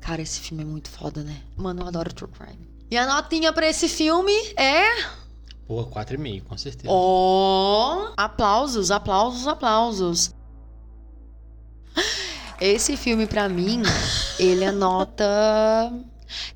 Cara, 0.00 0.22
esse 0.22 0.40
filme 0.40 0.62
é 0.62 0.66
muito 0.66 0.88
foda, 0.88 1.22
né? 1.22 1.36
Mano, 1.56 1.82
eu 1.82 1.86
adoro 1.88 2.12
True 2.12 2.30
Crime. 2.30 2.68
E 2.90 2.96
a 2.96 3.06
notinha 3.06 3.52
pra 3.52 3.66
esse 3.68 3.88
filme 3.88 4.32
é. 4.56 5.02
Pô, 5.66 5.84
4,5, 5.84 6.44
com 6.44 6.56
certeza. 6.56 6.88
Ó! 6.88 8.10
Oh, 8.10 8.12
aplausos, 8.16 8.92
aplausos, 8.92 9.48
aplausos. 9.48 10.32
Esse 12.60 12.96
filme, 12.96 13.26
para 13.26 13.48
mim, 13.48 13.82
ele 14.38 14.64
é 14.64 14.72
nota. 14.72 15.92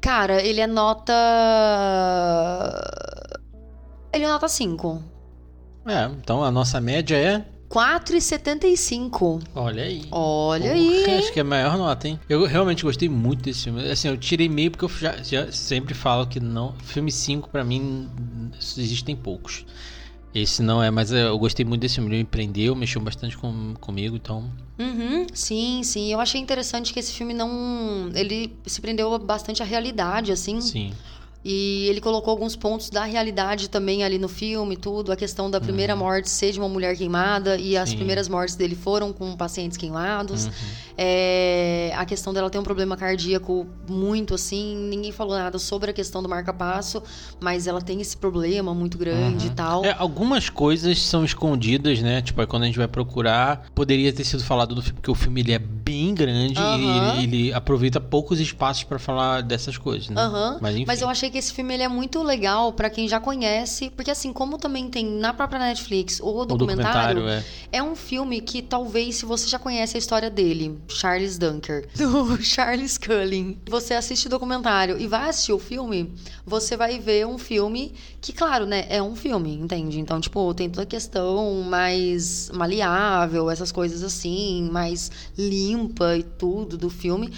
Cara, 0.01 0.43
ele 0.43 0.61
é 0.61 0.67
nota. 0.67 1.13
Ele 4.13 4.25
é 4.25 4.29
nota 4.29 4.49
5. 4.49 5.03
É, 5.87 6.05
então 6.05 6.43
a 6.43 6.51
nossa 6.51 6.81
média 6.81 7.17
é. 7.17 7.45
4,75. 7.69 9.43
Olha 9.55 9.85
aí. 9.85 10.05
Olha 10.11 10.71
Porra, 10.71 10.75
aí. 10.75 11.19
Acho 11.19 11.33
que 11.33 11.39
é 11.39 11.43
a 11.43 11.45
maior 11.45 11.79
nota, 11.79 12.09
hein? 12.09 12.19
Eu 12.29 12.45
realmente 12.45 12.83
gostei 12.83 13.09
muito 13.09 13.43
desse 13.43 13.65
filme. 13.65 13.89
Assim, 13.89 14.09
eu 14.09 14.17
tirei 14.17 14.49
meio 14.49 14.73
porque 14.73 14.85
eu 14.85 14.89
já, 14.89 15.17
já 15.23 15.53
sempre 15.53 15.95
falo 15.95 16.27
que 16.27 16.41
não. 16.41 16.75
Filme 16.83 17.13
5, 17.13 17.49
para 17.49 17.63
mim, 17.63 18.11
existem 18.77 19.15
poucos. 19.15 19.65
Esse 20.35 20.62
não 20.62 20.83
é, 20.83 20.90
mas 20.90 21.11
eu 21.11 21.37
gostei 21.38 21.64
muito 21.64 21.81
desse 21.81 21.97
filme. 21.97 22.11
Ele 22.11 22.19
me 22.19 22.25
prendeu, 22.25 22.75
mexeu 22.75 23.01
bastante 23.01 23.37
com, 23.37 23.75
comigo, 23.81 24.16
então. 24.16 24.49
Uhum, 24.79 25.27
sim, 25.35 25.83
sim. 25.83 26.12
Eu 26.12 26.21
achei 26.21 26.40
interessante 26.40 26.93
que 26.93 27.01
esse 27.01 27.12
filme 27.12 27.35
não. 27.35 28.11
Ele 28.14 28.53
se 28.64 28.81
prendeu 28.81 29.19
bastante 29.19 29.62
à 29.62 29.66
realidade, 29.66 30.31
assim. 30.31 30.61
Sim. 30.61 30.93
E 31.42 31.87
ele 31.88 32.00
colocou 32.00 32.31
alguns 32.31 32.55
pontos 32.55 32.90
da 32.90 33.05
realidade 33.05 33.70
também 33.70 34.05
ali 34.05 34.18
no 34.18 34.29
filme, 34.29 34.76
tudo. 34.76 35.11
A 35.11 35.16
questão 35.16 35.50
da 35.50 35.59
primeira 35.61 35.94
uhum. 35.94 36.00
morte 36.00 36.29
ser 36.29 36.53
de 36.53 36.59
uma 36.59 36.68
mulher 36.68 36.94
queimada 36.96 37.57
e 37.57 37.70
Sim. 37.70 37.76
as 37.76 37.94
primeiras 37.94 38.29
mortes 38.29 38.57
dele 38.57 38.74
foram 38.74 39.11
com 39.12 39.35
pacientes 39.37 39.79
queimados. 39.79 40.46
Uhum. 40.46 40.53
É, 40.98 41.92
a 41.96 42.05
questão 42.05 42.35
dela 42.35 42.50
ter 42.50 42.59
um 42.59 42.62
problema 42.62 42.94
cardíaco 42.94 43.66
muito 43.88 44.35
assim. 44.35 44.76
Ninguém 44.76 45.12
falou 45.12 45.35
nada 45.35 45.59
sobre 45.59 45.90
a 45.90 45.94
questão 45.94 46.22
do 46.22 46.29
marca-passo, 46.29 47.03
mas 47.40 47.66
ela 47.66 47.81
tem 47.81 48.03
esse 48.03 48.18
problema 48.18 48.74
muito 48.74 48.98
grande 48.98 49.46
uhum. 49.46 49.53
e 49.53 49.55
tal. 49.55 49.85
É, 49.85 49.96
algumas 49.98 50.50
coisas 50.50 51.00
são 51.00 51.24
escondidas, 51.24 52.03
né? 52.03 52.20
Tipo, 52.20 52.46
quando 52.46 52.64
a 52.64 52.66
gente 52.66 52.79
vai 52.79 52.88
procurar, 52.88 53.66
poderia 53.74 54.12
ter 54.12 54.24
sido 54.24 54.44
falado 54.44 54.74
do 54.74 54.83
filme, 54.83 54.96
porque 54.96 55.11
o 55.11 55.14
filme 55.14 55.40
ele 55.40 55.53
é 55.53 55.59
bem 55.59 56.14
grande 56.14 56.61
e 56.61 57.18
ele, 57.18 57.22
ele, 57.24 57.53
aproveita 57.53 58.00
poucos 58.00 58.38
espaços 58.38 58.85
para 58.85 58.98
falar 58.98 59.42
dessas 59.42 59.79
coisas, 59.79 60.09
né? 60.09 60.20
Mas, 60.61 60.76
enfim. 60.76 60.85
mas 60.87 61.00
eu 61.00 61.09
achei 61.09 61.30
que 61.31 61.38
esse 61.38 61.53
filme 61.53 61.75
ele 61.75 61.83
é 61.83 61.88
muito 61.88 62.23
legal 62.23 62.73
para 62.73 62.90
quem 62.90 63.09
já 63.09 63.21
conhece, 63.21 63.90
porque 63.90 64.11
assim, 64.11 64.33
como 64.33 64.59
também 64.59 64.88
tem 64.88 65.07
na 65.07 65.33
própria 65.33 65.59
Netflix 65.59 66.21
o 66.21 66.45
documentário, 66.45 67.23
o 67.23 67.25
documentário 67.25 67.29
é. 67.29 67.45
é 67.73 67.83
um 67.83 67.95
filme 67.95 68.40
que 68.40 68.62
talvez 68.62 69.16
se 69.16 69.25
você 69.25 69.49
já 69.49 69.59
conhece 69.59 69.97
a 69.97 69.99
história 69.99 70.31
dele, 70.31 70.79
Charles 70.88 71.38
Dunker, 71.38 71.88
do 71.97 72.43
Charles 72.43 72.99
Cullen, 72.99 73.59
você 73.69 73.95
assiste 73.95 74.27
o 74.27 74.31
documentário 74.31 74.99
e 75.01 75.07
vai 75.07 75.29
assistir 75.29 75.53
o 75.53 75.59
filme, 75.59 76.12
você 76.45 76.77
vai 76.77 76.99
ver 76.99 77.27
um 77.27 77.38
filme 77.38 77.93
que, 78.21 78.33
claro, 78.33 78.66
né, 78.66 78.87
é 78.88 79.03
um 79.03 79.16
filme, 79.16 79.55
entende? 79.55 79.99
Então, 79.99 80.21
tipo, 80.21 80.53
tem 80.55 80.69
toda 80.69 80.83
a 80.83 80.87
questão 80.87 81.62
mais 81.62 82.51
maleável, 82.53 83.51
essas 83.51 83.73
coisas 83.73 84.03
assim, 84.03 84.69
mais 84.71 85.11
limpa 85.37 86.16
e 86.16 86.23
tudo 86.23 86.77
do 86.77 86.90
filme 86.90 87.33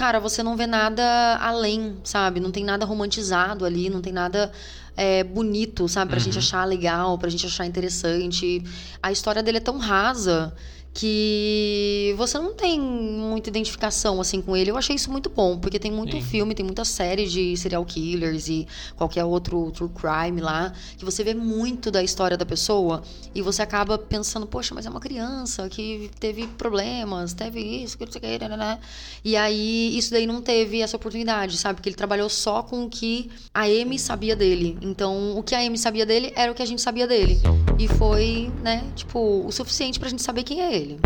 cara, 0.00 0.18
você 0.18 0.42
não 0.42 0.56
vê 0.56 0.66
nada 0.66 1.36
além, 1.42 1.98
sabe? 2.02 2.40
Não 2.40 2.50
tem 2.50 2.64
nada 2.64 2.86
romantizado 2.86 3.66
ali, 3.66 3.90
não 3.90 4.00
tem 4.00 4.14
nada 4.14 4.50
é, 4.96 5.22
bonito, 5.22 5.86
sabe? 5.90 6.08
Pra 6.08 6.18
uhum. 6.18 6.24
gente 6.24 6.38
achar 6.38 6.64
legal, 6.64 7.18
pra 7.18 7.28
gente 7.28 7.44
achar 7.44 7.66
interessante. 7.66 8.64
A 9.02 9.12
história 9.12 9.42
dele 9.42 9.58
é 9.58 9.60
tão 9.60 9.76
rasa 9.76 10.54
que 10.92 12.14
você 12.16 12.36
não 12.38 12.52
tem 12.52 12.80
muita 12.80 13.48
identificação 13.48 14.20
assim 14.20 14.42
com 14.42 14.56
ele. 14.56 14.70
Eu 14.70 14.76
achei 14.76 14.96
isso 14.96 15.10
muito 15.10 15.30
bom, 15.30 15.58
porque 15.58 15.78
tem 15.78 15.90
muito 15.90 16.16
Sim. 16.16 16.22
filme, 16.22 16.54
tem 16.54 16.64
muita 16.64 16.84
série 16.84 17.26
de 17.26 17.56
serial 17.56 17.84
killers 17.84 18.48
e 18.48 18.66
qualquer 18.96 19.24
outro 19.24 19.70
true 19.70 19.88
crime 19.88 20.40
lá, 20.40 20.72
que 20.98 21.04
você 21.04 21.22
vê 21.22 21.32
muito 21.32 21.90
da 21.90 22.02
história 22.02 22.36
da 22.36 22.44
pessoa 22.44 23.02
e 23.34 23.40
você 23.40 23.62
acaba 23.62 23.96
pensando, 23.96 24.46
poxa, 24.46 24.74
mas 24.74 24.84
é 24.84 24.90
uma 24.90 25.00
criança 25.00 25.68
que 25.68 26.10
teve 26.18 26.46
problemas, 26.46 27.32
teve 27.34 27.60
isso, 27.60 27.96
que 27.96 28.04
não 28.04 28.12
sei 28.12 28.18
o 28.18 28.38
que, 28.38 28.48
né? 28.48 28.78
E 29.24 29.36
aí 29.36 29.96
isso 29.96 30.10
daí 30.10 30.26
não 30.26 30.42
teve 30.42 30.80
essa 30.80 30.96
oportunidade, 30.96 31.56
sabe? 31.56 31.76
Porque 31.76 31.88
ele 31.88 31.96
trabalhou 31.96 32.28
só 32.28 32.62
com 32.62 32.84
o 32.84 32.90
que 32.90 33.30
a 33.54 33.62
Amy 33.62 33.98
sabia 33.98 34.34
dele. 34.34 34.76
Então, 34.82 35.36
o 35.38 35.42
que 35.42 35.54
a 35.54 35.60
Amy 35.60 35.78
sabia 35.78 36.04
dele 36.04 36.32
era 36.34 36.50
o 36.50 36.54
que 36.54 36.62
a 36.62 36.66
gente 36.66 36.82
sabia 36.82 37.06
dele. 37.06 37.38
E 37.78 37.86
foi, 37.86 38.50
né, 38.62 38.84
tipo, 38.96 39.46
o 39.46 39.52
suficiente 39.52 39.98
pra 40.00 40.08
gente 40.08 40.22
saber 40.22 40.42
quem 40.42 40.60
é 40.60 40.74
ele 40.74 40.79
dele. 40.80 41.00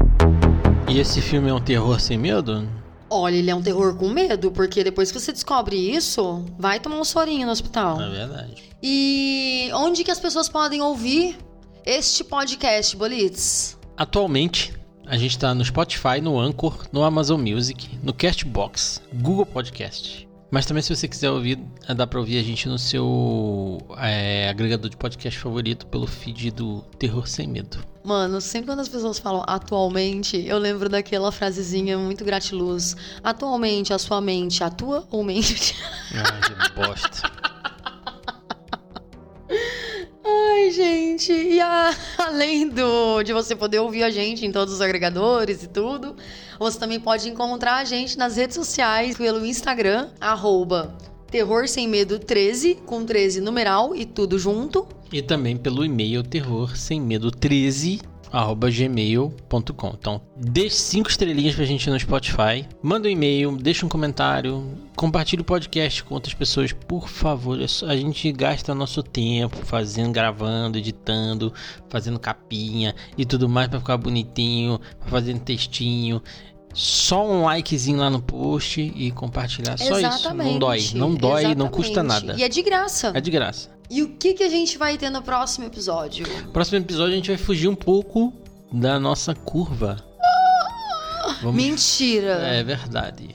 E 0.88 0.98
esse 0.98 1.20
filme 1.20 1.48
é 1.48 1.54
um 1.54 1.60
terror 1.60 2.00
sem 2.00 2.16
medo? 2.16 2.68
Olha, 3.10 3.36
ele 3.36 3.50
é 3.50 3.54
um 3.54 3.62
terror 3.62 3.96
com 3.96 4.08
medo, 4.08 4.50
porque 4.50 4.82
depois 4.82 5.10
que 5.10 5.20
você 5.20 5.32
descobre 5.32 5.76
isso, 5.76 6.44
vai 6.58 6.80
tomar 6.80 6.98
um 6.98 7.04
sorinho 7.04 7.46
no 7.46 7.52
hospital. 7.52 8.00
É 8.00 8.08
verdade. 8.08 8.62
E 8.82 9.70
onde 9.74 10.02
que 10.04 10.10
as 10.10 10.18
pessoas 10.18 10.48
podem 10.48 10.80
ouvir 10.80 11.36
este 11.84 12.24
podcast, 12.24 12.96
Bolitz? 12.96 13.78
Atualmente, 13.96 14.74
a 15.06 15.16
gente 15.16 15.32
está 15.32 15.54
no 15.54 15.64
Spotify, 15.64 16.20
no 16.20 16.38
Anchor, 16.38 16.86
no 16.92 17.02
Amazon 17.02 17.40
Music, 17.40 17.98
no 18.02 18.12
Castbox, 18.12 19.00
Google 19.14 19.46
Podcast. 19.46 20.26
Mas 20.54 20.66
também 20.66 20.84
se 20.84 20.94
você 20.94 21.08
quiser 21.08 21.32
ouvir, 21.32 21.58
dá 21.96 22.06
pra 22.06 22.20
ouvir 22.20 22.38
a 22.38 22.42
gente 22.44 22.68
no 22.68 22.78
seu 22.78 23.84
é, 23.98 24.48
agregador 24.48 24.88
de 24.88 24.96
podcast 24.96 25.36
favorito 25.36 25.84
pelo 25.88 26.06
feed 26.06 26.52
do 26.52 26.80
Terror 26.96 27.26
Sem 27.26 27.48
Medo. 27.48 27.84
Mano, 28.04 28.40
sempre 28.40 28.66
quando 28.66 28.78
as 28.78 28.88
pessoas 28.88 29.18
falam 29.18 29.42
atualmente, 29.48 30.46
eu 30.46 30.56
lembro 30.58 30.88
daquela 30.88 31.32
frasezinha 31.32 31.98
muito 31.98 32.24
gratiluz. 32.24 32.96
Atualmente, 33.20 33.92
a 33.92 33.98
sua 33.98 34.20
mente 34.20 34.62
atua 34.62 35.04
ou 35.10 35.24
mente? 35.24 35.74
Ai, 36.12 36.40
que 36.40 36.70
bosta. 36.80 37.32
Ai, 40.24 40.70
gente. 40.70 41.32
E 41.32 41.60
a, 41.60 41.92
além 42.16 42.68
do, 42.68 43.24
de 43.24 43.32
você 43.32 43.56
poder 43.56 43.80
ouvir 43.80 44.04
a 44.04 44.10
gente 44.10 44.46
em 44.46 44.52
todos 44.52 44.72
os 44.72 44.80
agregadores 44.80 45.64
e 45.64 45.66
tudo, 45.66 46.14
você 46.58 46.78
também 46.78 47.00
pode 47.00 47.28
encontrar 47.28 47.76
a 47.76 47.84
gente 47.84 48.16
nas 48.16 48.36
redes 48.36 48.54
sociais 48.56 49.16
pelo 49.16 49.44
Instagram, 49.44 50.08
arroba 50.20 50.96
Terror 51.30 51.66
Sem 51.66 51.88
Medo 51.88 52.18
13, 52.18 52.76
com 52.86 53.04
13 53.04 53.40
numeral 53.40 53.94
e 53.94 54.04
tudo 54.04 54.38
junto. 54.38 54.86
E 55.12 55.20
também 55.20 55.56
pelo 55.56 55.84
e-mail 55.84 56.22
terror 56.22 56.76
sem 56.76 57.00
medo 57.00 57.30
13 57.30 58.00
arroba 58.34 58.68
gmail.com. 58.70 59.94
Então, 59.98 60.20
deixe 60.36 60.76
cinco 60.76 61.08
estrelinhas 61.08 61.54
pra 61.54 61.64
gente 61.64 61.88
no 61.88 61.98
Spotify, 61.98 62.66
manda 62.82 63.08
um 63.08 63.10
e-mail, 63.10 63.56
deixa 63.56 63.86
um 63.86 63.88
comentário, 63.88 64.76
compartilhe 64.96 65.42
o 65.42 65.44
podcast 65.44 66.02
com 66.02 66.14
outras 66.14 66.34
pessoas, 66.34 66.72
por 66.72 67.08
favor. 67.08 67.60
É 67.60 67.64
a 67.86 67.96
gente 67.96 68.30
gasta 68.32 68.74
nosso 68.74 69.02
tempo 69.02 69.56
fazendo, 69.64 70.12
gravando, 70.12 70.78
editando, 70.78 71.52
fazendo 71.88 72.18
capinha 72.18 72.94
e 73.16 73.24
tudo 73.24 73.48
mais 73.48 73.68
para 73.68 73.78
ficar 73.78 73.96
bonitinho, 73.96 74.80
fazendo 75.06 75.40
textinho 75.40 76.20
só 76.74 77.24
um 77.24 77.44
likezinho 77.44 77.98
lá 77.98 78.10
no 78.10 78.20
post 78.20 78.80
e 78.80 79.12
compartilhar. 79.12 79.78
Só 79.78 79.96
Exatamente. 79.96 80.48
isso. 80.48 80.52
Não 80.52 80.58
dói. 80.58 80.80
Não 80.94 81.14
dói, 81.14 81.30
Exatamente. 81.42 81.58
não 81.58 81.68
custa 81.68 82.02
nada. 82.02 82.34
E 82.36 82.42
é 82.42 82.48
de 82.48 82.62
graça. 82.62 83.12
É 83.14 83.20
de 83.20 83.30
graça. 83.30 83.70
E 83.94 84.02
o 84.02 84.08
que, 84.08 84.34
que 84.34 84.42
a 84.42 84.48
gente 84.48 84.76
vai 84.76 84.98
ter 84.98 85.08
no 85.08 85.22
próximo 85.22 85.66
episódio? 85.66 86.26
No 86.42 86.50
próximo 86.50 86.78
episódio 86.78 87.12
a 87.12 87.16
gente 87.16 87.28
vai 87.28 87.36
fugir 87.36 87.68
um 87.68 87.76
pouco 87.76 88.32
da 88.72 88.98
nossa 88.98 89.36
curva. 89.36 90.04
Vamos... 91.40 91.54
Mentira! 91.54 92.32
É 92.42 92.64
verdade. 92.64 93.32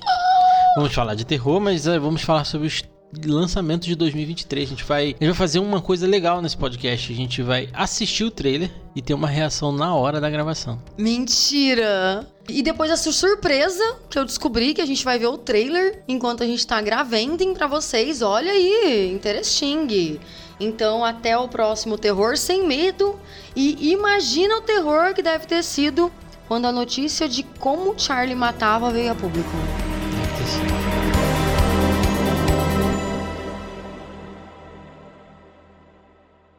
Vamos 0.76 0.94
falar 0.94 1.16
de 1.16 1.26
terror, 1.26 1.62
mas 1.62 1.88
é, 1.88 1.98
vamos 1.98 2.24
falar 2.24 2.44
sobre 2.44 2.68
os 2.68 2.84
lançamentos 3.26 3.88
de 3.88 3.96
2023. 3.96 4.68
A 4.68 4.70
gente 4.72 4.84
vai, 4.84 5.04
a 5.04 5.08
gente 5.08 5.26
vai 5.28 5.34
fazer 5.34 5.60
uma 5.60 5.82
coisa 5.82 6.06
legal 6.06 6.42
nesse 6.42 6.58
podcast. 6.58 7.10
A 7.10 7.16
gente 7.16 7.42
vai 7.42 7.70
assistir 7.72 8.26
o 8.26 8.32
trailer 8.32 8.70
e 8.94 9.02
ter 9.02 9.14
uma 9.14 9.30
reação 9.30 9.72
na 9.72 9.96
hora 9.96 10.20
da 10.20 10.30
gravação. 10.30 10.78
Mentira! 10.98 12.28
E 12.50 12.62
depois 12.62 12.90
dessa 12.90 13.14
surpresa 13.14 13.96
que 14.10 14.20
eu 14.20 14.26
descobri 14.26 14.74
que 14.74 14.82
a 14.82 14.86
gente 14.86 15.06
vai 15.06 15.18
ver 15.18 15.28
o 15.28 15.38
trailer 15.38 16.04
enquanto 16.06 16.44
a 16.44 16.46
gente 16.46 16.68
tá 16.68 16.82
gravando 16.82 17.54
para 17.54 17.68
vocês. 17.68 18.22
Olha 18.22 18.52
aí, 18.52 19.10
interesting. 19.14 20.20
Então, 20.60 21.06
até 21.06 21.38
o 21.38 21.48
próximo 21.48 21.98
Terror 21.98 22.38
Sem 22.38 22.68
Medo. 22.68 23.20
E 23.56 23.92
imagina 23.92 24.58
o 24.58 24.62
terror 24.62 25.14
que 25.14 25.22
deve 25.22 25.46
ter 25.46 25.64
sido 25.64 26.12
quando 26.48 26.66
a 26.66 26.72
notícia 26.72 27.30
de 27.30 27.44
como 27.44 27.98
Charlie 27.98 28.36
matava 28.36 28.92
veio 28.92 29.12
a 29.12 29.16
público. 29.16 29.50